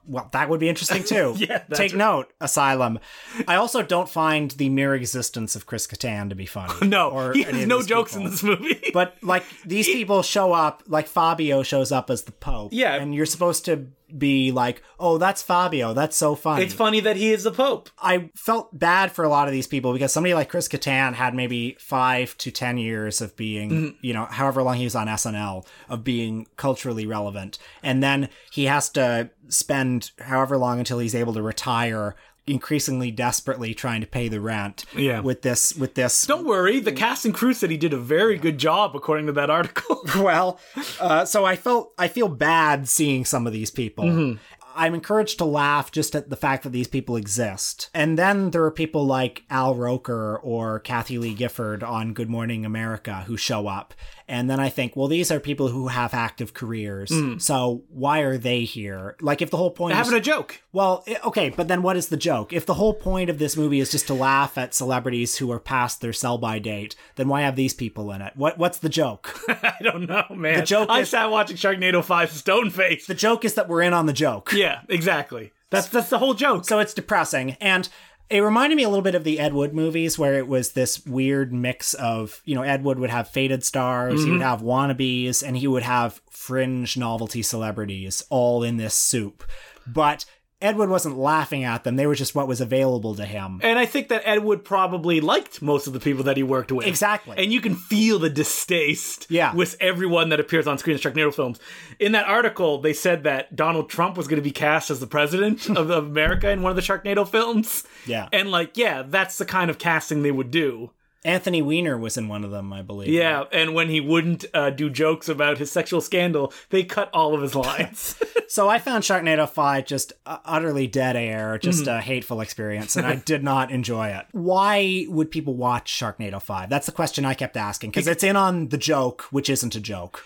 Well, 0.09 0.29
that 0.33 0.49
would 0.49 0.61
be 0.61 0.69
interesting 0.69 1.03
too. 1.05 1.35
Yeah, 1.39 1.59
take 1.73 1.93
right. 1.93 1.95
note, 1.99 2.33
Asylum. 2.41 2.99
I 3.47 3.57
also 3.57 3.83
don't 3.83 4.09
find 4.09 4.51
the 4.53 4.69
mere 4.69 4.95
existence 4.95 5.55
of 5.57 5.67
Chris 5.67 5.87
Kattan 5.87 6.29
to 6.31 6.35
be 6.35 6.47
funny. 6.47 6.73
No, 6.89 7.11
or 7.11 7.33
he 7.33 7.43
has 7.43 7.67
no 7.67 7.83
jokes 7.83 8.13
people. 8.13 8.27
in 8.27 8.31
this 8.31 8.43
movie. 8.43 8.91
But 8.93 9.17
like 9.23 9.45
these 9.65 9.87
people 9.87 10.23
show 10.23 10.53
up, 10.53 10.83
like 10.87 11.07
Fabio 11.09 11.63
shows 11.63 11.93
up 11.93 12.11
as 12.11 12.23
the 12.23 12.33
Pope. 12.33 12.73
Yeah. 12.73 12.95
and 12.95 13.15
you're 13.15 13.27
supposed 13.27 13.65
to 13.67 13.87
be 14.17 14.53
like, 14.53 14.83
"Oh, 15.01 15.19
that's 15.19 15.43
Fabio. 15.43 15.93
That's 15.95 16.17
so 16.17 16.35
funny." 16.35 16.65
it's 16.65 16.75
funny 16.75 17.01
that 17.01 17.17
he 17.17 17.33
is 17.33 17.45
the 17.45 17.51
Pope. 17.53 17.91
I 18.01 18.31
felt 18.35 18.79
bad 18.79 19.13
for 19.13 19.25
a 19.25 19.29
lot 19.29 19.49
of 19.49 19.53
these 19.53 19.67
people 19.67 19.93
because 19.93 20.13
somebody 20.13 20.35
like 20.35 20.49
Chris 20.49 20.69
Kattan 20.69 21.15
had 21.15 21.35
maybe 21.35 21.77
five 21.81 22.37
to 22.39 22.51
ten 22.51 22.79
years 22.79 23.21
of 23.21 23.37
being, 23.37 23.71
Mm-hmm. 23.71 23.97
you 24.01 24.13
know, 24.15 24.27
however 24.27 24.63
long 24.63 24.77
he 24.77 24.85
was 24.85 24.95
on 24.97 25.07
SNL 25.09 25.67
of 25.89 26.05
being 26.05 26.47
culturally 26.57 27.07
relevant, 27.07 27.59
and 27.83 28.03
then 28.03 28.29
he 28.53 28.65
has 28.67 28.89
to 28.91 29.31
spend 29.49 30.11
however 30.19 30.57
long 30.59 30.79
until 30.79 30.99
he's 30.99 31.15
able 31.15 31.33
to 31.35 31.43
retire, 31.43 32.17
increasingly 32.47 33.11
desperately 33.11 33.75
trying 33.75 34.01
to 34.01 34.07
pay 34.07 34.29
the 34.29 34.41
rent. 34.41 34.85
Yeah. 34.97 35.21
with 35.21 35.43
this, 35.43 35.75
with 35.75 35.95
this. 35.95 36.27
Don't 36.27 36.47
worry, 36.47 36.81
the 36.81 36.93
cast 36.93 37.25
and 37.25 37.35
crew 37.35 37.53
said 37.53 37.71
he 37.71 37.77
did 37.77 37.93
a 37.93 37.99
very 37.99 38.37
good 38.39 38.59
job, 38.59 38.95
according 38.95 39.27
to 39.27 39.33
that 39.33 39.51
article. 39.51 40.03
well, 40.17 40.59
uh, 41.01 41.25
so 41.25 41.45
I 41.45 41.57
felt 41.57 41.93
I 41.99 42.09
feel 42.09 42.29
bad 42.29 42.89
seeing 42.89 43.25
some 43.25 43.47
of 43.47 43.53
these 43.53 43.71
people. 43.71 44.05
Mm-hmm. 44.05 44.37
I'm 44.77 44.95
encouraged 44.95 45.39
to 45.39 45.47
laugh 45.47 45.91
just 45.91 46.15
at 46.15 46.29
the 46.29 46.37
fact 46.37 46.63
that 46.63 46.71
these 46.71 46.87
people 46.87 47.17
exist. 47.17 47.89
And 47.95 48.19
then 48.19 48.51
there 48.51 48.63
are 48.65 48.71
people 48.71 49.07
like 49.07 49.45
Al 49.49 49.75
Roker 49.75 50.37
or 50.37 50.81
Kathie 50.81 51.17
Lee 51.17 51.33
Gifford 51.33 51.83
on 51.83 52.13
Good 52.13 52.29
Morning 52.29 52.67
America 52.67 53.25
who 53.27 53.39
show 53.39 53.69
up. 53.69 53.95
And 54.29 54.51
then 54.51 54.59
I 54.59 54.69
think, 54.71 54.97
well, 54.97 55.07
these 55.07 55.31
are 55.31 55.39
people 55.39 55.69
who 55.69 55.87
have 55.89 56.13
active 56.13 56.53
careers. 56.53 57.13
So 57.39 57.85
why 57.89 58.21
are 58.21 58.37
they 58.37 58.65
here? 58.65 59.17
Like, 59.21 59.41
if 59.41 59.51
the 59.51 59.57
whole 59.57 59.71
point 59.71 59.93
is. 59.93 59.97
Mm. 59.97 60.05
Having 60.05 60.19
a 60.19 60.21
joke. 60.23 60.61
Well, 60.73 61.05
okay, 61.25 61.51
but 61.51 61.69
then 61.69 61.81
what 61.83 61.97
is 61.97 62.09
the 62.09 62.17
joke? 62.17 62.53
If 62.53 62.67
the 62.67 62.75
whole 62.75 62.93
point 62.93 63.31
of 63.31 63.39
this 63.39 63.57
movie 63.57 63.79
is 63.79 63.91
just 63.93 64.09
to 64.09 64.15
laugh 64.15 64.59
at 64.59 64.75
celebrities 64.75 65.37
who 65.37 65.51
are 65.53 65.61
past 65.61 66.01
their 66.01 66.13
sell 66.13 66.39
by 66.39 66.59
date, 66.59 66.97
then 67.15 67.29
why 67.29 67.43
have 67.43 67.55
these 67.55 67.73
people 67.73 68.11
in 68.11 68.21
it? 68.21 68.33
What 68.37 68.59
What's 68.59 68.79
the 68.79 68.89
joke? 68.89 69.39
I 69.49 69.75
don't 69.81 70.09
know, 70.09 70.25
man. 70.31 70.59
The 70.61 70.67
joke 70.67 70.91
I 70.91 71.01
is- 71.01 71.11
sat 71.11 71.31
watching 71.31 71.57
Sharknado 71.57 72.03
5 72.05 72.33
stone 72.33 72.71
face. 72.71 73.07
the 73.07 73.15
joke 73.15 73.45
is 73.45 73.55
that 73.55 73.69
we're 73.69 73.83
in 73.83 73.93
on 73.93 74.07
the 74.07 74.13
joke. 74.13 74.53
Yeah, 74.53 74.81
exactly. 74.89 75.53
That's 75.71 75.89
that's 75.89 76.11
the 76.11 76.19
whole 76.19 76.35
joke. 76.35 76.65
So 76.65 76.79
it's 76.81 76.95
depressing. 76.95 77.57
And 77.61 77.89
it 78.29 78.41
reminded 78.41 78.77
me 78.77 78.83
a 78.83 78.89
little 78.89 79.03
bit 79.03 79.15
of 79.15 79.25
the 79.25 79.39
Ed 79.39 79.55
Wood 79.55 79.73
movies 79.75 80.19
where 80.19 80.35
it 80.35 80.49
was 80.49 80.73
this 80.73 81.05
weird 81.07 81.53
mix 81.53 81.95
of, 81.95 82.43
you 82.45 82.55
know, 82.55 82.63
Ed 82.63 82.83
Wood 82.83 82.99
would 82.99 83.11
have 83.11 83.29
faded 83.29 83.65
stars, 83.65 84.25
he 84.25 84.31
would 84.31 84.41
mm-hmm. 84.41 84.49
have 84.49 84.63
wannabes, 84.63 85.47
and 85.47 85.57
he 85.57 85.69
would 85.69 85.85
have 85.85 86.21
fringe 86.31 86.97
novelty 86.97 87.43
celebrities 87.43 88.25
all 88.29 88.63
in 88.63 88.77
this 88.77 88.95
soup. 88.95 89.45
But 89.87 90.25
Ed 90.63 90.77
Wood 90.79 90.89
wasn't 90.89 91.19
laughing 91.19 91.65
at 91.65 91.85
them, 91.85 91.97
they 91.97 92.07
were 92.07 92.15
just 92.15 92.35
what 92.35 92.49
was 92.49 92.63
available 92.63 93.15
to 93.17 93.27
him. 93.27 93.61
And 93.63 93.79
I 93.79 93.85
think 93.85 94.09
that 94.09 94.23
Ed 94.25 94.43
Wood 94.43 94.65
probably 94.65 95.21
liked 95.21 95.61
most 95.61 95.87
of 95.87 95.93
the 95.93 96.01
people 96.01 96.25
that 96.25 96.39
he 96.39 96.43
worked 96.43 96.73
with. 96.73 96.87
Exactly. 96.87 97.37
And 97.37 97.53
you 97.53 97.61
can 97.61 97.75
feel 97.75 98.19
the 98.19 98.31
distaste 98.31 99.27
Yeah. 99.29 99.55
with 99.55 99.77
everyone 99.81 100.31
that 100.31 100.41
appears 100.41 100.67
on 100.67 100.79
screen 100.79 100.97
in 100.97 101.03
Sharknado 101.03 101.35
films. 101.35 101.61
In 102.01 102.13
that 102.13 102.27
article, 102.27 102.79
they 102.81 102.95
said 102.95 103.25
that 103.25 103.55
Donald 103.55 103.91
Trump 103.91 104.17
was 104.17 104.29
going 104.29 104.39
to 104.39 104.43
be 104.43 104.51
cast 104.51 104.91
as 104.91 104.99
the 104.99 105.07
president 105.07 105.69
of, 105.69 105.77
of 105.91 106.07
America 106.07 106.49
in 106.51 106.63
one 106.63 106.71
of 106.71 106.77
the 106.77 106.83
Sharknado 106.83 107.29
films. 107.29 107.85
Yeah. 108.07 108.29
And, 108.33 108.51
like, 108.51 108.79
yeah, 108.79 109.03
that's 109.03 109.37
the 109.37 109.45
kind 109.45 109.71
of 109.71 109.77
casting 109.79 110.23
they 110.23 110.33
would 110.33 110.51
do. 110.51 110.91
Anthony 111.27 111.61
Weiner 111.61 111.99
was 111.99 112.17
in 112.17 112.29
one 112.29 112.45
of 112.45 112.51
them, 112.51 112.73
I 112.73 112.83
believe. 112.83 113.09
Yeah. 113.09 113.45
And 113.53 113.75
when 113.75 113.89
he 113.91 114.01
wouldn't 114.01 114.45
uh, 114.55 114.71
do 114.71 114.89
jokes 114.89 115.29
about 115.29 115.59
his 115.59 115.71
sexual 115.73 116.01
scandal, 116.01 116.53
they 116.71 116.85
cut 116.85 117.11
all 117.13 117.35
of 117.35 117.43
his 117.43 117.55
lines. 117.67 118.17
So 118.49 118.69
I 118.69 118.79
found 118.79 119.03
Sharknado 119.03 119.49
5 119.49 119.85
just 119.87 120.13
uh, 120.25 120.39
utterly 120.45 120.87
dead 120.87 121.17
air, 121.17 121.59
just 121.59 121.81
Mm-hmm. 121.85 121.97
a 121.99 122.01
hateful 122.01 122.41
experience, 122.41 122.97
and 122.97 123.07
I 123.07 123.17
did 123.33 123.43
not 123.43 123.71
enjoy 123.71 124.09
it. 124.09 124.27
Why 124.33 125.05
would 125.09 125.31
people 125.31 125.55
watch 125.55 125.91
Sharknado 125.93 126.41
5? 126.41 126.69
That's 126.71 126.87
the 126.87 126.93
question 126.93 127.25
I 127.25 127.35
kept 127.35 127.57
asking, 127.57 127.91
because 127.91 128.07
it's 128.07 128.23
in 128.25 128.37
on 128.37 128.69
the 128.69 128.79
joke, 128.79 129.23
which 129.31 129.51
isn't 129.51 129.75
a 129.75 129.81
joke. 129.81 130.25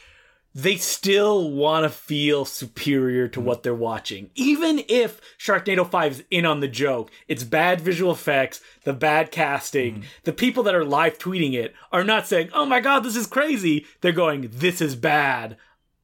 They 0.54 0.76
still 0.76 1.50
want 1.50 1.84
to 1.84 1.88
feel 1.88 2.44
superior 2.44 3.28
to 3.28 3.40
what 3.40 3.62
they're 3.62 3.74
watching. 3.74 4.30
Even 4.34 4.82
if 4.88 5.20
Sharknado 5.38 5.88
5 5.88 6.12
is 6.12 6.24
in 6.30 6.44
on 6.44 6.60
the 6.60 6.68
joke, 6.68 7.10
it's 7.28 7.44
bad 7.44 7.80
visual 7.80 8.12
effects, 8.12 8.60
the 8.84 8.92
bad 8.92 9.30
casting, 9.30 9.94
mm-hmm. 9.94 10.04
the 10.24 10.32
people 10.32 10.62
that 10.64 10.74
are 10.74 10.84
live 10.84 11.18
tweeting 11.18 11.54
it 11.54 11.74
are 11.92 12.04
not 12.04 12.26
saying, 12.26 12.50
oh 12.52 12.66
my 12.66 12.80
god, 12.80 13.00
this 13.00 13.16
is 13.16 13.26
crazy. 13.26 13.86
They're 14.00 14.12
going, 14.12 14.50
this 14.52 14.80
is 14.80 14.96
bad. 14.96 15.56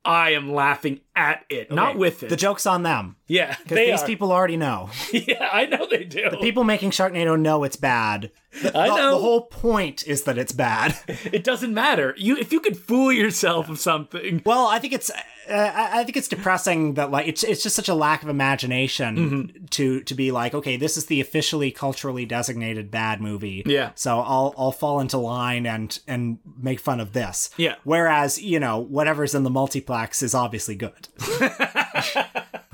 I 0.07 0.31
am 0.31 0.53
laughing 0.53 1.01
at 1.15 1.45
it, 1.49 1.71
not 1.73 1.97
with 1.99 2.23
it. 2.23 2.29
The 2.29 2.37
joke's 2.37 2.65
on 2.67 2.83
them. 2.85 3.17
yeah, 3.27 3.57
Because 3.63 3.77
these 3.79 4.03
are. 4.03 4.07
people 4.07 4.33
already 4.33 4.57
know. 4.57 4.91
yeah, 5.13 5.49
I 5.53 5.67
know 5.67 5.87
they 5.91 6.05
do. 6.05 6.31
The 6.31 6.37
people 6.37 6.63
making 6.65 6.91
Sharknado 6.93 7.39
know 7.39 7.65
it's 7.65 7.77
bad. 7.77 8.31
I 8.63 8.89
The- 8.89 8.97
know. 8.97 9.11
The 9.13 9.19
whole 9.19 9.43
point 9.43 10.07
is 10.07 10.23
that 10.25 10.39
it's 10.39 10.53
bad. 10.53 10.97
it 11.09 11.43
doesn't 11.45 11.75
matter. 11.75 12.15
You, 12.17 12.37
if 12.37 12.53
you 12.53 12.61
could 12.61 12.77
fool 12.77 13.13
yourself 13.13 13.69
of 13.69 13.79
something, 13.81 14.43
Well, 14.47 14.67
I 14.67 14.79
think 14.79 14.93
it's 14.93 15.11
uh, 15.11 15.21
Uh, 15.49 15.73
I 15.75 16.01
I 16.01 16.05
think 16.05 16.17
it's 16.17 16.29
depressing 16.29 16.95
that 16.95 17.11
like 17.11 17.27
it's 17.29 17.43
it's 17.45 17.63
just 17.63 17.77
such 17.77 17.89
a 17.89 17.95
lack 17.95 18.23
of 18.23 18.29
imagination 18.29 19.17
Mm-hmm. 19.17 19.65
to 19.67 20.01
to 20.03 20.15
be 20.15 20.31
like 20.33 20.55
okay 20.55 20.77
this 20.77 20.97
is 20.97 21.07
the 21.07 21.21
officially 21.21 21.71
culturally 21.71 22.27
designated 22.27 22.91
bad 22.91 23.21
movie 23.21 23.63
Yeah. 23.67 23.91
so 23.95 24.19
I'll 24.21 24.55
I'll 24.59 24.73
fall 24.73 25.01
into 25.01 25.19
line 25.19 25.67
and 25.67 25.99
and 26.09 26.39
make 26.61 26.81
fun 26.81 27.01
of 27.01 27.13
this 27.13 27.51
Yeah. 27.57 27.77
whereas 27.85 28.41
you 28.43 28.59
know 28.61 28.79
whatever's 28.79 29.35
in 29.35 29.43
the 29.45 29.51
multiplex 29.51 30.23
is 30.23 30.35
obviously 30.35 30.75
good 30.75 31.09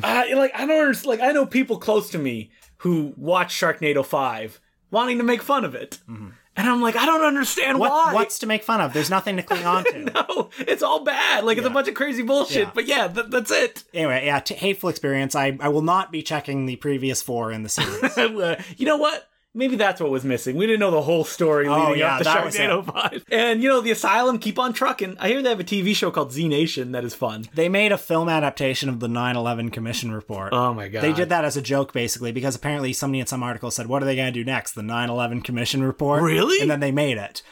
I 0.02 0.28
uh, 0.32 0.36
like 0.36 0.52
I 0.54 0.66
don't 0.66 0.80
understand. 0.80 1.06
Like 1.06 1.20
I 1.28 1.32
know 1.32 1.46
people 1.46 1.78
close 1.78 2.10
to 2.10 2.18
me 2.18 2.50
who 2.78 3.14
watch 3.16 3.54
Sharknado 3.54 4.04
Five, 4.04 4.60
wanting 4.90 5.18
to 5.18 5.24
make 5.24 5.42
fun 5.42 5.64
of 5.64 5.74
it, 5.74 5.98
mm-hmm. 6.08 6.30
And 6.56 6.68
I'm 6.68 6.82
like, 6.82 6.96
I 6.96 7.06
don't 7.06 7.24
understand 7.24 7.78
what 7.78 7.90
why. 7.90 8.14
what's 8.14 8.38
to 8.40 8.46
make 8.46 8.62
fun 8.62 8.80
of 8.80 8.92
there's 8.92 9.10
nothing 9.10 9.36
to 9.36 9.42
cling 9.42 9.64
on 9.64 9.84
to 9.84 9.98
no, 10.14 10.50
it's 10.58 10.82
all 10.82 11.02
bad. 11.04 11.44
Like 11.44 11.58
it's 11.58 11.66
a 11.66 11.70
bunch 11.70 11.88
of 11.88 11.94
crazy 11.94 12.22
bullshit. 12.22 12.64
Yeah. 12.64 12.70
But 12.74 12.86
yeah, 12.86 13.08
th- 13.08 13.26
that's 13.30 13.50
it. 13.50 13.84
anyway 13.94 14.26
yeah 14.26 14.40
t- 14.40 14.54
hateful 14.54 14.88
experience 14.90 15.34
I 15.34 15.56
I 15.60 15.68
will 15.68 15.82
not 15.82 16.12
be 16.12 16.22
checking 16.22 16.66
the 16.66 16.76
previous 16.76 17.22
four 17.22 17.52
in 17.52 17.62
the 17.62 17.68
series 17.70 18.18
Uh, 18.18 18.62
you 18.76 18.86
know 18.86 18.96
what? 18.98 19.28
Maybe 19.54 19.76
that's 19.76 20.00
what 20.00 20.10
was 20.10 20.24
missing. 20.24 20.56
We 20.56 20.66
didn't 20.66 20.80
know 20.80 20.90
the 20.90 21.02
whole 21.02 21.24
story 21.24 21.68
oh, 21.68 21.74
leading 21.74 21.88
Oh, 21.88 21.94
yeah, 21.94 22.16
up 22.16 22.22
to 22.22 22.28
Sharknado 22.28 22.84
Five. 22.92 23.24
And 23.30 23.62
you 23.62 23.68
know, 23.68 23.82
the 23.82 23.90
Asylum 23.90 24.38
keep 24.38 24.58
on 24.58 24.72
trucking. 24.72 25.16
I 25.20 25.28
hear 25.28 25.42
they 25.42 25.50
have 25.50 25.60
a 25.60 25.64
TV 25.64 25.94
show 25.94 26.10
called 26.10 26.32
Z 26.32 26.48
Nation 26.48 26.92
that 26.92 27.04
is 27.04 27.14
fun. 27.14 27.44
they 27.54 27.68
made 27.68 27.92
a 27.92 27.98
film 27.98 28.30
adaptation 28.30 28.88
of 28.88 29.00
the 29.00 29.08
9/11 29.08 29.70
Commission 29.72 30.10
report 30.10 30.54
Oh 30.54 30.72
my 30.72 30.88
god, 30.88 31.02
They 31.02 31.12
did 31.12 31.28
that 31.28 31.44
as 31.44 31.56
a 31.56 31.62
joke, 31.62 31.92
basically, 31.92 32.32
because 32.32 32.54
apparently 32.54 32.92
somebody 32.94 33.20
in 33.20 33.26
some 33.26 33.42
article 33.42 33.70
said, 33.70 33.88
"What 33.88 34.02
are 34.02 34.06
they 34.06 34.16
going 34.16 34.32
to 34.32 34.38
do 34.38 34.44
next? 34.44 34.72
The 34.72 34.82
9/11 34.82 35.44
Commission 35.44 35.82
report?" 35.82 36.22
Really? 36.22 36.60
And 36.60 36.70
then 36.70 36.80
they 36.80 36.92
made 36.92 37.18
it. 37.18 37.42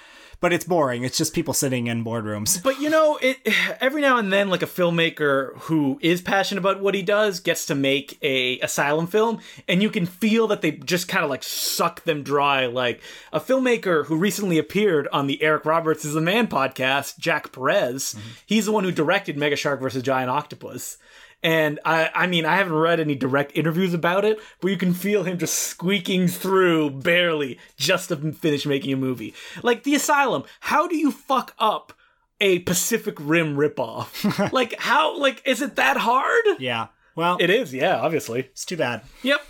But 0.41 0.53
it's 0.53 0.65
boring. 0.65 1.05
It's 1.05 1.19
just 1.19 1.35
people 1.35 1.55
sitting 1.55 1.87
in 1.87 2.05
boardrooms. 2.05 2.63
But 2.63 2.81
you 2.81 2.91
know, 2.91 3.19
it 3.21 3.39
every 3.81 4.01
now 4.01 4.17
and 4.17 4.33
then, 4.33 4.49
like 4.49 4.63
a 4.63 4.67
filmmaker 4.67 5.57
who 5.61 5.99
is 6.03 6.21
passionate 6.21 6.61
about 6.61 6.81
what 6.81 6.95
he 6.95 7.03
does 7.03 7.41
gets 7.41 7.67
to 7.67 7.75
make 7.75 8.19
a 8.23 8.59
asylum 8.61 9.07
film, 9.07 9.41
and 9.69 9.83
you 9.83 9.91
can 9.91 10.07
feel 10.07 10.47
that 10.49 10.63
they 10.63 10.73
just 10.73 11.09
kind 11.09 11.25
of 11.25 11.31
like 11.31 11.43
suck 11.43 12.05
them 12.05 12.23
dry. 12.23 12.67
Like 12.67 13.01
a 13.33 13.41
filmmaker 13.41 14.07
who 14.07 14.17
recently 14.17 14.59
appeared 14.59 15.09
on 15.13 15.27
the 15.27 15.43
Eric 15.43 15.65
Roberts 15.65 16.05
is 16.05 16.17
a 16.17 16.21
Man 16.21 16.47
podcast, 16.47 17.19
Jack 17.19 17.53
Perez. 17.53 18.15
Mm-hmm. 18.15 18.29
He's 18.47 18.67
the 18.67 18.73
one 18.73 18.85
who 18.85 18.93
directed 18.93 19.37
Mega 19.37 19.57
Shark 19.57 19.81
versus 19.81 20.03
Giant 20.03 20.31
Octopus. 20.31 20.97
And 21.43 21.81
I, 21.85 22.11
I 22.15 22.27
mean, 22.27 22.45
I 22.45 22.57
haven't 22.57 22.75
read 22.75 23.01
any 23.01 23.15
direct 23.15 23.53
interviews 23.57 23.95
about 23.95 24.25
it, 24.27 24.39
but 24.61 24.71
you 24.71 24.77
can 24.77 24.93
feel 24.93 25.23
him 25.23 25.39
just 25.39 25.55
squeaking 25.55 26.29
through 26.29 26.91
barely 26.91 27.59
just 27.77 28.09
to 28.09 28.17
finish 28.33 28.67
making 28.67 28.93
a 28.93 28.97
movie. 28.97 29.35
Like 29.63 29.83
The 29.85 29.95
Asylum, 29.95 30.45
how 30.61 30.87
do 30.87 30.97
you 30.97 31.11
fuck 31.11 31.55
up 31.59 31.95
a 32.41 32.59
Pacific 32.61 33.17
Rim 33.19 33.57
ripoff? 33.57 34.53
like, 34.53 34.75
how, 34.81 35.19
like, 35.19 35.43
is 35.47 35.63
it 35.63 35.77
that 35.77 35.97
hard? 35.97 36.45
Yeah. 36.59 36.89
Well, 37.17 37.39
It 37.41 37.51
is, 37.51 37.73
yeah, 37.75 37.97
obviously. 37.99 38.41
it's 38.41 38.65
too 38.67 38.77
bad. 38.77 39.03
Yep. 39.23 39.41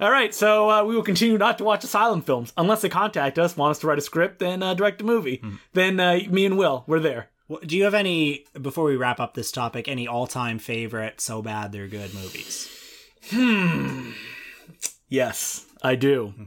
All 0.00 0.10
right, 0.10 0.34
so 0.34 0.68
uh, 0.68 0.84
we 0.84 0.94
will 0.96 1.02
continue 1.02 1.38
not 1.38 1.58
to 1.58 1.64
watch 1.64 1.84
Asylum 1.84 2.22
films 2.22 2.52
unless 2.56 2.82
they 2.82 2.88
contact 2.88 3.38
us, 3.38 3.56
want 3.56 3.70
us 3.70 3.78
to 3.78 3.86
write 3.86 3.98
a 3.98 4.02
script, 4.02 4.42
and 4.42 4.62
uh, 4.62 4.74
direct 4.74 5.00
a 5.00 5.04
movie. 5.04 5.42
Then 5.74 5.98
uh, 6.00 6.18
me 6.28 6.44
and 6.44 6.58
Will, 6.58 6.82
we're 6.88 7.00
there. 7.00 7.30
Do 7.64 7.76
you 7.76 7.84
have 7.84 7.94
any 7.94 8.44
before 8.60 8.84
we 8.84 8.96
wrap 8.96 9.20
up 9.20 9.34
this 9.34 9.52
topic? 9.52 9.86
Any 9.88 10.08
all-time 10.08 10.58
favorite 10.58 11.20
so 11.20 11.42
bad 11.42 11.72
they're 11.72 11.86
good 11.86 12.12
movies? 12.12 12.68
Hmm. 13.30 14.10
Yes, 15.08 15.64
I 15.82 15.94
do. 15.94 16.34
The 16.36 16.46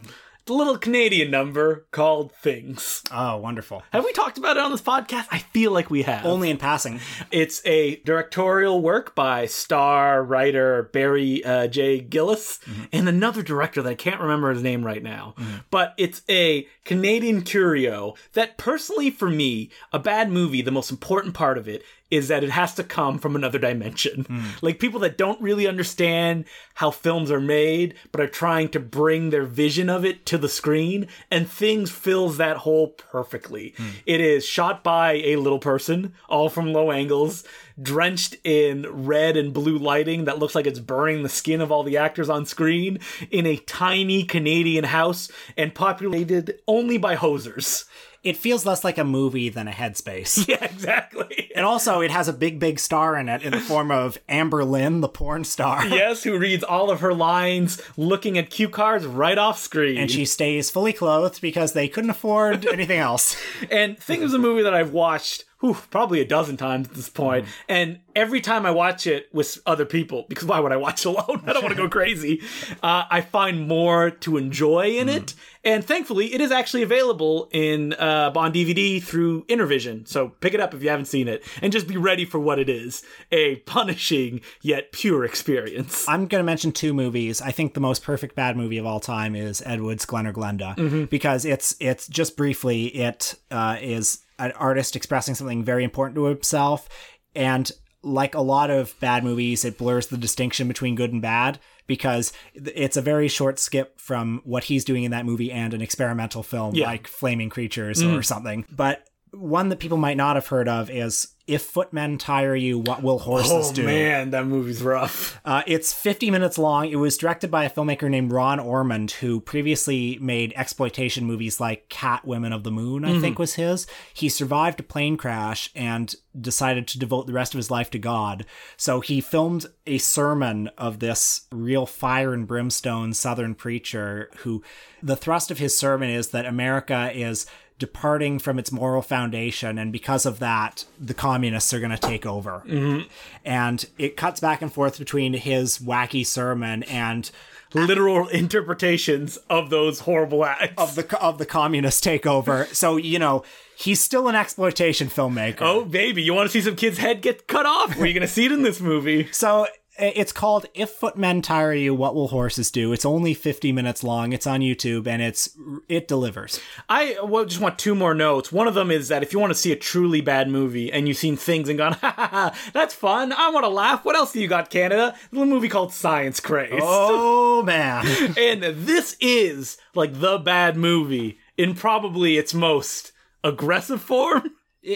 little 0.50 0.78
Canadian 0.78 1.32
number 1.32 1.86
called 1.92 2.32
Things. 2.34 3.04
Oh, 3.12 3.38
wonderful. 3.38 3.84
Have 3.92 4.04
we 4.04 4.12
talked 4.14 4.38
about 4.38 4.58
it 4.58 4.64
on 4.64 4.72
this 4.72 4.82
podcast? 4.82 5.28
I 5.32 5.40
feel 5.40 5.72
like 5.72 5.90
we 5.90 6.04
have. 6.04 6.26
Only 6.26 6.50
in 6.50 6.58
passing. 6.58 7.00
It's 7.32 7.66
a 7.66 7.98
directorial 7.98 8.82
work 8.82 9.16
by 9.16 9.46
star 9.46 10.24
writer 10.24 10.90
Barry 10.94 11.44
uh, 11.44 11.68
J. 11.68 12.00
Gillis 12.00 12.60
and 12.92 13.08
another 13.08 13.42
director 13.42 13.82
that 13.82 13.90
I 13.90 13.96
can't 13.96 14.22
remember 14.22 14.52
his 14.52 14.64
name 14.64 14.86
right 14.86 15.04
now. 15.04 15.36
But 15.70 15.94
it's 15.98 16.22
a 16.30 16.68
Canadian 16.86 17.44
curio 17.44 18.16
that, 18.34 18.58
personally, 18.58 19.12
for 19.12 19.30
me, 19.30 19.70
a 19.94 20.00
bad 20.00 20.32
movie, 20.32 20.62
the 20.62 20.72
most 20.72 20.92
important 20.92 21.34
part 21.34 21.58
of 21.58 21.68
it 21.68 21.84
is 22.12 22.28
that 22.28 22.44
it 22.44 22.50
has 22.50 22.74
to 22.76 22.84
come 22.84 23.18
from 23.20 23.36
another 23.36 23.60
dimension. 23.60 24.24
Hmm. 24.24 24.40
Like 24.62 24.80
people 24.80 25.00
that 25.02 25.18
don't 25.18 25.42
really 25.42 25.68
understand 25.68 26.46
how 26.76 26.92
films 26.92 27.32
are 27.32 27.40
made, 27.40 27.96
but 28.12 28.20
are 28.20 28.28
trying 28.28 28.70
to 28.70 28.80
bring 28.80 29.30
their 29.30 29.46
vision 29.46 29.90
of 29.90 30.04
it 30.04 30.26
to 30.28 30.38
the 30.38 30.50
screen, 30.50 31.08
and 31.32 31.50
things 31.50 31.92
fills 31.92 32.38
that 32.38 32.58
hole 32.58 32.90
perfectly. 32.90 33.74
Hmm. 33.78 33.90
It 34.06 34.22
is 34.22 34.46
shot 34.46 34.84
by 34.84 35.14
a 35.14 35.38
little 35.38 35.60
person, 35.60 36.14
all 36.28 36.50
from 36.50 36.74
low 36.74 36.92
angles, 36.92 37.44
drenched 37.82 38.36
in 38.44 38.86
red 38.90 39.38
and 39.38 39.54
blue 39.54 39.78
lighting 39.78 40.26
that 40.26 40.40
looks 40.40 40.56
like 40.56 40.68
it's 40.68 40.80
burning 40.80 41.24
the 41.24 41.30
skin 41.30 41.62
of 41.62 41.72
all 41.72 41.84
the 41.84 41.98
actors 41.98 42.30
on 42.30 42.46
screen, 42.46 43.00
in 43.32 43.46
a 43.46 43.58
tiny 43.58 44.24
Canadian 44.24 44.84
house, 44.86 45.32
and 45.58 45.74
populated 45.74 46.60
only 46.68 46.98
by 46.98 47.16
hosers. 47.16 47.86
It 48.24 48.38
feels 48.38 48.66
less 48.66 48.84
like 48.84 48.98
a 48.98 49.04
movie 49.04 49.50
than 49.50 49.68
a 49.68 49.72
headspace. 49.72 50.48
Yeah, 50.50 50.64
exactly. 50.64 51.52
And 51.56 51.66
also, 51.66 52.02
it 52.02 52.10
has 52.10 52.28
a 52.28 52.34
big, 52.34 52.60
big 52.60 52.80
star 52.80 53.16
in 53.16 53.30
it 53.30 53.44
in 53.44 53.52
the 53.52 53.60
form 53.60 53.92
of 53.92 54.18
Amber 54.28 54.64
Lynn, 54.64 55.02
the 55.02 55.08
porn 55.10 55.44
star. 55.44 55.86
yes, 55.88 56.24
who 56.24 56.38
reads 56.40 56.64
all 56.64 56.90
of 56.90 57.02
her 57.02 57.14
lines 57.14 57.82
looking 57.98 58.38
at 58.38 58.50
cue 58.50 58.70
cards 58.70 59.06
right 59.06 59.38
off 59.38 59.60
screen. 59.60 59.98
And 59.98 60.10
she 60.10 60.26
stays 60.26 60.72
fully 60.72 60.94
clothed 60.94 61.40
because 61.42 61.74
they 61.74 61.88
couldn't 61.88 62.10
afford 62.10 62.66
anything 62.66 63.00
else. 63.00 63.36
and 63.72 64.00
Thing 64.00 64.24
of 64.24 64.32
the 64.32 64.40
movie 64.40 64.64
that 64.64 64.74
I've 64.74 64.92
watched 64.94 65.46
whew, 65.60 65.78
probably 65.90 66.22
a 66.22 66.26
dozen 66.26 66.58
times 66.58 66.88
at 66.88 66.94
this 66.94 67.10
point. 67.10 67.46
And 67.68 68.00
every 68.16 68.42
time 68.42 68.66
I 68.66 68.72
watch 68.72 69.06
it 69.06 69.28
with 69.34 69.60
other 69.66 69.86
people, 69.86 70.26
because 70.30 70.46
why 70.46 70.60
would 70.60 70.72
I 70.72 70.78
watch 70.78 71.06
alone? 71.06 71.44
I 71.46 71.54
don't 71.54 71.64
want 71.64 71.76
to 71.76 71.82
go 71.82 71.90
crazy. 72.00 72.42
Uh, 72.82 73.04
I 73.10 73.22
find 73.22 73.68
more 73.68 74.10
to 74.12 74.38
enjoy 74.38 74.98
in 74.98 75.10
it. 75.10 75.34
And 75.64 75.84
thankfully, 75.84 76.34
it 76.34 76.40
is 76.40 76.52
actually 76.52 76.84
available 76.84 77.50
in 77.52 77.92
uh, 77.94 78.32
on 78.34 78.54
DVD 78.54 79.04
through 79.04 79.44
Intervision. 79.46 80.08
So 80.08 80.30
pick 80.30 80.54
it 80.54 80.62
up 80.62 80.74
if 80.74 80.82
you 80.82 80.90
haven't 80.90 81.06
seen 81.06 81.28
it, 81.28 81.44
and 81.62 81.74
just 81.74 81.86
be 81.86 81.98
ready 81.98 82.24
for 82.24 82.40
what 82.40 82.60
it 82.60 82.70
is: 82.70 83.04
a 83.30 83.58
punishing 83.58 84.40
yet 84.62 84.94
pure 84.94 85.26
experience. 85.26 86.08
I'm 86.08 86.28
going 86.28 86.40
to 86.40 86.46
mention 86.46 86.72
two 86.72 86.94
movies. 86.94 87.42
I 87.42 87.52
think 87.52 87.74
the 87.74 87.82
most 87.82 88.04
perfect 88.04 88.36
bad 88.36 88.56
movie 88.56 88.78
of 88.78 88.86
all 88.86 89.02
time 89.02 89.36
is 89.36 89.62
Ed 89.66 89.82
Wood's 89.82 90.06
Glen 90.06 90.28
or 90.28 90.32
Glenda 90.32 91.10
because 91.10 91.44
it's 91.44 91.76
it's 91.82 92.08
just 92.08 92.38
briefly 92.38 92.86
it 92.86 93.36
uh, 93.52 93.78
is 93.82 94.20
an 94.40 94.52
artist 94.54 94.96
expressing 94.96 95.36
something 95.36 95.64
very 95.64 95.84
important 95.84 96.16
to 96.16 96.26
himself. 96.26 96.90
And 97.36 97.72
like 98.02 98.34
a 98.34 98.42
lot 98.42 98.70
of 98.70 98.98
bad 99.00 99.24
movies 99.24 99.66
it 99.66 99.78
blurs 99.78 100.08
the 100.08 100.18
distinction 100.18 100.68
between 100.68 100.96
good 100.96 101.12
and 101.12 101.22
bad 101.22 101.60
because 101.86 102.32
it's 102.54 102.96
a 102.96 103.02
very 103.02 103.28
short 103.28 103.60
skip 103.60 104.00
from 104.00 104.42
what 104.46 104.64
he's 104.66 104.86
doing 104.86 105.04
in 105.04 105.12
that 105.12 105.26
movie 105.26 105.52
and 105.52 105.74
an 105.74 105.82
experimental 105.82 106.44
film 106.44 106.76
Yeah. 106.76 106.86
like 106.86 107.08
Flaming 107.08 107.50
Creatures 107.50 108.02
mm. 108.02 108.18
or 108.18 108.24
something. 108.24 108.66
But 108.72 109.06
one 109.32 109.70
that 109.70 109.80
people 109.80 109.98
might 109.98 110.18
not 110.18 110.36
have 110.36 110.48
heard 110.48 110.68
of 110.70 110.90
is 110.90 111.28
If 111.50 111.64
Footmen 111.64 112.20
Tire 112.20 112.56
You, 112.56 112.78
What 112.80 113.02
Will 113.02 113.20
Horses 113.20 113.72
oh 113.72 113.74
Do? 113.74 113.84
Oh 113.84 113.86
man, 113.86 114.30
that 114.32 114.46
movie's 114.46 114.82
rough. 114.84 115.40
Uh, 115.44 115.64
it's 115.66 115.92
50 115.92 116.30
minutes 116.30 116.58
long. 116.58 116.88
It 116.90 116.98
was 116.98 117.18
directed 117.18 117.50
by 117.50 117.66
a 117.66 117.70
filmmaker 117.70 118.10
named 118.10 118.32
Ron 118.32 118.60
Ormond, 118.60 119.12
who 119.12 119.40
previously 119.40 120.18
made 120.22 120.54
exploitation 120.56 121.26
movies 121.26 121.60
like 121.60 121.90
Cat 121.90 122.26
Women 122.26 122.54
of 122.54 122.64
the 122.64 122.72
Moon, 122.72 123.04
I 123.04 123.20
think 123.20 123.40
was 123.40 123.56
his. 123.56 123.88
He 124.14 124.30
survived 124.30 124.80
a 124.80 124.84
plane 124.84 125.18
crash 125.18 125.72
and 125.76 126.14
decided 126.40 126.88
to 126.88 127.00
devote 127.00 127.28
the 127.28 127.34
rest 127.34 127.54
of 127.54 127.58
his 127.58 127.72
life 127.72 127.90
to 127.92 128.00
God. 128.00 128.46
So 128.78 129.00
he 129.00 129.22
filmed 129.22 129.66
a 129.88 129.98
sermon 129.98 130.70
of 130.78 131.00
this 131.00 131.48
real 131.52 131.86
fire 131.86 132.34
and 132.34 132.48
brimstone 132.48 133.14
Southern 133.14 133.56
preacher 133.56 134.30
who 134.38 134.64
the 135.02 135.16
thrust 135.16 135.50
of 135.50 135.58
his 135.58 135.76
sermon 135.76 136.10
is 136.10 136.30
that 136.30 136.46
America 136.46 137.12
is 137.14 137.46
departing 137.80 138.38
from 138.38 138.60
its 138.60 138.72
moral 138.72 139.02
foundation 139.02 139.78
and 139.80 139.92
because 139.92 140.26
of 140.26 140.40
that 140.40 140.86
the 141.00 141.14
communists 141.14 141.74
are 141.74 141.80
going 141.80 141.90
to 141.90 141.98
take 141.98 142.26
over 142.26 142.62
mm-hmm. 142.68 143.08
and 143.46 143.88
it 143.98 144.16
cuts 144.18 144.40
back 144.40 144.62
and 144.62 144.72
forth 144.72 145.00
between 145.00 145.34
his 145.34 145.80
wacky 145.80 146.26
sermon 146.26 146.84
and 146.84 147.32
Literal 147.72 148.28
interpretations 148.30 149.38
of 149.48 149.70
those 149.70 150.00
horrible 150.00 150.44
acts. 150.44 150.74
of 150.78 150.96
the 150.96 151.22
of 151.22 151.38
the 151.38 151.46
communist 151.46 152.04
takeover 152.04 152.66
so 152.74 152.98
you 152.98 153.20
know 153.20 153.44
he's 153.78 154.02
still 154.02 154.28
an 154.28 154.36
exploitation 154.36 155.08
filmmaker 155.08 155.62
Oh, 155.62 155.86
baby, 155.86 156.24
you 156.24 156.34
want 156.34 156.50
to 156.50 156.52
see 156.52 156.62
some 156.62 156.76
kid's 156.76 156.98
head 156.98 157.22
get 157.22 157.48
cut 157.48 157.66
off? 157.68 157.96
Well, 157.96 158.06
you're 158.08 158.14
going 158.16 158.22
to 158.22 158.28
see 158.28 158.46
it 158.46 158.52
in 158.52 158.64
this 158.64 158.82
movie. 158.82 159.30
so 159.32 159.68
it's 160.00 160.32
called 160.32 160.66
if 160.74 160.90
footmen 160.90 161.42
tire 161.42 161.74
you 161.74 161.94
what 161.94 162.16
will 162.16 162.30
horses 162.30 162.72
do 162.72 162.94
it's 162.94 163.06
only 163.06 163.34
50 163.34 163.72
minutes 163.72 164.04
long 164.04 164.34
it's 164.34 164.48
on 164.48 164.62
youtube 164.62 165.08
and 165.08 165.22
it's 165.22 165.50
it 165.88 166.08
delivers 166.08 166.60
I 166.88 167.18
well, 167.24 167.46
just 167.46 167.62
want 167.62 167.78
two 167.78 167.96
more 167.96 168.14
notes. 168.14 168.52
One 168.52 168.68
of 168.68 168.74
them 168.74 168.92
is 168.92 169.10
that 169.10 169.24
if 169.24 169.34
you 169.34 169.40
want 169.40 169.52
to 169.52 169.60
see 169.60 169.72
a 169.72 169.76
truly 169.76 170.22
bad 170.22 170.50
movie 170.50 170.92
and 170.92 171.08
you've 171.08 171.18
seen 171.18 171.38
things 171.38 171.70
and 171.70 171.78
gone, 171.78 171.94
ha 172.02 172.14
ha 172.16 172.28
ha, 172.28 172.72
that's 172.74 172.94
fun, 172.94 173.32
I 173.32 173.50
want 173.50 173.64
to 173.64 173.70
laugh. 173.70 174.06
What 174.06 174.16
else 174.16 174.32
do 174.32 174.42
you 174.42 174.48
got, 174.48 174.70
Canada? 174.70 175.16
A 175.16 175.36
little 175.36 175.48
movie 175.48 175.70
called 175.70 175.94
Science 175.94 176.40
Crazed. 176.40 176.80
oh 176.82 177.64
man 177.64 178.06
And 178.38 178.64
this 178.86 179.16
is 179.20 179.78
like 179.96 180.20
the 180.20 180.38
bad 180.38 180.78
movie 180.78 181.40
in 181.58 181.76
probably 181.76 182.38
its 182.38 182.54
most 182.54 183.12
aggressive 183.44 184.02
form. 184.02 184.52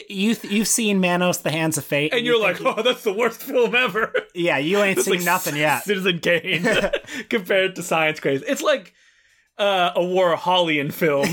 You 0.09 0.35
you've 0.43 0.67
seen 0.67 0.99
manos 0.99 1.39
the 1.39 1.51
hands 1.51 1.77
of 1.77 1.85
fate 1.85 2.13
And 2.13 2.25
you're 2.25 2.39
like, 2.39 2.59
oh, 2.65 2.81
that's 2.81 3.03
the 3.03 3.13
worst 3.13 3.41
film 3.41 3.75
ever. 3.75 4.11
yeah 4.33 4.57
you 4.57 4.79
ain't 4.79 4.99
seen 4.99 5.17
like 5.17 5.25
nothing 5.25 5.55
yet 5.55 5.83
Citizen 5.85 6.19
Kane 6.19 6.67
compared 7.29 7.75
to 7.75 7.83
Science 7.83 8.19
Crazed. 8.19 8.43
It's 8.47 8.61
like 8.61 8.93
uh, 9.57 9.91
a 9.95 9.99
Warholian 9.99 10.91
film 10.91 11.27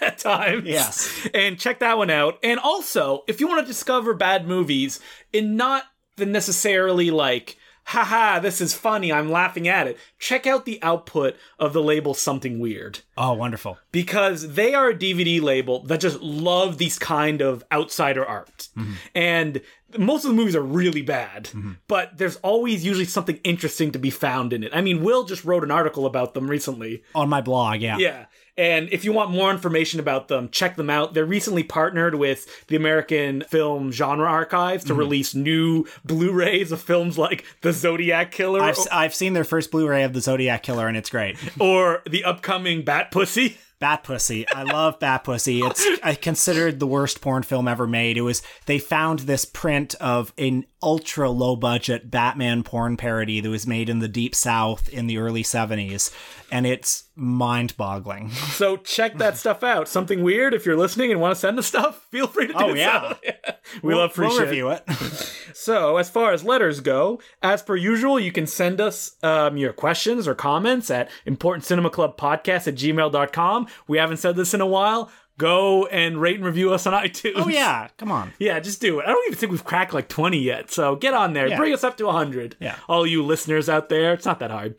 at 0.00 0.18
times. 0.18 0.64
Yes. 0.66 1.28
And 1.32 1.58
check 1.58 1.78
that 1.78 1.96
one 1.96 2.10
out. 2.10 2.38
And 2.42 2.58
also, 2.58 3.22
if 3.28 3.40
you 3.40 3.46
want 3.46 3.60
to 3.60 3.66
discover 3.66 4.12
bad 4.12 4.48
movies 4.48 4.98
in 5.32 5.56
not 5.56 5.84
the 6.16 6.26
necessarily 6.26 7.12
like, 7.12 7.56
haha, 7.84 8.38
this 8.40 8.60
is 8.60 8.74
funny, 8.74 9.12
I'm 9.12 9.30
laughing 9.30 9.68
at 9.68 9.86
it, 9.86 9.98
check 10.18 10.46
out 10.46 10.64
the 10.64 10.82
output 10.82 11.36
of 11.58 11.72
the 11.72 11.82
label 11.82 12.14
Something 12.14 12.58
Weird 12.58 13.00
oh 13.16 13.32
wonderful 13.34 13.78
because 13.92 14.54
they 14.54 14.74
are 14.74 14.90
a 14.90 14.94
DVD 14.94 15.40
label 15.40 15.82
that 15.84 16.00
just 16.00 16.20
love 16.20 16.78
these 16.78 16.98
kind 16.98 17.40
of 17.40 17.64
outsider 17.72 18.24
art. 18.24 18.68
Mm-hmm. 18.76 18.94
And 19.14 19.60
most 19.98 20.24
of 20.24 20.30
the 20.30 20.36
movies 20.36 20.56
are 20.56 20.62
really 20.62 21.02
bad, 21.02 21.44
mm-hmm. 21.44 21.72
but 21.86 22.16
there's 22.18 22.36
always 22.36 22.84
usually 22.84 23.04
something 23.04 23.38
interesting 23.44 23.92
to 23.92 23.98
be 23.98 24.10
found 24.10 24.52
in 24.52 24.64
it. 24.64 24.72
I 24.74 24.80
mean, 24.80 25.02
Will 25.02 25.24
just 25.24 25.44
wrote 25.44 25.62
an 25.62 25.70
article 25.70 26.06
about 26.06 26.34
them 26.34 26.48
recently. 26.48 27.02
on 27.14 27.28
my 27.28 27.40
blog 27.40 27.80
yeah 27.80 27.98
Yeah. 27.98 28.26
And 28.56 28.88
if 28.92 29.04
you 29.04 29.12
want 29.12 29.30
more 29.30 29.50
information 29.50 29.98
about 29.98 30.28
them, 30.28 30.48
check 30.50 30.76
them 30.76 30.88
out. 30.88 31.14
They're 31.14 31.24
recently 31.24 31.64
partnered 31.64 32.14
with 32.14 32.66
the 32.68 32.76
American 32.76 33.42
Film 33.48 33.90
Genre 33.90 34.28
Archives 34.28 34.84
to 34.84 34.90
mm-hmm. 34.90 35.00
release 35.00 35.34
new 35.34 35.86
Blu-rays 36.04 36.70
of 36.70 36.80
films 36.80 37.18
like 37.18 37.44
The 37.62 37.72
Zodiac 37.72 38.30
Killer 38.30 38.62
I've, 38.62 38.78
I've 38.92 39.14
seen 39.14 39.32
their 39.32 39.44
first 39.44 39.70
Blu-ray 39.70 40.04
of 40.04 40.12
the 40.12 40.20
Zodiac 40.20 40.62
Killer, 40.62 40.86
and 40.86 40.96
it's 40.96 41.10
great. 41.10 41.36
or 41.58 42.02
the 42.08 42.24
upcoming 42.24 42.82
Bat 42.82 43.10
Pussy. 43.10 43.58
Bat 43.84 44.04
Pussy. 44.04 44.48
I 44.48 44.62
love 44.62 44.98
Bat 44.98 45.24
Pussy. 45.24 45.60
It's 45.60 45.86
I 46.02 46.14
considered 46.14 46.80
the 46.80 46.86
worst 46.86 47.20
porn 47.20 47.42
film 47.42 47.68
ever 47.68 47.86
made. 47.86 48.16
It 48.16 48.22
was 48.22 48.40
they 48.64 48.78
found 48.78 49.18
this 49.20 49.44
print 49.44 49.94
of 49.96 50.32
an 50.38 50.64
ultra 50.82 51.28
low 51.28 51.54
budget 51.54 52.10
Batman 52.10 52.62
porn 52.62 52.96
parody 52.96 53.40
that 53.40 53.48
was 53.50 53.66
made 53.66 53.90
in 53.90 53.98
the 53.98 54.08
deep 54.08 54.34
south 54.34 54.88
in 54.88 55.06
the 55.06 55.18
early 55.18 55.42
70s 55.42 56.10
and 56.52 56.66
it's 56.66 57.04
mind-boggling. 57.16 58.30
So 58.30 58.76
check 58.76 59.16
that 59.18 59.36
stuff 59.38 59.62
out. 59.62 59.88
Something 59.88 60.22
weird 60.22 60.52
if 60.52 60.66
you're 60.66 60.76
listening 60.76 61.10
and 61.10 61.20
want 61.20 61.34
to 61.34 61.40
send 61.40 61.58
us 61.58 61.66
stuff, 61.66 62.06
feel 62.10 62.26
free 62.26 62.48
to 62.48 62.52
do 62.52 62.58
Oh, 62.58 62.68
so. 62.68 62.74
yeah. 62.74 63.14
we 63.82 63.94
love 63.94 64.12
free 64.12 64.26
we'll 64.26 64.38
shit. 64.38 64.48
review 64.48 64.70
it. 64.70 64.82
So, 65.56 65.98
as 65.98 66.10
far 66.10 66.32
as 66.32 66.42
letters 66.42 66.80
go, 66.80 67.20
as 67.40 67.62
per 67.62 67.76
usual, 67.76 68.18
you 68.18 68.32
can 68.32 68.44
send 68.44 68.80
us 68.80 69.14
um, 69.22 69.56
your 69.56 69.72
questions 69.72 70.26
or 70.26 70.34
comments 70.34 70.90
at 70.90 71.08
importantcinemaclubpodcast 71.28 72.66
at 72.68 72.74
gmail.com. 72.74 73.66
We 73.86 73.98
haven't 73.98 74.18
said 74.18 74.36
this 74.36 74.54
in 74.54 74.60
a 74.60 74.66
while. 74.66 75.10
Go 75.36 75.86
and 75.86 76.20
rate 76.20 76.36
and 76.36 76.44
review 76.44 76.72
us 76.72 76.86
on 76.86 76.92
iTunes. 77.04 77.32
Oh 77.36 77.48
yeah, 77.48 77.88
come 77.96 78.12
on. 78.12 78.32
Yeah, 78.38 78.60
just 78.60 78.80
do 78.80 79.00
it. 79.00 79.04
I 79.04 79.08
don't 79.08 79.24
even 79.26 79.38
think 79.38 79.50
we've 79.50 79.64
cracked 79.64 79.92
like 79.92 80.08
20 80.08 80.38
yet. 80.38 80.70
So 80.70 80.94
get 80.96 81.12
on 81.14 81.32
there. 81.32 81.48
Yeah. 81.48 81.56
Bring 81.56 81.72
us 81.72 81.82
up 81.82 81.96
to 81.96 82.06
100. 82.06 82.56
Yeah. 82.60 82.76
All 82.88 83.06
you 83.06 83.22
listeners 83.24 83.68
out 83.68 83.88
there, 83.88 84.12
it's 84.12 84.24
not 84.26 84.38
that 84.38 84.50
hard. 84.50 84.76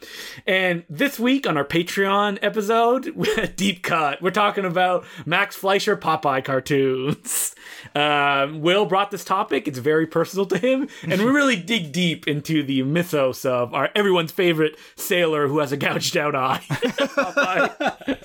And 0.48 0.84
this 0.90 1.20
week 1.20 1.46
on 1.48 1.58
our 1.58 1.66
Patreon 1.66 2.40
episode, 2.42 3.56
deep 3.56 3.84
cut, 3.84 4.22
we're 4.22 4.32
talking 4.32 4.66
about 4.66 5.06
Max 5.26 5.56
Fleischer 5.56 5.98
Popeye 5.98 6.44
cartoons. 6.44 7.54
Um, 7.94 8.62
Will 8.62 8.86
brought 8.86 9.12
this 9.12 9.24
topic. 9.24 9.68
It's 9.68 9.78
very 9.78 10.08
personal 10.08 10.46
to 10.48 10.58
him. 10.58 10.90
And 11.04 11.22
we 11.22 11.30
really 11.30 11.56
dig 11.56 11.92
deep 11.92 12.28
into 12.28 12.64
the 12.64 12.82
mythos 12.84 13.46
of 13.46 13.74
our 13.74 13.90
everyone's 13.96 14.32
favorite 14.32 14.76
sailor 14.96 15.48
who 15.48 15.60
has 15.60 15.72
a 15.72 15.78
gouged 15.78 16.18
out 16.18 16.36
eye. 16.36 16.62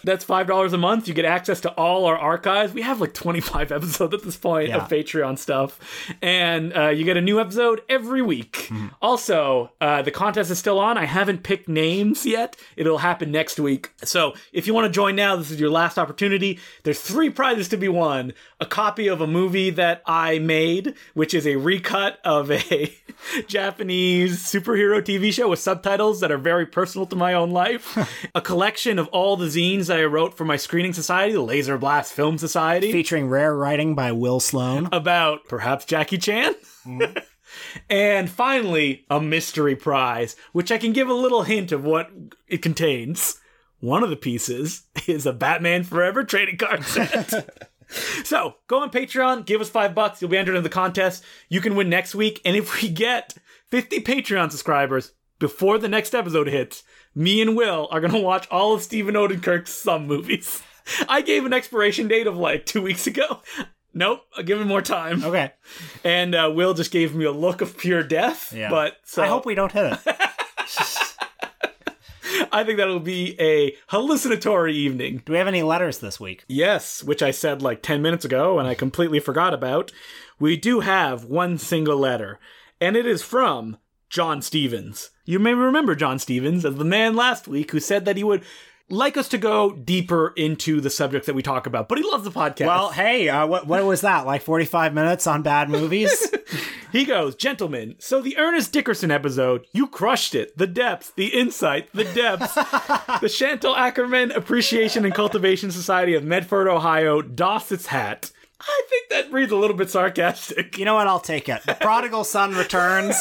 That's 0.03 0.25
$5 0.25 0.73
a 0.73 0.79
month. 0.79 1.09
You 1.09 1.15
get 1.15 1.25
access 1.27 1.61
to 1.61 1.71
all 1.73 2.07
our 2.07 2.19
archives. 2.21 2.73
We 2.73 2.83
have 2.83 3.01
like 3.01 3.15
25 3.15 3.73
episodes 3.79 4.15
at 4.15 4.23
this 4.23 4.37
point 4.37 4.69
Yeah. 4.69 4.77
of 4.85 4.89
Patreon 4.89 5.39
stuff. 5.39 5.79
And 6.23 6.77
uh, 6.77 6.89
you 6.89 7.05
get 7.05 7.17
a 7.17 7.21
new 7.21 7.41
episode 7.41 7.81
every 7.89 8.23
week. 8.23 8.71
Also, 9.03 9.73
uh, 9.81 10.03
the 10.03 10.11
contest 10.11 10.51
is 10.51 10.59
still 10.59 10.79
on. 10.79 10.97
I 10.99 11.07
haven't 11.07 11.43
picked 11.43 11.69
names 11.69 12.25
yet. 12.27 12.57
It'll 12.77 12.99
happen 12.99 13.33
next 13.33 13.59
week. 13.59 13.91
So 14.05 14.35
if 14.53 14.67
you 14.67 14.75
want 14.75 14.85
to 14.87 14.93
join 14.93 15.17
now, 15.17 15.37
this 15.37 15.51
is 15.51 15.59
your 15.59 15.71
last 15.71 15.99
opportunity. 15.99 16.59
There's 16.85 17.01
three 17.01 17.31
prizes 17.31 17.69
to 17.71 17.77
be 17.77 17.89
won 17.89 18.33
a 18.61 18.67
copy 18.67 19.09
of 19.09 19.21
a 19.23 19.27
movie 19.27 19.71
that 19.71 20.03
I 20.07 20.39
made, 20.39 20.95
which 21.15 21.33
is 21.33 21.47
a 21.47 21.57
recut 21.57 22.19
of 22.25 22.51
a 22.51 22.95
Japanese 23.49 24.39
superhero 24.43 25.01
TV 25.03 25.33
show 25.33 25.49
with 25.49 25.59
subtitles 25.59 26.21
that 26.21 26.31
are 26.31 26.39
very 26.39 26.67
personal 26.67 27.07
to 27.07 27.17
my 27.17 27.35
own 27.35 27.51
life, 27.51 27.97
a 28.35 28.41
collection 28.41 28.99
of 28.99 29.09
all 29.09 29.37
the 29.37 29.47
zines 29.47 29.87
that 29.87 29.99
I 29.99 30.05
wrote 30.05 30.37
for 30.37 30.45
my 30.45 30.57
screening 30.57 30.93
society, 30.93 31.33
the 31.33 31.41
Laser 31.41 31.79
Blast 31.79 32.10
Film 32.11 32.39
Society 32.39 32.93
Featuring 32.93 33.29
rare 33.29 33.55
writing 33.55 33.95
by 33.95 34.13
Will 34.13 34.41
Sloan. 34.41 34.89
about 34.93 35.47
perhaps 35.49 35.85
Jackie 35.85 36.19
Chan. 36.19 36.55
and 37.91 38.29
finally, 38.29 39.05
a 39.09 39.21
mystery 39.21 39.77
prize, 39.77 40.37
which 40.53 40.73
I 40.73 40.79
can 40.79 40.93
give 40.93 41.09
a 41.09 41.15
little 41.15 41.43
hint 41.43 41.73
of 41.73 41.85
what 41.85 42.11
it 42.49 42.63
contains. 42.63 43.41
One 43.81 44.03
of 44.03 44.11
the 44.11 44.17
pieces 44.17 44.85
is 45.07 45.25
a 45.25 45.33
Batman 45.33 45.85
Forever 45.85 46.25
trading 46.25 46.59
card 46.59 46.85
set. 46.85 47.69
so 48.25 48.57
go 48.67 48.81
on 48.81 48.91
Patreon, 48.91 49.47
give 49.47 49.61
us 49.61 49.71
five 49.71 49.95
bucks, 49.95 50.21
you'll 50.21 50.31
be 50.31 50.37
entered 50.37 50.57
in 50.57 50.63
the 50.63 50.69
contest. 50.69 51.25
You 51.49 51.61
can 51.61 51.77
win 51.77 51.89
next 51.89 52.15
week, 52.15 52.41
and 52.45 52.57
if 52.57 52.83
we 52.83 52.89
get 52.89 53.35
50 53.69 54.01
Patreon 54.01 54.51
subscribers 54.51 55.13
before 55.39 55.79
the 55.79 55.89
next 55.89 56.15
episode 56.15 56.49
hits, 56.49 56.83
me 57.15 57.41
and 57.41 57.57
Will 57.57 57.89
are 57.91 58.01
gonna 58.01 58.21
watch 58.21 58.47
all 58.51 58.75
of 58.75 58.83
Stephen 58.83 59.15
Odenkirk's 59.15 59.73
some 59.73 60.07
movies. 60.07 60.63
I 61.09 61.23
gave 61.23 61.45
an 61.45 61.53
expiration 61.53 62.09
date 62.09 62.27
of 62.27 62.37
like 62.37 62.67
two 62.67 62.83
weeks 62.83 63.07
ago. 63.07 63.41
Nope, 63.93 64.23
I'll 64.37 64.45
give 64.45 64.61
him 64.61 64.69
more 64.69 64.83
time. 64.83 65.25
Okay. 65.25 65.53
And 66.03 66.35
uh, 66.35 66.51
Will 66.55 66.73
just 66.73 66.91
gave 66.93 67.15
me 67.15 67.27
a 67.27 67.33
look 67.33 67.61
of 67.61 67.77
pure 67.77 68.03
death. 68.03 68.55
Yeah. 68.55 68.71
But 68.71 68.97
so 69.05 69.23
I 69.23 69.27
hope 69.27 69.45
we 69.45 69.55
don't 69.55 69.71
hit 69.73 69.93
it. 69.93 69.99
I 72.53 72.65
think 72.65 72.79
that'll 72.79 73.01
be 73.01 73.39
a 73.41 73.77
hallucinatory 73.89 74.75
evening. 74.75 75.23
Do 75.25 75.33
we 75.33 75.39
have 75.39 75.47
any 75.47 75.63
letters 75.63 75.99
this 75.99 76.19
week? 76.19 76.45
Yes, 76.49 77.05
which 77.05 77.23
I 77.23 77.31
said 77.33 77.61
like 77.61 77.83
10 77.83 78.01
minutes 78.01 78.25
ago 78.25 78.59
and 78.59 78.67
I 78.67 78.75
completely 78.75 79.21
forgot 79.21 79.53
about. 79.53 79.93
We 80.39 80.57
do 80.57 80.81
have 80.81 81.27
one 81.27 81.59
single 81.59 81.99
letter, 81.99 82.41
and 82.81 82.97
it 82.97 83.05
is 83.05 83.23
from 83.23 83.77
John 84.09 84.41
Stevens. 84.41 85.11
You 85.27 85.39
may 85.39 85.53
remember 85.53 85.95
John 85.95 86.19
Stevens 86.19 86.65
as 86.65 86.77
the 86.77 86.85
man 86.85 87.15
last 87.15 87.47
week 87.47 87.73
who 87.73 87.81
said 87.81 88.07
that 88.07 88.17
he 88.17 88.25
would 88.25 88.43
like 88.91 89.17
us 89.17 89.29
to 89.29 89.39
go 89.39 89.73
deeper 89.73 90.33
into 90.37 90.81
the 90.81 90.91
subjects 90.91 91.27
that 91.27 91.35
we 91.35 91.43
talk 91.43 91.67
about, 91.67 91.89
but 91.89 91.99
he 91.99 92.05
loves 92.05 92.25
the 92.25 92.31
podcast. 92.31 92.67
Well, 92.67 92.91
hey, 92.91 93.29
uh, 93.29 93.47
what 93.47 93.67
what 93.67 93.85
was 93.85 94.03
that? 94.03 94.27
Like 94.27 94.43
forty 94.43 94.65
five 94.65 94.93
minutes 94.95 95.27
on 95.27 95.43
bad 95.43 95.71
movies? 95.71 96.33
He 96.93 97.05
goes, 97.05 97.37
Gentlemen, 97.37 97.95
so 97.99 98.21
the 98.21 98.37
Ernest 98.37 98.73
Dickerson 98.73 99.11
episode, 99.11 99.67
you 99.73 99.87
crushed 99.87 100.35
it. 100.35 100.57
The 100.59 100.67
depth, 100.67 101.15
the 101.15 101.29
insight, 101.29 101.89
the 101.93 102.05
depth. 102.05 102.55
the 103.21 103.29
Chantal 103.29 103.75
Akerman 103.75 104.35
Appreciation 104.35 105.05
and 105.05 105.15
Cultivation 105.15 105.71
Society 105.71 106.15
of 106.15 106.25
Medford, 106.25 106.67
Ohio, 106.67 107.23
doffs 107.23 107.71
its 107.71 107.87
hat. 107.87 108.33
I 108.61 108.83
think 108.89 109.09
that 109.11 109.33
reads 109.33 109.53
a 109.53 109.57
little 109.57 109.77
bit 109.77 109.91
sarcastic. 109.91 110.79
you 110.79 110.85
know 110.85 110.95
what? 110.95 111.07
I'll 111.07 111.21
take 111.21 111.49
it. 111.49 111.63
The 111.65 111.75
prodigal 111.75 112.25
son 112.25 112.55
returns. 112.55 113.17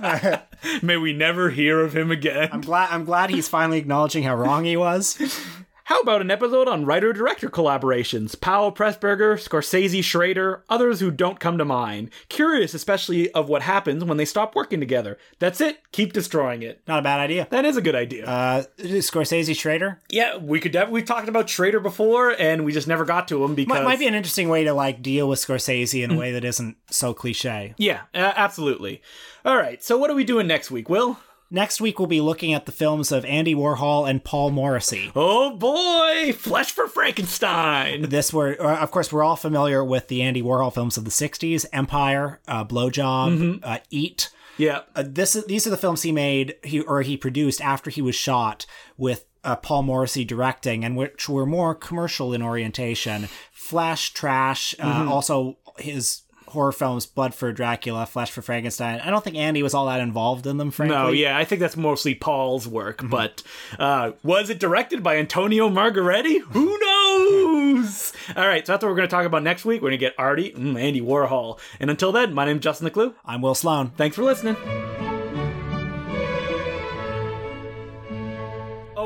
May 0.82 0.96
we 0.96 1.12
never 1.12 1.50
hear 1.50 1.80
of 1.80 1.94
him 1.96 2.10
again. 2.10 2.48
I'm 2.52 2.60
glad. 2.60 2.88
I'm 2.90 3.04
glad 3.04 3.30
he's 3.30 3.48
finally 3.48 3.78
acknowledging 3.78 4.22
how 4.22 4.36
wrong 4.36 4.64
he 4.64 4.76
was. 4.76 5.18
How 5.88 6.00
about 6.00 6.20
an 6.20 6.30
episode 6.30 6.68
on 6.68 6.84
writer 6.84 7.14
director 7.14 7.48
collaborations? 7.48 8.38
Powell 8.38 8.70
Pressburger, 8.70 9.36
Scorsese 9.38 10.04
Schrader, 10.04 10.62
others 10.68 11.00
who 11.00 11.10
don't 11.10 11.40
come 11.40 11.56
to 11.56 11.64
mind. 11.64 12.10
Curious, 12.28 12.74
especially, 12.74 13.30
of 13.32 13.48
what 13.48 13.62
happens 13.62 14.04
when 14.04 14.18
they 14.18 14.26
stop 14.26 14.54
working 14.54 14.80
together. 14.80 15.16
That's 15.38 15.62
it. 15.62 15.78
Keep 15.92 16.12
destroying 16.12 16.62
it. 16.62 16.82
Not 16.86 16.98
a 16.98 17.02
bad 17.02 17.20
idea. 17.20 17.48
That 17.48 17.64
is 17.64 17.78
a 17.78 17.80
good 17.80 17.94
idea. 17.94 18.26
Uh, 18.26 18.64
Scorsese 18.78 19.58
Schrader 19.58 19.98
Yeah, 20.10 20.36
we 20.36 20.60
could. 20.60 20.72
Def- 20.72 20.90
we've 20.90 21.06
talked 21.06 21.26
about 21.26 21.48
Schrader 21.48 21.80
before, 21.80 22.32
and 22.38 22.66
we 22.66 22.72
just 22.74 22.86
never 22.86 23.06
got 23.06 23.26
to 23.28 23.42
him 23.42 23.54
because 23.54 23.78
might, 23.78 23.84
might 23.84 23.98
be 23.98 24.06
an 24.06 24.14
interesting 24.14 24.50
way 24.50 24.64
to 24.64 24.74
like 24.74 25.00
deal 25.00 25.26
with 25.26 25.38
Scorsese 25.38 26.04
in 26.04 26.10
a 26.10 26.18
way 26.18 26.32
that 26.32 26.44
isn't 26.44 26.76
so 26.90 27.14
cliche. 27.14 27.74
yeah, 27.78 28.02
uh, 28.14 28.34
absolutely. 28.36 29.00
All 29.42 29.56
right, 29.56 29.82
so 29.82 29.96
what 29.96 30.10
are 30.10 30.14
we 30.14 30.24
doing 30.24 30.46
next 30.46 30.70
week, 30.70 30.90
Will? 30.90 31.18
Next 31.50 31.80
week 31.80 31.98
we'll 31.98 32.06
be 32.08 32.20
looking 32.20 32.52
at 32.52 32.66
the 32.66 32.72
films 32.72 33.10
of 33.10 33.24
Andy 33.24 33.54
Warhol 33.54 34.08
and 34.08 34.22
Paul 34.22 34.50
Morrissey. 34.50 35.10
Oh 35.16 35.56
boy, 35.56 36.32
Flesh 36.34 36.72
for 36.72 36.86
Frankenstein. 36.86 38.02
This 38.10 38.32
were, 38.32 38.56
uh, 38.60 38.78
of 38.80 38.90
course, 38.90 39.12
we're 39.12 39.22
all 39.24 39.36
familiar 39.36 39.82
with 39.84 40.08
the 40.08 40.22
Andy 40.22 40.42
Warhol 40.42 40.72
films 40.74 40.96
of 40.98 41.04
the 41.04 41.10
'60s: 41.10 41.64
Empire, 41.72 42.40
uh, 42.48 42.64
Blowjob, 42.64 43.60
uh, 43.62 43.78
Eat. 43.90 44.30
Yeah, 44.58 44.80
Uh, 44.96 45.04
this 45.06 45.32
these 45.46 45.66
are 45.66 45.70
the 45.70 45.76
films 45.76 46.02
he 46.02 46.10
made, 46.12 46.56
he 46.64 46.80
or 46.80 47.02
he 47.02 47.16
produced 47.16 47.60
after 47.60 47.90
he 47.90 48.02
was 48.02 48.14
shot 48.16 48.66
with 48.96 49.24
uh, 49.44 49.54
Paul 49.56 49.84
Morrissey 49.84 50.24
directing, 50.24 50.84
and 50.84 50.96
which 50.96 51.28
were 51.28 51.46
more 51.46 51.74
commercial 51.74 52.34
in 52.34 52.42
orientation. 52.42 53.28
Flash, 53.52 54.12
trash. 54.12 54.74
Uh, 54.80 55.06
Also, 55.08 55.58
his 55.78 56.22
horror 56.50 56.72
films, 56.72 57.06
Blood 57.06 57.34
for 57.34 57.52
Dracula, 57.52 58.06
Flesh 58.06 58.30
for 58.30 58.42
Frankenstein. 58.42 59.00
I 59.00 59.10
don't 59.10 59.22
think 59.22 59.36
Andy 59.36 59.62
was 59.62 59.74
all 59.74 59.86
that 59.86 60.00
involved 60.00 60.46
in 60.46 60.56
them. 60.56 60.70
Frankly, 60.70 60.96
no, 60.96 61.10
yeah, 61.10 61.36
I 61.36 61.44
think 61.44 61.60
that's 61.60 61.76
mostly 61.76 62.14
Paul's 62.14 62.66
work. 62.66 63.00
But 63.02 63.42
uh, 63.78 64.12
was 64.22 64.50
it 64.50 64.58
directed 64.58 65.02
by 65.02 65.16
Antonio 65.16 65.68
Margheriti? 65.68 66.40
Who 66.40 66.78
knows? 66.78 68.12
All 68.36 68.46
right, 68.46 68.66
so 68.66 68.72
that's 68.72 68.82
what 68.82 68.90
we're 68.90 68.96
going 68.96 69.08
to 69.08 69.14
talk 69.14 69.26
about 69.26 69.42
next 69.42 69.64
week. 69.64 69.80
We're 69.80 69.90
going 69.90 69.98
to 70.00 70.06
get 70.06 70.14
Artie, 70.18 70.52
mm, 70.52 70.80
Andy 70.80 71.00
Warhol, 71.00 71.58
and 71.80 71.90
until 71.90 72.12
then, 72.12 72.34
my 72.34 72.44
name's 72.44 72.62
Justin 72.62 72.88
Decloux. 72.88 73.14
I'm 73.24 73.42
Will 73.42 73.54
Sloan. 73.54 73.90
Thanks 73.96 74.16
for 74.16 74.22
listening. 74.22 74.56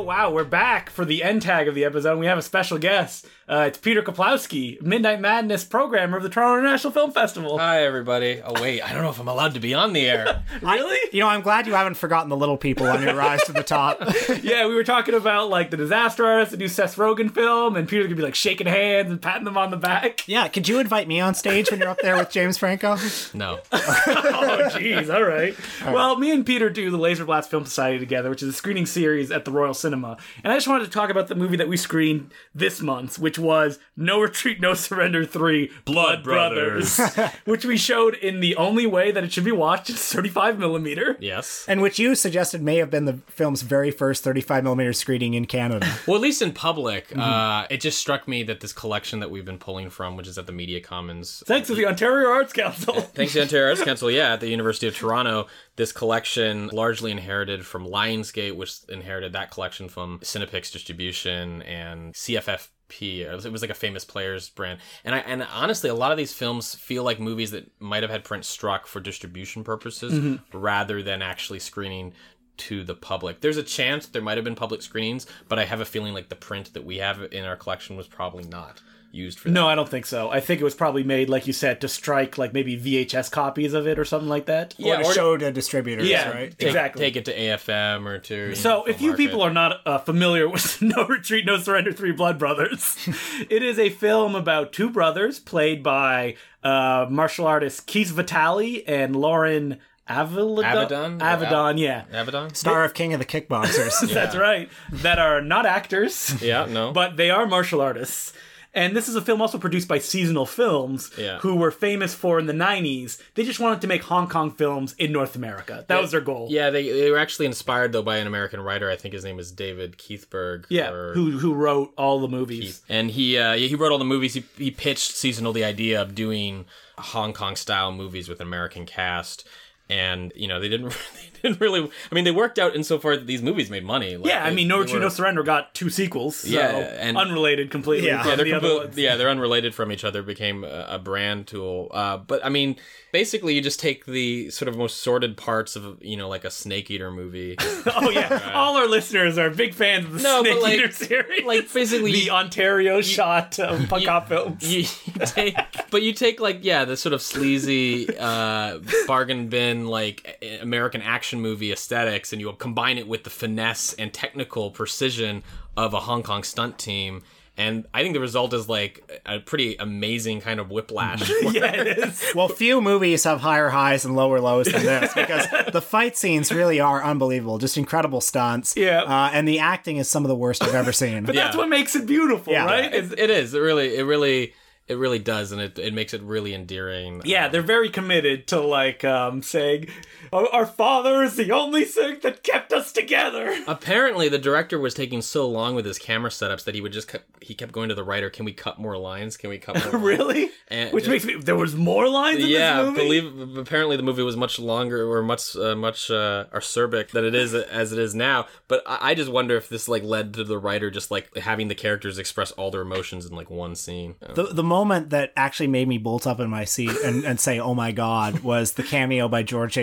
Wow, 0.02 0.32
we're 0.32 0.42
back 0.44 0.90
for 0.90 1.04
the 1.04 1.22
end 1.22 1.42
tag 1.42 1.68
of 1.68 1.76
the 1.76 1.84
episode. 1.84 2.18
We 2.18 2.26
have 2.26 2.36
a 2.36 2.42
special 2.42 2.76
guest. 2.76 3.26
Uh, 3.48 3.64
it's 3.66 3.78
Peter 3.78 4.02
Kuplowsky, 4.02 4.80
Midnight 4.80 5.20
Madness 5.20 5.62
programmer 5.64 6.16
of 6.16 6.22
the 6.22 6.28
Toronto 6.28 6.58
International 6.60 6.92
Film 6.92 7.12
Festival. 7.12 7.58
Hi, 7.58 7.84
everybody. 7.84 8.40
Oh, 8.44 8.60
wait, 8.60 8.80
I 8.80 8.92
don't 8.92 9.02
know 9.02 9.10
if 9.10 9.20
I'm 9.20 9.28
allowed 9.28 9.54
to 9.54 9.60
be 9.60 9.74
on 9.74 9.92
the 9.92 10.08
air. 10.08 10.42
really? 10.62 10.98
You 11.12 11.20
know, 11.20 11.28
I'm 11.28 11.42
glad 11.42 11.66
you 11.66 11.74
haven't 11.74 11.94
forgotten 11.94 12.30
the 12.30 12.36
little 12.36 12.56
people 12.56 12.86
on 12.86 13.02
your 13.02 13.14
rise 13.14 13.42
to 13.44 13.52
the 13.52 13.62
top. 13.62 14.00
yeah, 14.42 14.66
we 14.66 14.74
were 14.74 14.84
talking 14.84 15.14
about 15.14 15.50
like 15.50 15.70
the 15.70 15.76
Disaster 15.76 16.24
Artist, 16.24 16.52
the 16.52 16.56
new 16.56 16.68
Seth 16.68 16.96
Rogen 16.96 17.32
film, 17.32 17.76
and 17.76 17.88
Peter's 17.88 18.06
gonna 18.06 18.16
be 18.16 18.22
like 18.22 18.34
shaking 18.34 18.66
hands 18.66 19.10
and 19.10 19.20
patting 19.20 19.44
them 19.44 19.58
on 19.58 19.70
the 19.70 19.76
back. 19.76 20.26
yeah, 20.26 20.48
could 20.48 20.66
you 20.66 20.78
invite 20.80 21.06
me 21.06 21.20
on 21.20 21.34
stage 21.34 21.70
when 21.70 21.78
you're 21.80 21.90
up 21.90 22.00
there 22.00 22.16
with 22.16 22.30
James 22.30 22.58
Franco? 22.58 22.96
No. 23.34 23.60
oh, 23.72 24.68
jeez. 24.72 25.12
All 25.12 25.22
right. 25.22 25.56
Well, 25.84 26.16
me 26.18 26.32
and 26.32 26.44
Peter 26.44 26.68
do 26.70 26.90
the 26.90 26.96
Laser 26.96 27.24
Blast 27.24 27.50
Film 27.50 27.64
Society 27.64 27.98
together, 27.98 28.30
which 28.30 28.42
is 28.42 28.48
a 28.48 28.52
screening 28.52 28.84
series 28.86 29.30
at 29.30 29.44
the 29.44 29.50
Royal 29.50 29.74
Cinema 29.74 29.91
cinema. 29.92 30.16
And 30.42 30.52
I 30.52 30.56
just 30.56 30.68
wanted 30.68 30.84
to 30.84 30.90
talk 30.90 31.10
about 31.10 31.28
the 31.28 31.34
movie 31.34 31.56
that 31.56 31.68
we 31.68 31.76
screened 31.76 32.30
this 32.54 32.80
month, 32.80 33.18
which 33.18 33.38
was 33.38 33.78
No 33.96 34.20
Retreat, 34.20 34.60
No 34.60 34.72
Surrender 34.74 35.24
3 35.24 35.70
Blood 35.84 36.24
Brothers, 36.24 36.98
which 37.44 37.64
we 37.64 37.76
showed 37.76 38.14
in 38.14 38.40
the 38.40 38.56
only 38.56 38.86
way 38.86 39.10
that 39.12 39.22
it 39.22 39.32
should 39.32 39.44
be 39.44 39.52
watched, 39.52 39.90
it's 39.90 40.12
35 40.12 40.58
millimeter. 40.58 41.16
Yes. 41.20 41.64
And 41.68 41.82
which 41.82 41.98
you 41.98 42.14
suggested 42.14 42.62
may 42.62 42.76
have 42.76 42.90
been 42.90 43.04
the 43.04 43.18
film's 43.28 43.62
very 43.62 43.90
first 43.90 44.24
35 44.24 44.64
millimeter 44.64 44.92
screening 44.92 45.34
in 45.34 45.44
Canada. 45.46 45.86
Well, 46.06 46.16
at 46.16 46.22
least 46.22 46.42
in 46.42 46.52
public, 46.52 47.08
Mm-hmm. 47.12 47.20
uh, 47.20 47.66
it 47.70 47.80
just 47.80 47.98
struck 47.98 48.26
me 48.28 48.42
that 48.44 48.60
this 48.60 48.72
collection 48.72 49.20
that 49.20 49.30
we've 49.30 49.44
been 49.44 49.58
pulling 49.58 49.90
from, 49.90 50.16
which 50.16 50.26
is 50.26 50.38
at 50.38 50.46
the 50.46 50.52
Media 50.52 50.80
Commons, 50.80 51.42
Thanks 51.46 51.68
to 51.68 51.74
the 51.74 51.86
Ontario 51.86 52.28
Arts 52.30 52.52
Council. 52.52 52.94
Thanks 53.00 53.32
to 53.32 53.38
the 53.38 53.42
Ontario 53.42 53.68
Arts 53.68 53.82
Council, 53.84 54.10
yeah, 54.10 54.32
at 54.34 54.40
the 54.40 54.48
University 54.48 54.86
of 54.88 54.96
Toronto, 54.96 55.46
this 55.76 55.92
collection 55.92 56.68
largely 56.68 57.10
inherited 57.10 57.64
from 57.64 57.86
Lionsgate, 57.86 58.56
which 58.56 58.76
inherited 58.88 59.32
that 59.32 59.50
collection 59.50 59.88
from 59.88 60.18
Cinepix 60.20 60.70
Distribution 60.70 61.62
and 61.62 62.12
CFFP. 62.14 63.20
It 63.20 63.50
was 63.50 63.62
like 63.62 63.70
a 63.70 63.74
famous 63.74 64.04
players 64.04 64.50
brand, 64.50 64.80
and 65.02 65.14
I 65.14 65.18
and 65.20 65.42
honestly, 65.50 65.88
a 65.88 65.94
lot 65.94 66.12
of 66.12 66.18
these 66.18 66.34
films 66.34 66.74
feel 66.74 67.04
like 67.04 67.18
movies 67.18 67.52
that 67.52 67.70
might 67.80 68.02
have 68.02 68.10
had 68.10 68.24
print 68.24 68.44
struck 68.44 68.86
for 68.86 69.00
distribution 69.00 69.64
purposes 69.64 70.12
mm-hmm. 70.12 70.58
rather 70.58 71.02
than 71.02 71.22
actually 71.22 71.58
screening 71.58 72.12
to 72.58 72.84
the 72.84 72.94
public. 72.94 73.40
There's 73.40 73.56
a 73.56 73.62
chance 73.62 74.06
there 74.06 74.20
might 74.20 74.36
have 74.36 74.44
been 74.44 74.54
public 74.54 74.82
screenings, 74.82 75.26
but 75.48 75.58
I 75.58 75.64
have 75.64 75.80
a 75.80 75.86
feeling 75.86 76.12
like 76.12 76.28
the 76.28 76.36
print 76.36 76.74
that 76.74 76.84
we 76.84 76.98
have 76.98 77.32
in 77.32 77.44
our 77.46 77.56
collection 77.56 77.96
was 77.96 78.06
probably 78.06 78.44
not 78.44 78.82
used 79.12 79.38
for 79.38 79.48
that. 79.48 79.52
No, 79.54 79.68
I 79.68 79.74
don't 79.74 79.88
think 79.88 80.06
so. 80.06 80.30
I 80.30 80.40
think 80.40 80.60
it 80.60 80.64
was 80.64 80.74
probably 80.74 81.02
made, 81.04 81.28
like 81.28 81.46
you 81.46 81.52
said, 81.52 81.80
to 81.82 81.88
strike 81.88 82.38
like 82.38 82.52
maybe 82.52 82.78
VHS 82.78 83.30
copies 83.30 83.74
of 83.74 83.86
it 83.86 83.98
or 83.98 84.04
something 84.04 84.28
like 84.28 84.46
that. 84.46 84.74
Yeah, 84.78 84.94
or 85.00 85.02
to 85.02 85.08
or- 85.08 85.12
show 85.12 85.36
to 85.36 85.52
distributors, 85.52 86.08
Yeah. 86.08 86.30
right? 86.30 86.58
Take, 86.58 86.68
Exactly. 86.68 87.00
take 87.00 87.16
it 87.16 87.24
to 87.26 87.34
AFM 87.38 88.06
or 88.06 88.18
to. 88.18 88.54
So, 88.54 88.68
know, 88.70 88.84
if 88.84 89.00
you 89.00 89.08
market. 89.10 89.22
people 89.26 89.42
are 89.42 89.52
not 89.52 89.80
uh, 89.86 89.98
familiar 89.98 90.48
with 90.48 90.80
No 90.82 91.06
Retreat, 91.06 91.44
No 91.46 91.58
Surrender, 91.58 91.92
Three 91.92 92.12
Blood 92.12 92.38
Brothers, 92.38 92.96
it 93.50 93.62
is 93.62 93.78
a 93.78 93.90
film 93.90 94.34
about 94.34 94.72
two 94.72 94.88
brothers 94.90 95.38
played 95.38 95.82
by 95.82 96.34
uh, 96.64 97.06
martial 97.10 97.46
artists 97.46 97.80
Keith 97.80 98.08
Vitale 98.10 98.82
and 98.86 99.14
Loren 99.16 99.78
Avedon. 100.08 100.62
Avedon? 100.64 101.18
Avedon, 101.20 101.78
yeah. 101.78 102.04
Abaddon? 102.12 102.54
Star 102.54 102.84
of 102.84 102.92
King 102.92 103.12
of 103.14 103.20
the 103.20 103.24
Kickboxers. 103.24 104.12
That's 104.12 104.36
right. 104.36 104.68
That 104.90 105.18
are 105.18 105.40
not 105.40 105.64
actors, 105.64 106.40
Yeah, 106.42 106.66
no. 106.66 106.92
but 106.92 107.16
they 107.16 107.30
are 107.30 107.46
martial 107.46 107.80
artists. 107.80 108.32
And 108.74 108.96
this 108.96 109.06
is 109.08 109.16
a 109.16 109.20
film 109.20 109.42
also 109.42 109.58
produced 109.58 109.86
by 109.86 109.98
Seasonal 109.98 110.46
Films, 110.46 111.10
Yeah. 111.18 111.38
who 111.40 111.56
were 111.56 111.70
famous 111.70 112.14
for 112.14 112.38
in 112.38 112.46
the 112.46 112.54
90s. 112.54 113.18
They 113.34 113.44
just 113.44 113.60
wanted 113.60 113.82
to 113.82 113.86
make 113.86 114.02
Hong 114.04 114.28
Kong 114.28 114.50
films 114.50 114.94
in 114.98 115.12
North 115.12 115.36
America. 115.36 115.84
That 115.88 116.00
was 116.00 116.10
their 116.12 116.22
goal. 116.22 116.48
yeah, 116.50 116.70
they, 116.70 116.88
they 116.90 117.10
were 117.10 117.18
actually 117.18 117.46
inspired 117.46 117.92
though 117.92 118.02
by 118.02 118.16
an 118.16 118.26
American 118.26 118.60
writer. 118.60 118.90
I 118.90 118.96
think 118.96 119.12
his 119.12 119.24
name 119.24 119.38
is 119.38 119.52
David 119.52 119.98
Keithberg. 119.98 120.64
Yeah, 120.70 120.90
who 121.12 121.32
who 121.38 121.52
wrote 121.52 121.92
all 121.98 122.20
the 122.20 122.28
movies. 122.28 122.80
and 122.88 123.10
he 123.10 123.36
uh, 123.36 123.52
yeah, 123.52 123.66
he 123.68 123.74
wrote 123.74 123.92
all 123.92 123.98
the 123.98 124.04
movies. 124.04 124.34
He, 124.34 124.44
he 124.56 124.70
pitched 124.70 125.12
seasonal 125.12 125.52
the 125.52 125.64
idea 125.64 126.00
of 126.00 126.14
doing 126.14 126.64
Hong 126.98 127.32
Kong 127.32 127.56
style 127.56 127.92
movies 127.92 128.28
with 128.28 128.40
an 128.40 128.46
American 128.46 128.86
cast. 128.86 129.46
And 129.90 130.32
you 130.34 130.48
know 130.48 130.58
they 130.60 130.68
didn't 130.70 130.88
they 131.42 131.48
didn't 131.48 131.60
really. 131.60 131.90
I 132.10 132.14
mean 132.14 132.24
they 132.24 132.30
worked 132.30 132.58
out 132.58 132.74
insofar 132.74 133.16
that 133.16 133.26
these 133.26 133.42
movies 133.42 133.68
made 133.68 133.84
money. 133.84 134.16
Like, 134.16 134.26
Yeah, 134.28 134.44
I 134.44 134.50
they- 134.50 134.56
mean, 134.56 134.68
No 134.68 134.76
they 134.76 134.82
Retreat, 134.82 134.94
were- 134.94 135.00
No 135.02 135.08
Surrender 135.10 135.42
got 135.42 135.74
two 135.74 135.90
sequels. 135.90 136.36
So 136.36 136.48
Yeah, 136.48 136.68
and- 136.76 137.16
unrelated 137.16 137.70
completely 137.70 138.06
Yeah. 138.08 138.26
yeah, 138.26 138.36
they're 138.36 138.44
the 138.44 138.54
other 138.54 138.68
compo- 138.86 139.00
yeah, 139.00 139.16
they're 139.16 139.28
unrelated 139.28 139.74
from 139.74 139.92
each 139.92 140.04
other. 140.04 140.22
Became 140.22 140.64
a, 140.64 140.86
a 140.90 140.98
brand 140.98 141.46
tool. 141.46 141.88
Uh, 141.92 142.16
but 142.16 142.44
I 142.44 142.48
mean, 142.48 142.76
basically, 143.12 143.54
you 143.54 143.60
just 143.60 143.80
take 143.80 144.06
the 144.06 144.48
sort 144.50 144.68
of 144.68 144.76
most 144.78 144.98
sordid 145.00 145.36
parts 145.36 145.76
of 145.76 145.98
you 146.00 146.16
know 146.16 146.28
like 146.28 146.44
a 146.44 146.50
Snake 146.50 146.90
Eater 146.90 147.10
movie. 147.10 147.56
Oh 147.94 148.08
yeah, 148.10 148.52
all 148.54 148.76
our 148.76 148.86
listeners 148.86 149.36
are 149.38 149.50
big 149.50 149.74
fans 149.74 150.06
of 150.06 150.12
the 150.14 150.22
No, 150.22 150.42
Snake 150.42 150.62
like- 150.62 150.78
Eater 150.78 150.92
series. 150.92 151.44
like 151.44 151.72
basically 151.72 152.12
the 152.12 152.30
Ontario 152.30 153.00
shot 153.02 153.58
of 153.58 153.88
punk 153.88 154.04
cop 154.06 154.28
films. 154.28 154.62
you, 154.72 154.80
you 155.06 155.26
take 155.26 155.56
but 155.90 156.02
you 156.02 156.12
take 156.12 156.40
like 156.40 156.60
yeah 156.62 156.84
the 156.84 156.96
sort 156.96 157.12
of 157.12 157.20
sleazy 157.20 158.06
uh 158.18 158.78
bargain 159.08 159.48
bin 159.48 159.71
like 159.86 160.42
american 160.60 161.02
action 161.02 161.40
movie 161.40 161.72
aesthetics 161.72 162.32
and 162.32 162.40
you 162.40 162.52
combine 162.54 162.98
it 162.98 163.06
with 163.08 163.24
the 163.24 163.30
finesse 163.30 163.92
and 163.94 164.12
technical 164.12 164.70
precision 164.70 165.42
of 165.76 165.94
a 165.94 166.00
hong 166.00 166.22
kong 166.22 166.42
stunt 166.42 166.78
team 166.78 167.22
and 167.56 167.86
i 167.92 168.02
think 168.02 168.14
the 168.14 168.20
result 168.20 168.54
is 168.54 168.68
like 168.68 169.20
a 169.26 169.38
pretty 169.40 169.76
amazing 169.78 170.40
kind 170.40 170.58
of 170.60 170.70
whiplash 170.70 171.28
yeah, 171.42 171.72
it 171.72 171.98
is. 171.98 172.32
well, 172.34 172.48
few 172.48 172.80
movies 172.80 173.24
have 173.24 173.40
higher 173.40 173.68
highs 173.68 174.04
and 174.06 174.16
lower 174.16 174.40
lows 174.40 174.66
than 174.66 174.82
this 174.84 175.12
because 175.14 175.46
the 175.72 175.82
fight 175.82 176.16
scenes 176.16 176.50
really 176.50 176.80
are 176.80 177.02
unbelievable. 177.04 177.58
Just 177.58 177.76
incredible 177.76 178.20
stunts. 178.22 178.74
Yeah. 178.76 179.02
Uh, 179.02 179.30
and 179.32 179.46
the 179.46 179.58
acting 179.58 179.98
is 179.98 180.08
some 180.08 180.24
of 180.24 180.28
the 180.28 180.34
worst 180.34 180.62
I've 180.62 180.74
ever 180.74 180.92
seen. 180.92 181.24
But 181.24 181.34
that's 181.34 181.54
Yeah. 181.54 181.60
what 181.60 181.68
makes 181.68 181.94
it 181.94 182.06
beautiful, 182.06 182.52
Yeah. 182.52 182.64
right? 182.64 182.92
it, 182.92 183.18
it 183.18 183.28
is 183.30 183.52
it 183.54 183.58
really 183.58 183.96
it 183.96 184.04
really 184.04 184.54
it 184.92 184.96
really 184.96 185.18
does 185.18 185.50
and 185.52 185.60
it, 185.60 185.78
it 185.78 185.92
makes 185.92 186.14
it 186.14 186.22
really 186.22 186.54
endearing. 186.54 187.22
Yeah, 187.24 187.48
they're 187.48 187.62
very 187.62 187.90
committed 187.90 188.46
to 188.48 188.60
like 188.60 189.04
um, 189.04 189.42
saying, 189.42 189.88
"Our 190.32 190.48
our 190.52 190.66
father 190.66 191.22
is 191.22 191.36
the 191.36 191.50
only 191.52 191.84
thing 191.84 192.18
that 192.22 192.42
kept 192.42 192.72
us 192.72 192.92
together." 192.92 193.56
Apparently, 193.66 194.28
the 194.28 194.38
director 194.38 194.78
was 194.78 194.94
taking 194.94 195.22
so 195.22 195.48
long 195.48 195.74
with 195.74 195.84
his 195.84 195.98
camera 195.98 196.30
setups 196.30 196.64
that 196.64 196.74
he 196.74 196.80
would 196.80 196.92
just 196.92 197.08
cut, 197.08 197.22
he 197.40 197.54
kept 197.54 197.72
going 197.72 197.88
to 197.88 197.94
the 197.94 198.04
writer. 198.04 198.30
Can 198.30 198.44
we 198.44 198.52
cut 198.52 198.78
more 198.78 198.96
lines? 198.96 199.36
Can 199.36 199.50
we 199.50 199.58
cut 199.58 199.74
more? 199.84 199.92
lines?" 199.92 200.04
really? 200.04 200.50
And 200.68 200.92
Which 200.92 201.08
makes 201.08 201.24
me. 201.24 201.34
There 201.36 201.56
was 201.56 201.74
more 201.74 202.08
lines 202.08 202.42
in 202.42 202.48
yeah, 202.48 202.82
this 202.82 202.86
movie. 202.86 203.00
believe 203.20 203.56
apparently 203.58 203.96
the 203.96 204.02
movie 204.02 204.22
was 204.22 204.36
much 204.36 204.58
longer 204.58 205.10
or 205.10 205.22
much 205.22 205.56
uh, 205.56 205.74
much 205.74 206.10
uh, 206.10 206.46
acerbic 206.52 207.10
than 207.10 207.24
it 207.24 207.34
is 207.34 207.54
as 207.54 207.92
it 207.92 207.98
is 207.98 208.14
now. 208.14 208.46
But 208.68 208.82
I, 208.86 209.10
I 209.10 209.14
just 209.14 209.30
wonder 209.30 209.56
if 209.56 209.68
this 209.68 209.88
like 209.88 210.02
led 210.02 210.34
to 210.34 210.44
the 210.44 210.58
writer 210.58 210.90
just 210.90 211.10
like 211.10 211.36
having 211.36 211.68
the 211.68 211.74
characters 211.74 212.18
express 212.18 212.52
all 212.52 212.70
their 212.70 212.82
emotions 212.82 213.26
in 213.26 213.34
like 213.34 213.50
one 213.50 213.74
scene. 213.74 214.14
The, 214.34 214.44
the 214.44 214.62
moment 214.62 215.10
that 215.10 215.32
actually 215.36 215.66
made 215.66 215.88
me 215.88 215.98
bolt 215.98 216.26
up 216.26 216.40
in 216.40 216.48
my 216.48 216.64
seat 216.64 216.96
and, 217.04 217.24
and 217.24 217.38
say, 217.40 217.58
oh 217.58 217.74
my 217.74 217.92
God, 217.92 218.40
was 218.40 218.72
the 218.72 218.82
cameo 218.82 219.28
by 219.28 219.42
George 219.42 219.76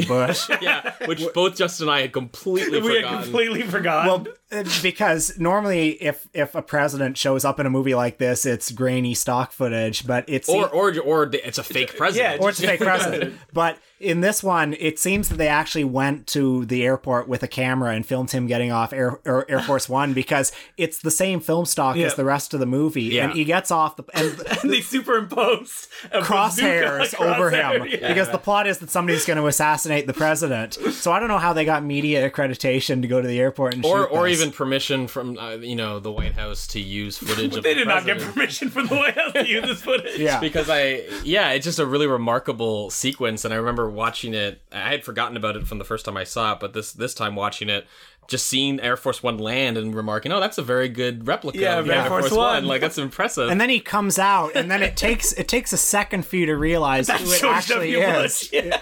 H.W. 0.00 0.26
Bush. 0.26 0.48
yeah, 0.62 0.94
which 1.06 1.22
both 1.34 1.56
Justin 1.56 1.88
and 1.88 1.94
I 1.94 2.00
had 2.02 2.12
completely 2.12 2.80
we 2.82 3.02
had 3.02 3.22
completely 3.22 3.62
forgotten. 3.62 4.24
Well, 4.24 4.26
uh, 4.52 4.64
because 4.82 5.38
normally 5.38 5.90
if 6.02 6.28
if 6.32 6.54
a 6.54 6.62
president 6.62 7.18
shows 7.18 7.44
up 7.44 7.60
in 7.60 7.66
a 7.66 7.70
movie 7.70 7.94
like 7.94 8.18
this, 8.18 8.46
it's 8.46 8.70
grainy 8.70 9.14
stock 9.14 9.52
footage, 9.52 10.06
but 10.06 10.24
it's 10.28 10.48
or 10.48 10.68
or 10.68 10.98
or 11.00 11.30
it's 11.32 11.58
a 11.58 11.64
fake 11.64 11.96
president. 11.96 12.34
yeah, 12.38 12.44
or 12.44 12.50
it's 12.50 12.62
a 12.62 12.66
fake 12.66 12.80
president. 12.80 13.34
But 13.52 13.78
in 13.98 14.20
this 14.20 14.42
one, 14.42 14.74
it 14.78 14.98
seems 14.98 15.28
that 15.30 15.36
they 15.36 15.48
actually 15.48 15.84
went 15.84 16.26
to 16.28 16.64
the 16.66 16.84
airport 16.84 17.28
with 17.28 17.42
a 17.42 17.48
camera 17.48 17.94
and 17.94 18.04
filmed 18.04 18.30
him 18.30 18.46
getting 18.46 18.70
off 18.70 18.92
Air 18.92 19.20
Air, 19.24 19.50
Air 19.50 19.60
Force 19.60 19.88
One 19.88 20.12
because 20.12 20.52
it's 20.76 20.98
the 21.00 21.10
same 21.10 21.40
film 21.40 21.64
stock 21.64 21.96
Yeah. 21.96 22.06
as 22.06 22.14
the 22.14 22.24
rest 22.24 22.52
of 22.54 22.60
the 22.60 22.66
movie, 22.66 23.04
Yeah. 23.04 23.24
and 23.24 23.32
he 23.32 23.44
gets 23.44 23.70
off 23.70 23.96
the 23.96 24.04
and 24.14 24.38
and 24.62 24.70
they 24.70 24.80
superimpose 24.82 25.88
a 26.12 26.20
crosshairs 26.20 26.98
bazooka 27.12 27.22
over 27.24 27.50
crosshair, 27.50 27.86
him 27.86 27.86
yeah. 28.00 28.08
because 28.08 28.30
the 28.30 28.38
plot 28.38 28.66
is 28.66 28.78
that 28.78 28.90
somebody's 28.90 29.24
going 29.24 29.38
to 29.38 29.46
assassinate 29.46 30.06
the 30.06 30.12
president. 30.14 30.74
So 30.74 31.12
I 31.12 31.18
don't 31.18 31.28
know 31.28 31.38
how 31.38 31.52
they 31.52 31.64
got 31.64 31.82
media 31.84 32.28
accreditation 32.30 33.02
to 33.02 33.08
go 33.08 33.20
to 33.22 33.26
the 33.28 33.40
airport 33.40 33.74
and 33.74 33.84
or 33.84 34.02
shoot 34.04 34.12
or 34.12 34.28
this. 34.28 34.40
even 34.40 34.52
permission 34.52 35.06
from 35.08 35.38
uh, 35.38 35.52
you 35.56 35.76
know 35.76 36.00
the 36.00 36.12
White 36.12 36.34
House 36.34 36.66
to 36.68 36.80
use 36.80 37.18
footage 37.26 37.56
of 37.56 37.62
They 37.62 37.72
the 37.74 37.80
did 37.80 37.88
not 37.88 38.04
get 38.04 38.20
permission 38.20 38.68
from 38.70 38.86
the 38.88 38.94
White 38.96 39.14
House 39.16 39.32
to 39.32 39.46
use 39.48 39.62
this 39.64 39.82
footage. 39.88 40.18
yeah. 40.18 40.38
because 40.40 40.68
I 40.68 41.02
yeah, 41.24 41.50
it's 41.52 41.64
just 41.64 41.78
a 41.78 41.86
really 41.86 42.06
remarkable 42.06 42.90
sequence, 42.90 43.44
and 43.44 43.54
I 43.54 43.56
remember 43.56 43.85
watching 43.90 44.34
it. 44.34 44.62
I 44.72 44.90
had 44.90 45.04
forgotten 45.04 45.36
about 45.36 45.56
it 45.56 45.66
from 45.66 45.78
the 45.78 45.84
first 45.84 46.04
time 46.04 46.16
I 46.16 46.24
saw 46.24 46.52
it, 46.54 46.60
but 46.60 46.72
this 46.72 46.92
this 46.92 47.14
time 47.14 47.34
watching 47.34 47.68
it, 47.68 47.86
just 48.28 48.46
seeing 48.46 48.80
Air 48.80 48.96
Force 48.96 49.22
One 49.22 49.38
land 49.38 49.76
and 49.78 49.94
remarking, 49.94 50.32
"Oh, 50.32 50.40
that's 50.40 50.58
a 50.58 50.62
very 50.62 50.88
good 50.88 51.26
replica 51.26 51.58
Yeah, 51.58 51.78
of 51.78 51.86
of 51.86 51.90
Air 51.92 52.08
Force 52.08 52.30
One. 52.32 52.64
Like 52.66 52.80
that's 52.80 52.98
impressive." 52.98 53.48
and 53.50 53.60
then 53.60 53.70
he 53.70 53.80
comes 53.80 54.18
out, 54.18 54.52
and 54.56 54.70
then 54.70 54.82
it 54.82 54.96
takes 54.96 55.32
it 55.32 55.48
takes 55.48 55.72
a 55.72 55.76
second 55.78 56.26
for 56.26 56.36
you 56.36 56.46
to 56.46 56.56
realize 56.56 57.08
who 57.10 57.14
it 57.14 57.40
George 57.40 57.44
actually 57.56 57.92
W. 57.92 57.98
is. 58.24 58.50
Yeah. 58.52 58.80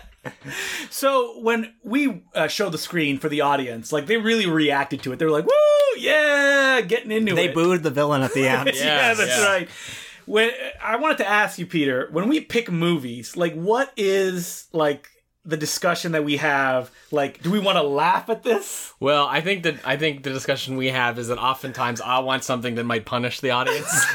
So 0.91 1.39
when 1.41 1.75
we 1.83 2.23
uh, 2.35 2.49
showed 2.49 2.73
the 2.73 2.79
screen 2.79 3.19
for 3.19 3.29
the 3.29 3.43
audience, 3.43 3.93
like 3.93 4.07
they 4.07 4.17
really 4.17 4.47
reacted 4.47 5.03
to 5.03 5.13
it. 5.13 5.19
They 5.19 5.25
were 5.27 5.31
like, 5.31 5.45
"Woo, 5.47 5.99
yeah, 6.01 6.81
getting 6.81 7.11
into 7.13 7.35
They 7.35 7.45
it." 7.45 7.49
They 7.49 7.53
booed 7.55 7.83
the 7.83 7.91
villain 7.91 8.23
at 8.23 8.33
the 8.33 8.47
end. 8.49 8.71
yeah, 8.75 8.85
Yeah, 8.85 9.15
that's 9.15 9.39
yeah. 9.39 9.45
right. 9.47 9.69
When 10.27 10.51
I 10.83 10.97
wanted 10.97 11.19
to 11.19 11.29
ask 11.29 11.59
you, 11.59 11.67
Peter, 11.67 12.09
when 12.11 12.29
we 12.29 12.41
pick 12.41 12.71
movies, 12.71 13.37
like 13.37 13.55
what 13.55 13.93
is 13.97 14.67
like 14.73 15.11
the 15.45 15.57
discussion 15.57 16.13
that 16.13 16.25
we 16.25 16.39
have? 16.39 16.91
Like, 17.11 17.43
do 17.43 17.51
we 17.51 17.59
want 17.59 17.77
to 17.77 17.83
laugh 17.83 18.31
at 18.31 18.43
this? 18.43 18.93
well, 19.01 19.27
I 19.27 19.41
think 19.41 19.65
that 19.65 19.77
I 19.85 19.97
think 19.97 20.23
the 20.23 20.31
discussion 20.31 20.77
we 20.77 20.89
have 20.89 21.19
is 21.19 21.29
that 21.29 21.39
oftentimes 21.39 22.01
I 22.01 22.21
want 22.21 22.45
something 22.45 22.75
that 22.77 22.85
might 22.85 23.05
punish 23.05 23.41
the 23.41 23.51
audience, 23.51 24.07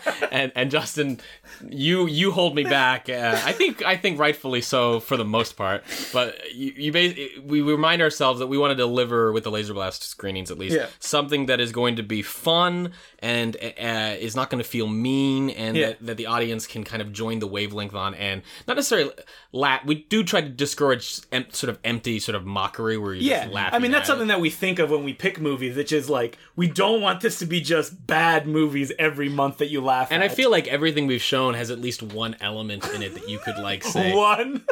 and 0.32 0.52
and 0.54 0.70
Justin, 0.70 1.20
you 1.68 2.06
you 2.06 2.30
hold 2.32 2.54
me 2.54 2.62
back. 2.64 3.08
Uh, 3.08 3.40
I 3.44 3.52
think 3.52 3.84
I 3.84 3.96
think 3.96 4.18
rightfully 4.18 4.60
so 4.60 5.00
for 5.00 5.16
the 5.16 5.24
most 5.24 5.56
part. 5.56 5.84
But 6.12 6.38
you, 6.54 6.72
you 6.76 6.92
bas- 6.92 7.14
we 7.44 7.60
remind 7.62 8.02
ourselves 8.02 8.38
that 8.40 8.46
we 8.46 8.56
want 8.58 8.70
to 8.70 8.74
deliver 8.76 9.32
with 9.32 9.44
the 9.44 9.50
laser 9.50 9.74
blast 9.74 10.02
screenings 10.02 10.50
at 10.50 10.58
least 10.58 10.76
Yeah. 10.76 10.86
something 10.98 11.46
that 11.46 11.60
is 11.60 11.72
going 11.72 11.96
to 11.96 12.02
be 12.02 12.22
fun 12.22 12.92
and 13.18 13.56
uh, 13.56 14.16
is 14.18 14.34
not 14.34 14.50
going 14.50 14.62
to 14.62 14.68
feel 14.68 14.86
mean, 14.86 15.50
and 15.50 15.76
Yeah. 15.76 15.86
that, 15.88 16.06
that 16.06 16.16
the 16.16 16.26
audience 16.26 16.66
can 16.66 16.84
kind 16.84 17.02
of 17.02 17.12
join 17.12 17.38
the 17.38 17.46
wavelength 17.46 17.94
on, 17.94 18.14
and 18.14 18.42
not 18.66 18.76
necessarily 18.76 19.10
laugh. 19.52 19.84
We 19.84 19.96
do 20.08 20.22
try 20.24 20.40
to 20.40 20.48
discourage 20.48 21.20
em- 21.32 21.46
sort 21.50 21.68
of 21.70 21.78
empty 21.84 22.18
sort 22.20 22.34
of 22.36 22.46
mockery 22.46 22.96
where 22.96 23.12
you're 23.14 23.22
Yeah, 23.22 23.42
just 23.44 23.54
laughing. 23.54 23.74
I 23.74 23.78
mean 23.78 23.90
that's 23.90 24.02
at 24.08 24.12
something 24.12 24.26
it. 24.28 24.32
that 24.32 24.40
we 24.40 24.50
think 24.50 24.78
of 24.78 24.90
when 24.90 25.04
we 25.04 25.12
pick 25.12 25.40
movies, 25.40 25.76
which 25.76 25.92
is 25.92 26.08
like 26.08 26.38
we 26.56 26.66
don't 26.68 27.00
want 27.02 27.20
this 27.20 27.38
to 27.40 27.46
be 27.46 27.60
just 27.60 28.06
bad 28.06 28.46
movies 28.46 28.92
every 28.98 29.28
month 29.28 29.58
that 29.58 29.68
you 29.68 29.80
laugh 29.80 30.08
And 30.10 30.22
at. 30.22 30.30
I 30.30 30.34
feel 30.34 30.50
like 30.50 30.66
everything 30.68 31.06
we've 31.06 31.20
shown 31.22 31.49
has 31.54 31.70
at 31.70 31.80
least 31.80 32.02
one 32.02 32.36
element 32.40 32.86
in 32.94 33.02
it 33.02 33.14
that 33.14 33.28
you 33.28 33.38
could 33.38 33.56
like 33.58 33.82
say. 33.96 34.14
one. 34.14 34.64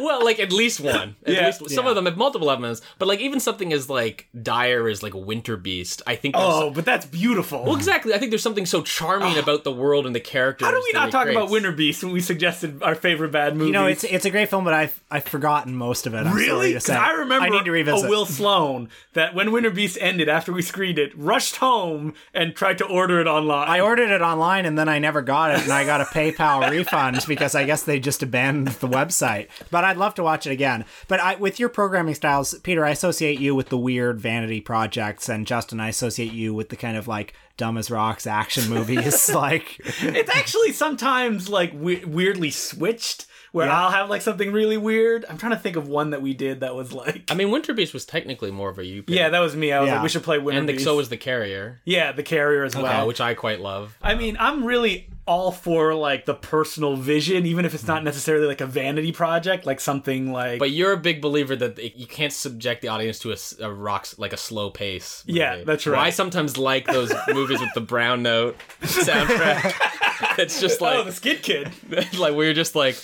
Well, 0.00 0.24
like 0.24 0.38
at 0.40 0.52
least 0.52 0.80
one. 0.80 1.16
At 1.26 1.32
Yeah. 1.34 1.46
least 1.46 1.70
some 1.70 1.84
Yeah. 1.84 1.90
of 1.90 1.94
them 1.96 2.06
have 2.06 2.16
multiple 2.16 2.50
elements, 2.50 2.80
but 2.98 3.08
like 3.08 3.20
even 3.20 3.40
something 3.40 3.72
as 3.72 3.88
like 3.90 4.28
dire 4.42 4.88
as 4.88 5.02
like 5.02 5.14
Winter 5.14 5.56
Beast, 5.56 6.02
I 6.06 6.16
think. 6.16 6.34
there's- 6.34 6.50
oh, 6.52 6.70
but 6.70 6.84
that's 6.84 7.06
beautiful. 7.06 7.64
well, 7.64 7.76
exactly. 7.76 8.14
I 8.14 8.18
think 8.18 8.30
there's 8.30 8.42
something 8.42 8.66
so 8.66 8.82
charming 8.82 9.36
oh. 9.36 9.40
about 9.40 9.64
the 9.64 9.72
world 9.72 10.06
and 10.06 10.14
the 10.14 10.20
characters. 10.20 10.66
How 10.66 10.72
do 10.72 10.82
we 10.84 10.92
not 10.92 11.08
it 11.08 11.12
talk 11.12 11.28
about. 11.28 11.50
Winter 11.50 11.72
Beast 11.72 12.02
when 12.04 12.12
we 12.12 12.20
suggested 12.20 12.82
our 12.82 12.94
favorite 12.94 13.30
bad 13.32 13.54
movie? 13.56 13.66
You 13.68 13.72
know, 13.72 13.86
it's 13.86 14.04
it's 14.04 14.24
a 14.24 14.30
great 14.30 14.48
film, 14.50 14.64
but 14.64 14.74
I've 14.74 15.00
I've 15.10 15.24
forgotten 15.24 15.74
most 15.76 16.06
of 16.06 16.14
it. 16.14 16.18
I'm 16.18 16.26
sorry 16.32 16.42
Really? 16.46 16.68
to 16.68 16.74
Because 16.74 16.84
say. 16.84 16.94
I 16.96 17.10
remember 17.12 17.46
I 17.46 17.48
need 17.48 17.64
to 17.64 17.70
revisit. 17.70 18.06
a 18.06 18.08
Will 18.10 18.26
Sloan 18.26 18.88
that 19.14 19.34
when 19.34 19.52
Winter 19.52 19.70
Beast 19.70 19.96
ended 20.00 20.28
after 20.28 20.52
we 20.52 20.62
screened 20.62 20.98
it, 20.98 21.12
rushed 21.16 21.56
home 21.56 22.14
and 22.34 22.54
tried 22.54 22.78
to 22.78 22.84
order 22.84 23.20
it 23.20 23.26
online. 23.26 23.68
I 23.68 23.80
ordered 23.80 24.10
it 24.10 24.20
online 24.22 24.64
and 24.66 24.78
then 24.78 24.88
I 24.88 24.98
never 24.98 25.22
got 25.22 25.52
it, 25.52 25.62
and 25.62 25.72
I 25.72 25.84
got 25.84 26.00
a 26.00 26.04
PayPal 26.04 26.70
refund 26.70 27.24
because 27.26 27.54
I 27.54 27.64
guess 27.64 27.82
they 27.82 27.98
just 27.98 28.22
abandoned 28.22 28.68
the 28.76 28.88
website. 28.88 29.48
But 29.70 29.84
I'd 29.86 29.96
love 29.96 30.14
to 30.16 30.22
watch 30.22 30.46
it 30.46 30.50
again. 30.52 30.84
But 31.08 31.20
I, 31.20 31.34
with 31.36 31.58
your 31.60 31.68
programming 31.68 32.14
styles, 32.14 32.54
Peter, 32.60 32.84
I 32.84 32.90
associate 32.90 33.38
you 33.40 33.54
with 33.54 33.68
the 33.68 33.78
weird 33.78 34.20
vanity 34.20 34.60
projects, 34.60 35.28
and 35.28 35.46
Justin, 35.46 35.80
I 35.80 35.88
associate 35.88 36.32
you 36.32 36.52
with 36.54 36.68
the 36.68 36.76
kind 36.76 36.96
of 36.96 37.08
like 37.08 37.34
dumb 37.56 37.78
as 37.78 37.90
rocks 37.90 38.26
action 38.26 38.68
movies. 38.72 39.32
like, 39.34 39.76
it's 40.02 40.30
actually 40.34 40.72
sometimes 40.72 41.48
like 41.48 41.72
we- 41.74 42.04
weirdly 42.04 42.50
switched 42.50 43.26
where 43.52 43.66
Yeah. 43.68 43.80
I'll 43.84 43.90
have 43.90 44.10
like 44.10 44.20
something 44.20 44.52
really 44.52 44.76
weird. 44.76 45.24
I'm 45.30 45.38
trying 45.38 45.52
to 45.52 45.58
think 45.58 45.76
of 45.76 45.88
one 45.88 46.10
that 46.10 46.20
we 46.20 46.34
did 46.34 46.60
that 46.60 46.74
was 46.74 46.92
like 46.92 47.22
I 47.30 47.34
mean, 47.34 47.50
Winter 47.50 47.72
Beast 47.72 47.94
was 47.94 48.04
technically 48.04 48.50
more 48.50 48.68
of 48.68 48.78
a 48.78 48.84
you. 48.84 49.02
pick. 49.02 49.14
Yeah, 49.16 49.30
that 49.30 49.38
was 49.40 49.56
me. 49.56 49.72
I 49.72 49.80
was 49.80 49.88
Yeah. 49.88 49.94
like 49.94 50.02
we 50.02 50.08
should 50.10 50.22
play 50.24 50.38
Winter 50.38 50.58
and 50.60 50.68
the, 50.68 50.74
Beast. 50.74 50.84
so 50.84 50.96
was 50.96 51.08
the 51.08 51.16
Carrier, 51.16 51.80
yeah, 51.86 52.12
the 52.12 52.22
carrier 52.22 52.64
as 52.64 52.76
well. 52.76 53.06
which 53.06 53.20
I 53.20 53.32
quite 53.34 53.60
love. 53.60 53.96
I 54.02 54.14
mean, 54.14 54.36
I'm 54.38 54.64
really 54.64 55.08
all 55.26 55.50
for 55.50 55.92
like 55.94 56.24
the 56.24 56.34
personal 56.34 56.96
vision, 56.96 57.46
even 57.46 57.64
if 57.64 57.74
it's 57.74 57.86
not 57.86 58.04
necessarily 58.04 58.46
like 58.46 58.60
a 58.60 58.66
vanity 58.66 59.10
project, 59.12 59.66
like 59.66 59.80
something 59.80 60.32
like 60.32 60.58
But 60.58 60.70
you're 60.70 60.92
a 60.92 60.96
big 60.96 61.20
believer 61.20 61.56
that 61.56 61.78
it- 61.78 61.96
you 61.96 62.06
can't 62.06 62.32
subject 62.32 62.80
the 62.82 62.88
audience 62.88 63.18
to 63.20 63.34
a 63.60 63.70
rocks 63.72 64.18
like 64.18 64.32
a 64.32 64.36
slow 64.36 64.70
pace. 64.70 65.24
Yeah, 65.26 65.52
movie. 65.52 65.64
that's 65.64 65.86
Well, 65.86 65.96
I 65.96 66.10
sometimes 66.10 66.56
like 66.56 66.86
those 66.86 67.12
movies 67.28 67.60
with 67.60 67.74
the 67.74 67.80
brown 67.80 68.22
note 68.22 68.56
soundtrack. 68.82 70.38
it's 70.38 70.60
just 70.60 70.80
oh, 70.80 70.84
like 70.84 70.96
oh, 70.98 71.04
the 71.04 71.12
Skid 71.12 71.42
Kid. 71.42 71.70
like 72.18 72.34
you're 72.34 72.52
just 72.54 72.74
like 72.76 72.96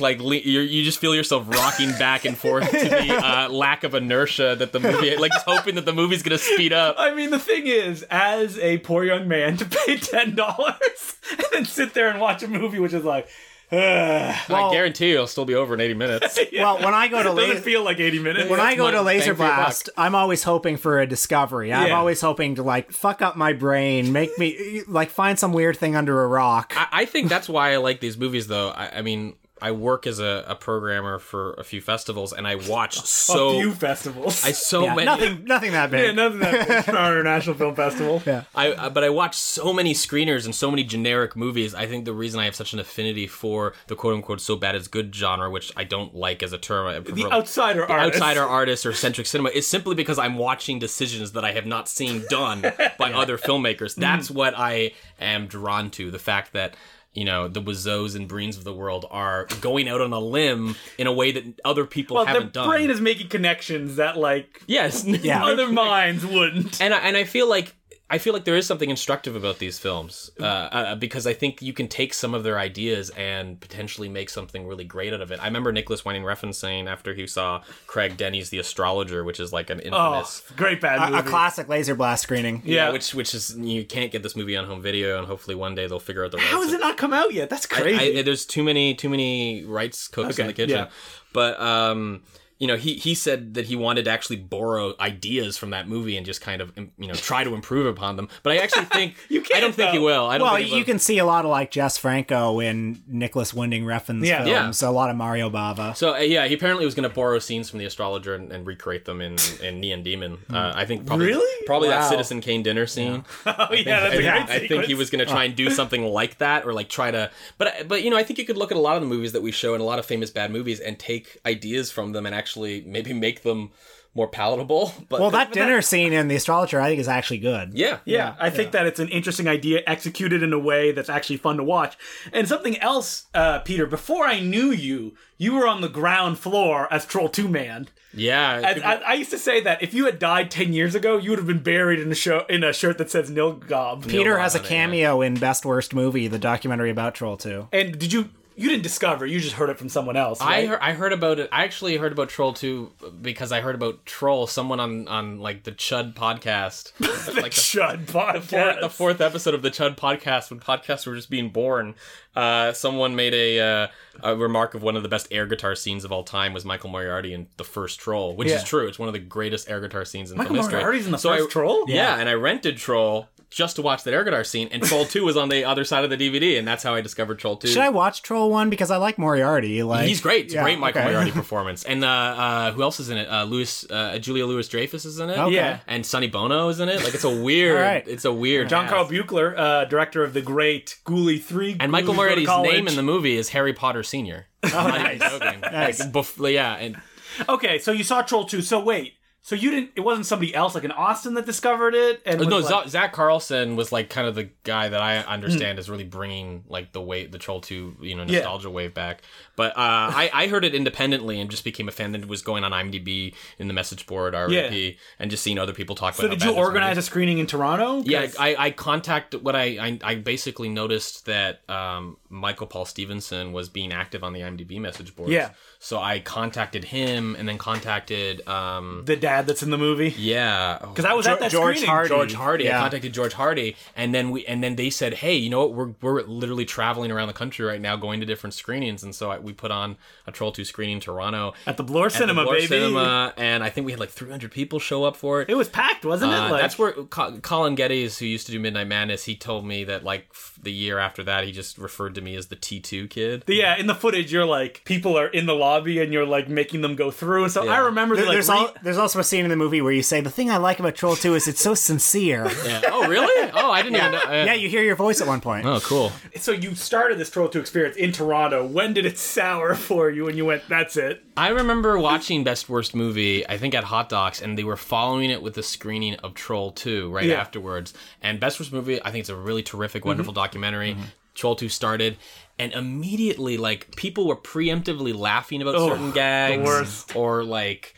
like 0.00 0.20
le- 0.20 0.36
you're, 0.36 0.62
you 0.62 0.84
just 0.84 0.98
feel 0.98 1.14
yourself 1.14 1.48
rocking 1.48 1.90
back 1.92 2.24
and 2.24 2.36
forth 2.36 2.70
to 2.70 2.76
the 2.88 3.14
uh, 3.24 3.48
lack 3.48 3.84
of 3.84 3.94
inertia 3.94 4.54
that 4.56 4.72
the 4.72 4.78
movie 4.80 5.16
like 5.16 5.32
just 5.32 5.46
hoping 5.46 5.74
that 5.76 5.84
the 5.86 5.92
movie's 5.92 6.22
gonna 6.22 6.38
speed 6.38 6.72
up 6.72 6.96
I 6.98 7.14
mean, 7.14 7.30
the 7.30 7.38
thing 7.38 7.66
is, 7.66 8.04
as 8.10 8.58
a 8.58 8.78
poor 8.78 9.04
young 9.04 9.26
man, 9.28 9.56
to 9.56 9.64
pay 9.64 9.96
ten 9.96 10.34
dollars 10.34 11.16
and 11.30 11.44
then 11.52 11.64
sit 11.64 11.94
there 11.94 12.08
and 12.10 12.20
watch 12.20 12.42
a 12.42 12.48
movie, 12.48 12.78
which 12.78 12.92
is 12.92 13.04
like, 13.04 13.28
ugh. 13.72 13.78
i 14.50 14.68
guarantee 14.72 15.08
you 15.08 15.14
it'll 15.14 15.26
still 15.26 15.44
be 15.44 15.54
over 15.54 15.74
in 15.74 15.80
80 15.80 15.94
minutes 15.94 16.38
well, 16.54 16.78
when 16.78 16.94
I 16.94 17.08
go 17.08 17.18
to 17.18 17.24
doesn't 17.24 17.36
laser, 17.36 17.60
feel 17.60 17.82
like 17.82 17.98
eighty 18.00 18.18
minutes. 18.18 18.48
when 18.48 18.60
I 18.60 18.76
go 18.76 18.84
money- 18.84 18.96
to 18.98 19.02
Laser 19.02 19.34
for 19.34 19.42
your 19.42 19.50
buck. 19.50 19.56
Blast, 19.56 19.90
I'm 19.96 20.14
always 20.14 20.42
hoping 20.42 20.76
for 20.76 21.00
a 21.00 21.06
discovery. 21.06 21.72
I'm 21.72 21.88
Yeah. 21.88 21.94
always 21.98 22.20
hoping 22.20 22.54
to 22.56 22.62
like 22.62 22.92
fuck 22.92 23.20
up 23.22 23.36
my 23.36 23.52
brain, 23.52 24.12
make 24.12 24.36
me 24.38 24.82
like 24.86 25.10
find 25.10 25.38
some 25.38 25.52
weird 25.52 25.76
thing 25.76 25.96
under 25.96 26.22
a 26.22 26.26
rock. 26.28 26.72
I, 26.76 26.86
I 26.92 27.04
think 27.04 27.28
that's 27.28 27.48
why 27.48 27.72
i 27.72 27.76
like 27.78 28.00
these 28.00 28.16
movies 28.18 28.46
though 28.46 28.68
i, 28.70 28.98
I 28.98 29.02
mean 29.02 29.34
I 29.60 29.72
work 29.72 30.06
as 30.06 30.18
a, 30.20 30.44
a 30.46 30.54
programmer 30.54 31.18
for 31.18 31.54
a 31.54 31.64
few 31.64 31.80
festivals, 31.80 32.32
and 32.32 32.46
I 32.46 32.54
watch 32.68 33.00
so 33.00 33.48
a 33.50 33.60
few 33.60 33.72
festivals. 33.72 34.44
I 34.44 34.52
so 34.52 34.84
Yeah, 34.84 34.94
many 34.94 35.04
nothing, 35.06 35.44
nothing 35.44 35.72
that 35.72 35.90
big. 35.90 36.04
yeah, 36.06 36.12
nothing 36.12 36.40
that 36.40 36.84
Toronto 36.84 37.12
International 37.12 37.54
Film 37.56 37.74
Festival. 37.74 38.22
Yeah. 38.26 38.44
I, 38.54 38.74
I 38.74 38.88
but 38.90 39.04
I 39.04 39.10
watch 39.10 39.34
so 39.36 39.72
many 39.72 39.94
screeners 39.94 40.44
and 40.44 40.54
so 40.54 40.70
many 40.70 40.84
generic 40.84 41.34
movies. 41.36 41.74
I 41.74 41.86
think 41.86 42.04
the 42.04 42.12
reason 42.12 42.40
I 42.40 42.44
have 42.44 42.54
such 42.54 42.72
an 42.72 42.78
affinity 42.78 43.26
for 43.26 43.72
the 43.86 43.94
quote 43.96 44.14
unquote 44.14 44.40
so 44.40 44.56
bad 44.56 44.74
it's 44.74 44.88
good 44.88 45.14
genre, 45.14 45.48
which 45.50 45.72
I 45.76 45.84
don't 45.84 46.14
like 46.14 46.42
as 46.42 46.52
a 46.52 46.58
term, 46.58 46.86
I 46.86 47.00
prefer 47.00 47.14
The 47.14 47.32
outsider 47.32 47.86
artist. 47.90 48.16
outsider 48.22 48.42
artist 48.42 48.84
or 48.86 48.92
centric 48.92 49.26
cinema, 49.26 49.50
is 49.50 49.66
simply 49.66 49.94
because 49.94 50.18
I'm 50.18 50.36
watching 50.36 50.78
decisions 50.78 51.32
that 51.32 51.44
I 51.44 51.52
have 51.52 51.66
not 51.66 51.88
seen 51.88 52.24
done 52.28 52.62
by 52.98 53.12
other 53.22 53.38
filmmakers. 53.38 53.94
Mm. 53.96 54.00
That's 54.00 54.30
what 54.30 54.54
I 54.56 54.92
am 55.20 55.46
drawn 55.46 55.90
to. 55.92 56.10
The 56.10 56.18
fact 56.18 56.52
that 56.52 56.74
you 57.18 57.24
know 57.24 57.48
the 57.48 57.60
Wiseaus 57.60 58.14
and 58.14 58.28
Breens 58.28 58.56
of 58.56 58.64
the 58.64 58.72
world 58.72 59.04
are 59.10 59.46
going 59.60 59.88
out 59.88 60.00
on 60.00 60.12
a 60.12 60.20
limb 60.20 60.76
in 60.98 61.06
a 61.06 61.12
way 61.12 61.32
that 61.32 61.44
other 61.64 61.84
people 61.84 62.16
Well, 62.16 62.26
haven't 62.26 62.52
done. 62.52 62.68
brain 62.68 62.90
is 62.90 63.00
making 63.00 63.28
connections 63.28 63.96
that 63.96 64.16
like 64.16 64.62
yes, 64.66 65.04
Yeah. 65.22 65.44
other 65.44 65.66
minds 65.68 66.24
wouldn't. 66.24 66.80
and 66.80 66.94
I, 66.94 66.98
and 66.98 67.16
I 67.16 67.24
feel 67.24 67.48
like 67.48 67.74
I 68.10 68.16
feel 68.16 68.32
like 68.32 68.44
there 68.44 68.56
is 68.56 68.66
something 68.66 68.88
instructive 68.88 69.36
about 69.36 69.58
these 69.58 69.78
films 69.78 70.30
uh, 70.40 70.44
uh, 70.44 70.94
because 70.94 71.26
I 71.26 71.34
think 71.34 71.60
you 71.60 71.74
can 71.74 71.88
take 71.88 72.14
some 72.14 72.32
of 72.32 72.42
their 72.42 72.58
ideas 72.58 73.10
and 73.10 73.60
potentially 73.60 74.08
make 74.08 74.30
something 74.30 74.66
really 74.66 74.84
great 74.84 75.12
out 75.12 75.20
of 75.20 75.30
it. 75.30 75.38
I 75.42 75.44
remember 75.44 75.72
Nicolas 75.72 76.06
Winding 76.06 76.22
Refn 76.24 76.54
saying 76.54 76.88
after 76.88 77.12
he 77.12 77.26
saw 77.26 77.62
Craig 77.86 78.16
Denney's 78.16 78.48
The 78.48 78.58
Astrologer, 78.60 79.24
which 79.24 79.38
is 79.38 79.52
like 79.52 79.68
an 79.68 79.80
Oh, 79.92 80.14
infamous. 80.14 80.42
great 80.56 80.80
bad 80.80 80.96
a, 81.06 81.10
movie. 81.10 81.18
a 81.18 81.30
classic 81.30 81.68
laser 81.68 81.94
blast 81.94 82.22
screening. 82.22 82.62
Yeah. 82.64 82.90
which 82.92 83.14
which 83.14 83.34
is 83.34 83.54
you 83.58 83.84
can't 83.84 84.10
get 84.10 84.22
this 84.22 84.34
movie 84.34 84.56
on 84.56 84.64
home 84.64 84.80
video, 84.80 85.18
and 85.18 85.26
hopefully 85.26 85.54
one 85.54 85.74
day 85.74 85.86
they'll 85.86 86.00
figure 86.00 86.24
out 86.24 86.30
the 86.30 86.38
rights. 86.38 86.48
How 86.50 86.62
has 86.62 86.72
it 86.72 86.80
not 86.80 86.96
come 86.96 87.12
out 87.12 87.34
yet? 87.34 87.50
That's 87.50 87.66
crazy. 87.66 88.20
I, 88.20 88.22
there's 88.22 88.46
too 88.46 88.62
many 88.62 88.94
too 88.94 89.10
many 89.10 89.64
rights 89.66 90.08
cooks 90.08 90.38
in 90.38 90.46
the 90.46 90.54
kitchen. 90.54 90.78
yeah. 90.78 90.88
But 91.34 91.60
um, 91.60 92.22
you 92.58 92.66
know, 92.66 92.76
he 92.76 92.94
he 92.94 93.14
said 93.14 93.54
that 93.54 93.66
he 93.66 93.76
wanted 93.76 94.04
to 94.06 94.10
actually 94.10 94.36
borrow 94.36 94.94
ideas 94.98 95.56
from 95.56 95.70
that 95.70 95.88
movie 95.88 96.16
and 96.16 96.26
just 96.26 96.40
kind 96.40 96.60
of 96.60 96.72
you 96.76 97.06
know 97.06 97.14
try 97.14 97.44
to 97.44 97.54
improve 97.54 97.86
upon 97.86 98.16
them. 98.16 98.28
But 98.42 98.54
I 98.54 98.56
actually 98.56 98.84
think 98.96 99.14
You 99.28 99.42
can, 99.42 99.56
I 99.56 99.60
don't 99.60 99.68
can't, 99.68 99.76
think 99.76 99.90
he 99.92 99.98
will. 100.00 100.26
I 100.26 100.38
don't 100.38 100.46
Well, 100.48 100.56
think 100.56 100.72
you 100.72 100.84
can 100.84 100.98
see 100.98 101.18
a 101.18 101.24
lot 101.24 101.44
of 101.44 101.50
like 101.52 101.70
Jess 101.70 101.96
Franco 101.96 102.58
in 102.60 103.02
Nicolas 103.06 103.54
Winding 103.54 103.84
Refn's 103.84 104.26
Yeah. 104.26 104.44
films. 104.44 104.82
A 104.82 104.90
lot 104.90 105.08
of 105.10 105.16
Mario 105.16 105.48
Bava. 105.50 105.96
So 105.96 106.14
uh, 106.14 106.18
yeah, 106.18 106.46
he 106.48 106.54
apparently 106.54 106.84
was 106.84 106.94
going 106.96 107.08
to 107.08 107.14
borrow 107.14 107.38
scenes 107.38 107.70
from 107.70 107.78
the 107.78 107.84
astrologer 107.84 108.34
and, 108.34 108.50
and 108.52 108.66
recreate 108.66 109.04
them 109.04 109.20
in 109.20 109.36
in 109.62 109.78
Neon 109.80 110.02
Demon. 110.02 110.38
Uh, 110.52 110.72
I 110.74 110.84
think 110.84 111.06
probably 111.06 111.26
Really? 111.26 111.64
probably 111.66 111.88
that 111.90 112.08
Citizen 112.08 112.40
Kane 112.40 112.64
dinner 112.64 112.86
scene. 112.86 113.24
oh 113.46 113.72
yeah, 113.72 114.00
that's 114.00 114.14
a 114.14 114.18
I, 114.18 114.44
great 114.44 114.50
I 114.62 114.66
think 114.66 114.84
he 114.86 114.94
was 114.94 115.10
going 115.10 115.24
to 115.24 115.30
try 115.30 115.44
and 115.44 115.54
do 115.54 115.70
something 115.80 116.04
like 116.04 116.38
that, 116.38 116.66
or 116.66 116.72
like 116.72 116.88
try 116.88 117.12
to. 117.12 117.30
But 117.56 117.86
but 117.86 118.02
you 118.02 118.10
know, 118.10 118.16
I 118.16 118.24
think 118.24 118.40
you 118.40 118.44
could 118.44 118.56
look 118.56 118.72
at 118.72 118.76
a 118.76 118.80
lot 118.80 118.96
of 118.96 119.02
the 119.02 119.08
movies 119.08 119.30
that 119.32 119.42
we 119.42 119.52
show 119.52 119.74
and 119.74 119.80
a 119.80 119.86
lot 119.86 120.00
of 120.00 120.06
famous 120.06 120.30
bad 120.30 120.50
movies 120.50 120.80
and 120.80 120.98
take 120.98 121.38
ideas 121.46 121.92
from 121.92 122.10
them 122.12 122.26
and 122.26 122.34
actually 122.34 122.47
maybe 122.56 123.12
make 123.12 123.42
them 123.42 123.70
more 124.14 124.28
palatable. 124.28 124.92
But 125.08 125.20
well, 125.20 125.30
that 125.30 125.48
but 125.48 125.54
dinner 125.54 125.80
scene 125.80 126.12
in 126.12 126.28
The 126.28 126.36
Astrologer, 126.36 126.80
I 126.80 126.88
think, 126.88 127.00
is 127.00 127.08
actually 127.08 127.38
good. 127.38 127.72
yeah, 127.72 127.98
Yeah, 128.04 128.34
I 128.38 128.50
think 128.50 128.72
that 128.72 128.84
it's 128.84 129.00
an 129.00 129.08
interesting 129.08 129.48
idea 129.48 129.82
executed 129.86 130.42
in 130.42 130.52
a 130.52 130.58
way 130.58 130.92
that's 130.92 131.08
actually 131.08 131.38
fun 131.38 131.56
to 131.56 131.64
watch. 131.64 131.96
And 132.30 132.46
something 132.46 132.78
else, 132.80 133.26
uh, 133.32 133.60
Peter, 133.60 133.86
before 133.86 134.26
I 134.26 134.40
knew 134.40 134.70
you, 134.70 135.14
you 135.38 135.54
were 135.54 135.66
on 135.66 135.80
the 135.80 135.88
ground 135.88 136.38
floor 136.38 136.92
as 136.92 137.06
Troll 137.06 137.30
2 137.30 137.48
Man. 137.48 137.88
yeah. 138.12 138.60
As, 138.62 138.82
I, 138.82 138.94
I 138.96 139.14
used 139.14 139.30
to 139.30 139.38
say 139.38 139.62
that 139.62 139.82
if 139.82 139.94
you 139.94 140.04
had 140.04 140.18
died 140.18 140.50
10 140.50 140.74
years 140.74 140.94
ago, 140.94 141.16
you 141.16 141.30
would 141.30 141.38
have 141.38 141.48
been 141.48 141.62
buried 141.62 141.98
in 141.98 142.12
a 142.12 142.14
show 142.14 142.44
in 142.50 142.62
a 142.62 142.74
shirt 142.74 142.98
that 142.98 143.10
says 143.10 143.30
Nilgob. 143.30 144.02
Peter 144.06 144.34
Neil 144.34 144.38
has 144.38 144.54
a 144.54 144.58
Roth, 144.58 144.70
yeah. 144.70 144.76
cameo 144.76 145.22
in 145.22 145.34
Best 145.34 145.64
Worst 145.64 145.94
Movie, 145.94 146.28
the 146.28 146.38
documentary 146.38 146.90
about 146.90 147.14
Troll 147.14 147.38
2. 147.38 147.68
And 147.72 147.98
did 147.98 148.12
you 148.12 148.28
you 148.58 148.68
didn't 148.68 148.82
discover, 148.82 149.24
you 149.24 149.38
just 149.40 149.54
heard 149.54 149.70
it 149.70 149.78
from 149.78 149.88
someone 149.88 150.16
else. 150.16 150.40
I 150.40 150.66
heard, 150.66 150.78
I 150.82 150.92
heard 150.92 151.12
about 151.12 151.38
it. 151.38 151.48
I 151.52 151.64
actually 151.64 151.96
heard 151.96 152.12
about 152.12 152.28
Troll 152.28 152.52
2 152.52 152.92
because 153.22 153.52
I 153.52 153.60
heard 153.60 153.74
about 153.74 154.04
Troll. 154.04 154.46
Someone 154.46 154.80
on, 154.80 155.06
on 155.08 155.38
like 155.38 155.62
the 155.64 155.72
Chud 155.72 156.14
podcast, 156.14 156.92
like 157.36 157.52
the 157.54 157.60
Chud 157.60 158.06
podcast. 158.06 158.42
fourth, 158.44 158.80
the 158.80 158.88
fourth 158.90 159.20
episode 159.20 159.54
of 159.54 159.62
the 159.62 159.70
Chud 159.70 159.96
podcast, 159.96 160.50
when 160.50 160.58
podcasts 160.60 161.06
were 161.06 161.14
just 161.14 161.30
being 161.30 161.50
born, 161.50 161.94
uh, 162.34 162.72
someone 162.72 163.14
made 163.16 163.32
a 163.34 163.60
uh, 163.60 163.86
a 164.22 164.34
remark 164.36 164.74
of 164.74 164.82
one 164.82 164.96
of 164.96 165.02
the 165.02 165.08
best 165.08 165.28
air 165.30 165.46
guitar 165.46 165.74
scenes 165.74 166.04
of 166.04 166.10
all 166.12 166.24
time 166.24 166.52
was 166.52 166.64
Michael 166.64 166.90
Moriarty 166.90 167.32
in 167.32 167.46
the 167.56 167.64
first 167.64 168.00
Troll, 168.00 168.34
which 168.36 168.48
Yeah. 168.48 168.56
is 168.56 168.64
true. 168.64 168.86
It's 168.88 168.98
one 168.98 169.08
of 169.08 169.12
the 169.12 169.18
greatest 169.20 169.70
air 169.70 169.80
guitar 169.80 170.04
scenes 170.04 170.30
in 170.32 170.36
Michael 170.36 170.54
film 170.54 170.64
history. 170.64 170.80
Moriarty's 170.80 171.06
in 171.06 171.12
the 171.12 171.18
So 171.18 171.30
first 171.36 171.50
I, 171.50 171.52
Troll? 171.52 171.84
Yeah. 171.88 172.16
and 172.18 172.28
I 172.28 172.34
rented 172.34 172.76
Troll 172.76 173.28
just 173.50 173.76
to 173.76 173.82
watch 173.82 174.04
that 174.04 174.12
Ergodar 174.12 174.44
scene, 174.44 174.68
and 174.70 174.82
Troll 174.82 175.04
Two 175.04 175.24
was 175.24 175.36
on 175.36 175.48
the 175.48 175.64
other 175.64 175.84
side 175.84 176.04
of 176.04 176.10
the 176.10 176.16
DVD, 176.16 176.58
and 176.58 176.68
that's 176.68 176.82
how 176.82 176.94
I 176.94 177.00
discovered 177.00 177.38
Troll 177.38 177.56
Two. 177.56 177.68
Should 177.68 177.82
I 177.82 177.88
watch 177.88 178.22
Troll 178.22 178.50
One 178.50 178.68
because 178.70 178.90
I 178.90 178.96
like 178.98 179.18
Moriarty? 179.18 179.82
Like 179.82 180.06
He's 180.06 180.20
great. 180.20 180.46
It's 180.46 180.54
Yeah, 180.54 180.62
great 180.64 180.78
Michael 180.78 181.00
okay. 181.00 181.10
Moriarty 181.10 181.30
performance. 181.42 181.84
And 181.84 182.04
uh, 182.04 182.08
uh, 182.08 182.72
who 182.72 182.82
else 182.82 183.00
is 183.00 183.08
in 183.10 183.16
it? 183.18 183.28
Uh, 183.28 183.44
Louis, 183.44 183.90
uh, 183.90 184.18
Julia 184.18 184.46
Louis 184.46 184.68
Dreyfus 184.68 185.04
is 185.04 185.18
in 185.18 185.30
it. 185.30 185.38
Okay. 185.38 185.54
Yeah. 185.54 185.80
And 185.86 186.04
Sonny 186.04 186.28
Bono 186.28 186.68
is 186.68 186.80
in 186.80 186.88
it. 186.88 187.02
Like 187.02 187.14
it's 187.14 187.24
a 187.24 187.42
weird. 187.42 187.76
All 187.76 187.82
right. 187.82 188.06
It's 188.06 188.24
a 188.24 188.32
weird. 188.32 188.68
John. 188.68 188.88
Carl 188.88 189.06
Buechler, 189.06 189.58
uh, 189.58 189.84
director 189.86 190.22
of 190.24 190.34
the 190.34 190.42
great 190.42 190.98
Ghoulie 191.04 191.42
Three, 191.42 191.76
And 191.80 191.90
Michael 191.90 192.14
Ghoulies 192.14 192.16
Go 192.16 192.22
to 192.44 192.46
Moriarty's 192.46 192.72
name 192.74 192.88
in 192.88 192.96
the 192.96 193.02
movie 193.02 193.36
is 193.36 193.50
Harry 193.50 193.72
Potter 193.72 194.02
Senior. 194.02 194.46
Oh, 194.64 194.68
nice. 194.88 195.20
Nice. 195.20 196.00
Like, 196.00 196.12
bef- 196.12 196.52
yeah, 196.52 196.74
and 196.76 197.00
Okay, 197.48 197.78
so 197.78 197.92
you 197.92 198.02
saw 198.02 198.22
Troll 198.22 198.44
Two. 198.46 198.62
So 198.62 198.80
wait, 198.80 199.14
so 199.48 199.54
you 199.56 199.70
didn't? 199.70 199.92
It 199.96 200.02
wasn't 200.02 200.26
somebody 200.26 200.54
else 200.54 200.74
like 200.74 200.84
in 200.84 200.92
Austin 200.92 201.32
that 201.32 201.46
discovered 201.46 201.94
it? 201.94 202.20
And 202.26 202.38
was 202.38 202.48
no, 202.48 202.58
like- 202.58 202.88
Zack 202.88 203.14
Carlson 203.14 203.76
was 203.76 203.90
like 203.90 204.10
kind 204.10 204.28
of 204.28 204.34
the 204.34 204.50
guy 204.62 204.90
that 204.90 205.00
I 205.00 205.20
understand 205.20 205.78
is 205.78 205.88
really 205.88 206.04
bringing 206.04 206.64
like 206.68 206.92
the 206.92 207.00
wave, 207.00 207.32
the 207.32 207.38
Troll 207.38 207.62
Two, 207.62 207.96
you 207.98 208.14
know, 208.14 208.24
Yeah. 208.24 208.40
nostalgia 208.40 208.68
wave 208.68 208.92
back. 208.92 209.22
But 209.56 209.70
uh, 209.70 210.12
I, 210.12 210.30
I 210.34 210.46
heard 210.48 210.66
it 210.66 210.74
independently 210.74 211.40
and 211.40 211.50
just 211.50 211.64
became 211.64 211.88
a 211.88 211.92
fan. 211.92 212.12
That 212.12 212.28
was 212.28 212.42
going 212.42 212.62
on 212.62 212.72
IMDb 212.72 213.34
in 213.58 213.68
the 213.68 213.72
message 213.72 214.06
board 214.06 214.34
RVP 214.34 214.98
and 215.18 215.30
just 215.30 215.42
seeing 215.42 215.58
other 215.58 215.72
people 215.72 215.94
talk 215.96 216.14
So 216.14 216.26
about. 216.26 216.38
So 216.40 216.46
did 216.46 216.52
you 216.54 216.54
organize 216.60 216.90
movie 216.96 216.98
a 216.98 217.02
screening 217.02 217.38
in 217.38 217.46
Toronto? 217.46 218.02
Yeah, 218.04 218.26
I, 218.38 218.54
I 218.58 218.70
contact 218.70 219.34
what 219.34 219.56
I, 219.56 219.62
I 219.80 219.98
I 220.04 220.14
basically 220.16 220.68
noticed 220.68 221.24
that 221.24 221.62
um, 221.70 222.18
Michael 222.28 222.66
Paul 222.66 222.84
Stevenson 222.84 223.52
was 223.54 223.70
being 223.70 223.94
active 223.94 224.22
on 224.22 224.34
the 224.34 224.40
IMDb 224.40 224.78
message 224.78 225.16
boards. 225.16 225.32
Yeah. 225.32 225.52
So 225.80 226.00
I 226.00 226.18
contacted 226.18 226.84
him 226.86 227.36
and 227.38 227.48
then 227.48 227.56
contacted 227.56 228.46
um 228.48 229.02
the 229.04 229.14
dad 229.16 229.46
that's 229.46 229.62
in 229.62 229.70
the 229.70 229.78
movie. 229.78 230.12
yeah 230.18 230.78
Because 230.80 231.04
I 231.04 231.12
was 231.14 231.26
at 231.28 231.38
that 231.40 231.50
George 231.52 231.76
screening. 231.76 231.88
Hardy. 231.90 232.08
George 232.08 232.34
Hardy. 232.34 232.68
I 232.70 232.78
contacted 232.80 233.12
George 233.12 233.32
Hardy, 233.34 233.76
and 233.94 234.12
then 234.14 234.30
we 234.30 234.44
and 234.46 234.62
then 234.62 234.74
they 234.76 234.90
said, 234.90 235.14
"Hey, 235.14 235.36
you 235.36 235.48
know 235.50 235.60
what? 235.66 235.74
We're 235.74 235.92
we're 236.00 236.22
literally 236.22 236.64
traveling 236.64 237.12
around 237.12 237.28
the 237.28 237.34
country 237.34 237.64
right 237.64 237.80
now, 237.80 237.94
going 237.96 238.18
to 238.20 238.26
different 238.26 238.54
screenings." 238.54 239.04
And 239.04 239.14
so 239.14 239.30
I, 239.30 239.38
we 239.38 239.52
put 239.52 239.70
on 239.70 239.96
a 240.26 240.32
Troll 240.32 240.50
Two 240.50 240.64
screening 240.64 240.96
in 240.96 241.00
Toronto 241.00 241.54
At 241.66 241.76
the 241.76 241.84
Bloor 241.84 242.06
at 242.06 242.12
the 242.12 242.18
Cinema, 242.18 242.42
Bloor 242.42 242.54
baby. 242.56 242.66
Cinema, 242.66 243.32
and 243.36 243.62
I 243.62 243.70
think 243.70 243.84
we 243.86 243.92
had 243.92 244.00
like 244.00 244.10
300 244.10 244.50
people 244.50 244.80
show 244.80 245.04
up 245.04 245.14
for 245.16 245.42
it. 245.42 245.48
It 245.48 245.54
was 245.56 245.68
packed, 245.68 246.04
wasn't 246.04 246.32
it? 246.32 246.36
Uh, 246.38 246.50
Like, 246.50 246.60
that's 246.62 246.76
where 246.78 246.92
Co- 246.92 247.38
Colin 247.38 247.76
Geddes, 247.76 248.18
who 248.18 248.26
used 248.26 248.46
to 248.46 248.52
do 248.52 248.58
Midnight 248.58 248.88
Madness, 248.88 249.24
he 249.24 249.36
told 249.36 249.64
me 249.64 249.84
that 249.84 250.02
like 250.02 250.26
f- 250.32 250.57
the 250.62 250.72
year 250.72 250.98
after 250.98 251.22
that, 251.24 251.44
he 251.44 251.52
just 251.52 251.78
referred 251.78 252.14
to 252.16 252.20
me 252.20 252.34
as 252.36 252.46
the 252.48 252.56
T2 252.56 253.08
kid. 253.10 253.44
Yeah, 253.46 253.76
in 253.76 253.86
the 253.86 253.94
footage, 253.94 254.32
you're 254.32 254.44
like 254.44 254.82
people 254.84 255.16
are 255.18 255.28
in 255.28 255.46
the 255.46 255.54
lobby 255.54 256.00
and 256.00 256.12
you're 256.12 256.26
like 256.26 256.48
making 256.48 256.80
them 256.80 256.96
go 256.96 257.10
through. 257.10 257.44
And 257.44 257.52
so 257.52 257.64
Yeah. 257.64 257.72
I 257.72 257.78
remember 257.78 258.16
There- 258.16 258.24
like 258.26 258.32
there's, 258.34 258.48
re- 258.48 258.56
al- 258.56 258.74
there's 258.82 258.98
also 258.98 259.20
a 259.20 259.24
scene 259.24 259.44
in 259.44 259.50
the 259.50 259.56
movie 259.56 259.80
where 259.80 259.92
you 259.92 260.02
say 260.02 260.20
the 260.20 260.30
thing 260.30 260.50
I 260.50 260.56
like 260.56 260.80
about 260.80 260.94
Troll 260.96 261.16
Two 261.16 261.34
is 261.34 261.46
it's 261.48 261.60
so 261.60 261.74
sincere. 261.74 262.50
Yeah. 262.64 262.80
Oh, 262.90 263.06
really? 263.08 263.50
Oh, 263.54 263.70
I 263.70 263.82
didn't 263.82 263.96
even 263.96 264.12
know. 264.12 264.18
uh, 264.18 264.30
yeah, 264.46 264.54
you 264.54 264.68
hear 264.68 264.82
your 264.82 264.96
voice 264.96 265.20
at 265.20 265.26
one 265.26 265.40
point. 265.40 265.64
Oh, 265.64 265.80
cool. 265.80 266.12
so 266.36 266.52
you 266.52 266.74
started 266.74 267.18
this 267.18 267.30
Troll 267.30 267.48
Two 267.48 267.60
experience 267.60 267.96
in 267.96 268.12
Toronto. 268.12 268.66
When 268.66 268.92
did 268.94 269.06
it 269.06 269.16
sour 269.18 269.74
for 269.88 270.10
you? 270.10 270.24
When 270.24 270.36
you 270.36 270.44
went, 270.44 270.62
that's 270.68 270.96
it. 270.96 271.22
I 271.36 271.48
remember 271.50 271.98
watching 271.98 272.42
Best 272.42 272.68
Worst 272.68 272.96
Movie, 272.96 273.48
I 273.48 273.58
think 273.58 273.72
at 273.74 273.84
Hot 273.84 274.08
Docs, 274.08 274.42
and 274.42 274.58
they 274.58 274.64
were 274.64 274.76
following 274.76 275.30
it 275.30 275.40
with 275.40 275.56
a 275.56 275.62
screening 275.62 276.14
of 276.16 276.34
Troll 276.34 276.72
2 276.72 277.10
right 277.10 277.24
Yeah. 277.26 277.40
afterwards. 277.40 277.94
And 278.20 278.40
Best 278.40 278.58
Worst 278.58 278.72
Movie, 278.72 279.00
I 279.00 279.12
think 279.12 279.20
it's 279.20 279.28
a 279.28 279.36
really 279.36 279.62
terrific, 279.62 280.02
Mm-hmm. 280.02 280.08
wonderful 280.08 280.32
documentary. 280.48 280.96
Troll 281.34 281.54
2 281.54 281.68
started, 281.68 282.16
and 282.58 282.72
immediately, 282.72 283.56
like, 283.58 283.94
people 283.94 284.26
were 284.26 284.34
preemptively 284.34 285.16
laughing 285.16 285.62
about 285.62 285.76
certain 285.76 286.10
gags. 286.10 287.06
Or, 287.14 287.44
like, 287.44 287.94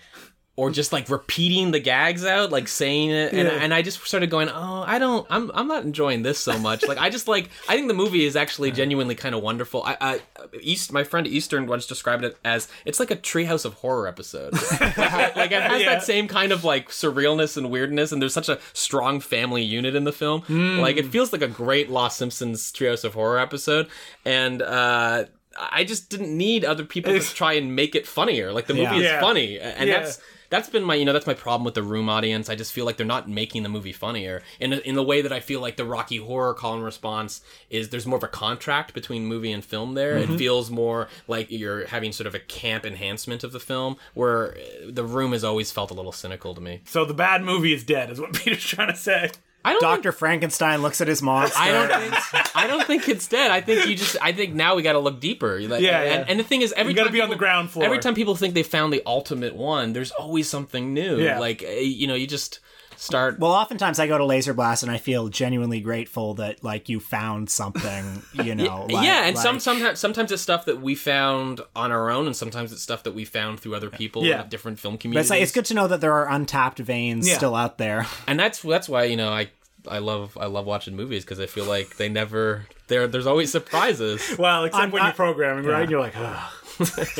or 0.61 0.71
just 0.71 0.93
like 0.93 1.09
repeating 1.09 1.71
the 1.71 1.81
gags 1.81 2.23
out, 2.23 2.51
like 2.53 2.69
saying 2.69 3.09
it, 3.09 3.33
and, 3.33 3.49
Yeah. 3.49 3.55
and 3.63 3.73
I 3.73 3.81
just 3.81 4.05
started 4.05 4.29
going, 4.29 4.51
oh, 4.51 4.85
I 4.87 4.99
don't, 4.99 5.27
I'm, 5.31 5.51
I'm 5.55 5.67
not 5.67 5.85
enjoying 5.85 6.23
this 6.23 6.39
so 6.39 6.59
much. 6.59 6.87
like 6.87 6.99
I 6.99 7.09
just 7.09 7.27
like, 7.29 7.49
I 7.67 7.77
think 7.77 7.89
the 7.89 7.95
movie 7.95 8.27
is 8.27 8.37
actually 8.37 8.71
genuinely 8.71 9.15
kind 9.15 9.35
of 9.35 9.43
wonderful. 9.43 9.83
I, 9.85 9.97
I, 10.01 10.21
East, 10.61 10.93
my 10.93 11.03
friend 11.03 11.27
Eastern 11.27 11.67
once 11.67 11.87
described 11.87 12.25
it 12.25 12.37
as 12.45 12.69
it's 12.85 13.01
like 13.01 13.11
a 13.11 13.17
Treehouse 13.17 13.65
of 13.65 13.73
Horror 13.75 14.07
episode. 14.07 14.53
like, 14.53 14.81
like 15.37 15.51
it 15.53 15.63
has 15.63 15.81
Yeah. 15.81 15.89
that 15.95 16.03
same 16.03 16.29
kind 16.29 16.53
of 16.53 16.63
like 16.63 16.91
surrealness 16.91 17.57
and 17.57 17.71
weirdness, 17.71 18.13
and 18.13 18.21
there's 18.21 18.35
such 18.35 18.51
a 18.51 18.59
strong 18.75 19.21
family 19.21 19.63
unit 19.63 19.95
in 19.95 20.05
the 20.05 20.13
film. 20.13 20.43
Like 20.81 20.99
it 20.99 21.07
feels 21.07 21.33
like 21.33 21.41
a 21.43 21.49
great 21.49 21.89
Lost 21.89 22.19
Simpsons 22.19 22.71
Treehouse 22.71 23.05
of 23.05 23.15
Horror 23.15 23.39
episode, 23.39 23.89
and. 24.27 24.61
uh 24.61 25.25
I 25.59 25.83
just 25.83 26.09
didn't 26.09 26.35
need 26.35 26.65
other 26.65 26.85
people 26.85 27.13
to 27.13 27.21
try 27.35 27.55
and 27.55 27.75
make 27.75 27.95
it 27.97 28.07
funnier. 28.07 28.53
Like 28.53 28.67
the 28.69 28.73
movie 28.73 28.99
Yeah. 29.03 29.17
is 29.17 29.21
funny, 29.21 29.59
and 29.59 29.91
that's 29.91 30.21
that's 30.51 30.69
been 30.69 30.85
my 30.85 30.97
you 30.97 31.05
know 31.05 31.13
that's 31.13 31.27
my 31.27 31.35
problem 31.35 31.65
with 31.65 31.75
the 31.75 31.83
room 31.83 32.09
audience. 32.09 32.51
I 32.51 32.57
just 32.57 32.73
feel 32.73 32.85
like 32.85 32.97
they're 32.97 33.07
not 33.07 33.29
making 33.29 33.63
the 33.63 33.69
movie 33.69 33.93
funnier 33.93 34.43
in 34.59 34.73
in 34.73 34.97
the 34.97 35.03
way 35.03 35.23
that 35.23 35.33
I 35.33 35.41
feel 35.41 35.61
like 35.61 35.77
the 35.77 35.85
Rocky 35.85 36.19
Horror 36.19 36.55
Call 36.55 36.75
and 36.75 36.85
Response 36.85 37.41
is. 37.71 37.89
There's 37.89 38.07
more 38.07 38.19
of 38.19 38.25
a 38.25 38.29
contract 38.29 38.93
between 38.93 39.27
movie 39.27 39.53
and 39.53 39.65
film 39.65 39.95
there. 39.95 40.17
Mm-hmm. 40.17 40.35
It 40.35 40.39
feels 40.39 40.71
more 40.71 41.09
like 41.27 41.51
you're 41.51 41.87
having 41.87 42.13
sort 42.13 42.27
of 42.27 42.35
a 42.35 42.41
camp 42.41 42.85
enhancement 42.85 43.45
of 43.45 43.53
the 43.53 43.61
film, 43.61 43.97
where 44.15 44.57
the 44.87 45.05
room 45.05 45.33
has 45.33 45.45
always 45.45 45.71
felt 45.71 45.91
a 45.91 45.95
little 45.95 46.13
cynical 46.13 46.55
to 46.55 46.61
me. 46.61 46.83
So 46.85 47.05
the 47.05 47.15
bad 47.15 47.43
movie 47.43 47.73
is 47.73 47.85
dead, 47.85 48.11
is 48.11 48.21
what 48.21 48.33
Peter's 48.35 48.65
trying 48.65 48.89
to 48.89 48.97
say. 48.97 49.31
I 49.65 49.73
don't. 49.73 49.81
Think, 49.81 49.93
Doctor 49.93 50.13
Frankenstein 50.13 50.81
looks 50.83 51.01
at 51.01 51.09
his 51.09 51.21
monster. 51.23 51.59
I 51.59 51.71
don't 51.71 51.89
think. 52.01 52.57
I 52.57 52.67
don't 52.67 52.87
think 52.87 53.09
it's 53.09 53.29
dead. 53.29 53.51
I 53.51 53.61
think 53.61 53.87
you 53.87 53.95
just. 53.95 54.17
I 54.23 54.33
think 54.33 54.55
now 54.55 54.75
we 54.75 54.83
got 54.83 54.93
to 54.93 54.99
look 54.99 55.21
deeper. 55.21 55.61
Like, 55.61 55.83
Yeah, 55.83 56.01
and, 56.01 56.21
yeah. 56.21 56.25
and 56.29 56.41
the 56.41 56.45
thing 56.45 56.63
is, 56.63 56.73
every 56.73 56.93
You 56.93 56.97
gotta 56.97 57.09
time 57.09 57.13
be 57.15 57.21
on 57.21 57.29
the 57.29 57.35
people- 57.35 57.39
ground 57.47 57.71
floor. 57.71 57.85
Every 57.85 57.99
time 57.99 58.15
people 58.15 58.35
think 58.35 58.55
they 58.55 58.63
found 58.63 58.93
the 58.93 59.03
ultimate 59.07 59.55
one, 59.55 59.93
there's 59.93 60.13
always 60.13 60.49
something 60.49 60.95
new. 60.95 61.19
Yeah. 61.19 61.39
Like 61.39 61.63
uh, 61.63 61.69
you 61.73 62.07
know, 62.07 62.15
you 62.15 62.27
just 62.27 62.61
start. 63.01 63.39
Well, 63.39 63.53
oftentimes 63.53 63.99
I 63.99 64.07
go 64.07 64.19
to 64.19 64.25
Laser 64.25 64.53
Blast 64.55 64.83
and 64.83 64.93
I 64.93 64.99
feel 64.99 65.29
genuinely 65.29 65.81
grateful 65.81 66.35
that 66.35 66.63
like 66.63 66.89
you 66.89 67.01
found 67.01 67.49
something, 67.51 68.23
you 68.35 68.55
know. 68.57 68.87
like- 68.91 69.05
yeah, 69.05 69.25
and 69.27 69.37
some 69.39 69.59
sometimes 69.61 69.99
sometimes 69.99 70.31
it's 70.33 70.43
stuff 70.43 70.67
that 70.67 70.81
we 70.81 70.95
found 70.95 71.61
on 71.75 71.91
our 71.93 72.11
own, 72.11 72.27
and 72.27 72.37
sometimes 72.37 72.73
it's 72.73 72.83
stuff 72.83 73.03
that 73.05 73.15
we 73.15 73.25
found 73.25 73.59
through 73.61 73.75
other 73.75 73.91
people 73.91 74.25
Yeah. 74.25 74.43
in 74.43 74.49
different 74.49 74.79
film 74.79 74.95
But 74.95 75.01
communities. 75.01 75.27
it's 75.27 75.31
like 75.31 75.43
it's 75.43 75.53
good 75.53 75.65
to 75.67 75.75
know 75.75 75.89
that 75.89 76.01
there 76.01 76.13
are 76.13 76.29
untapped 76.31 76.79
veins 76.79 77.27
Yeah. 77.29 77.37
still 77.37 77.55
out 77.55 77.79
there. 77.79 78.07
and 78.27 78.39
that's 78.39 78.61
that's 78.61 78.89
why 78.89 79.05
you 79.05 79.17
know 79.17 79.31
I 79.33 79.49
I 79.89 79.99
love 79.99 80.37
I 80.39 80.47
love 80.47 80.67
watching 80.67 80.95
movies 80.95 81.25
because 81.25 81.41
I 81.41 81.47
feel 81.47 81.65
like 81.65 81.97
they 81.97 82.09
never 82.11 82.67
there 82.89 83.07
there's 83.07 83.27
always 83.27 83.51
surprises. 83.51 84.21
Well, 84.39 84.65
except 84.65 84.81
I'm- 84.81 84.91
when 84.91 85.03
I- 85.03 85.07
you're 85.07 85.15
programming, 85.15 85.65
right? 85.65 85.77
yeah. 85.77 85.81
And 85.83 85.91
you're 85.91 86.01
like, 86.01 86.17
Ugh. 86.17 86.53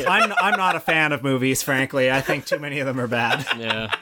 I'm 0.07 0.33
I'm 0.39 0.57
not 0.57 0.75
a 0.75 0.79
fan 0.79 1.11
of 1.11 1.23
movies, 1.23 1.61
frankly. 1.63 2.11
I 2.11 2.21
think 2.21 2.45
too 2.45 2.59
many 2.59 2.79
of 2.79 2.87
them 2.87 2.99
are 2.99 3.07
bad. 3.07 3.45
yeah. 3.57 3.93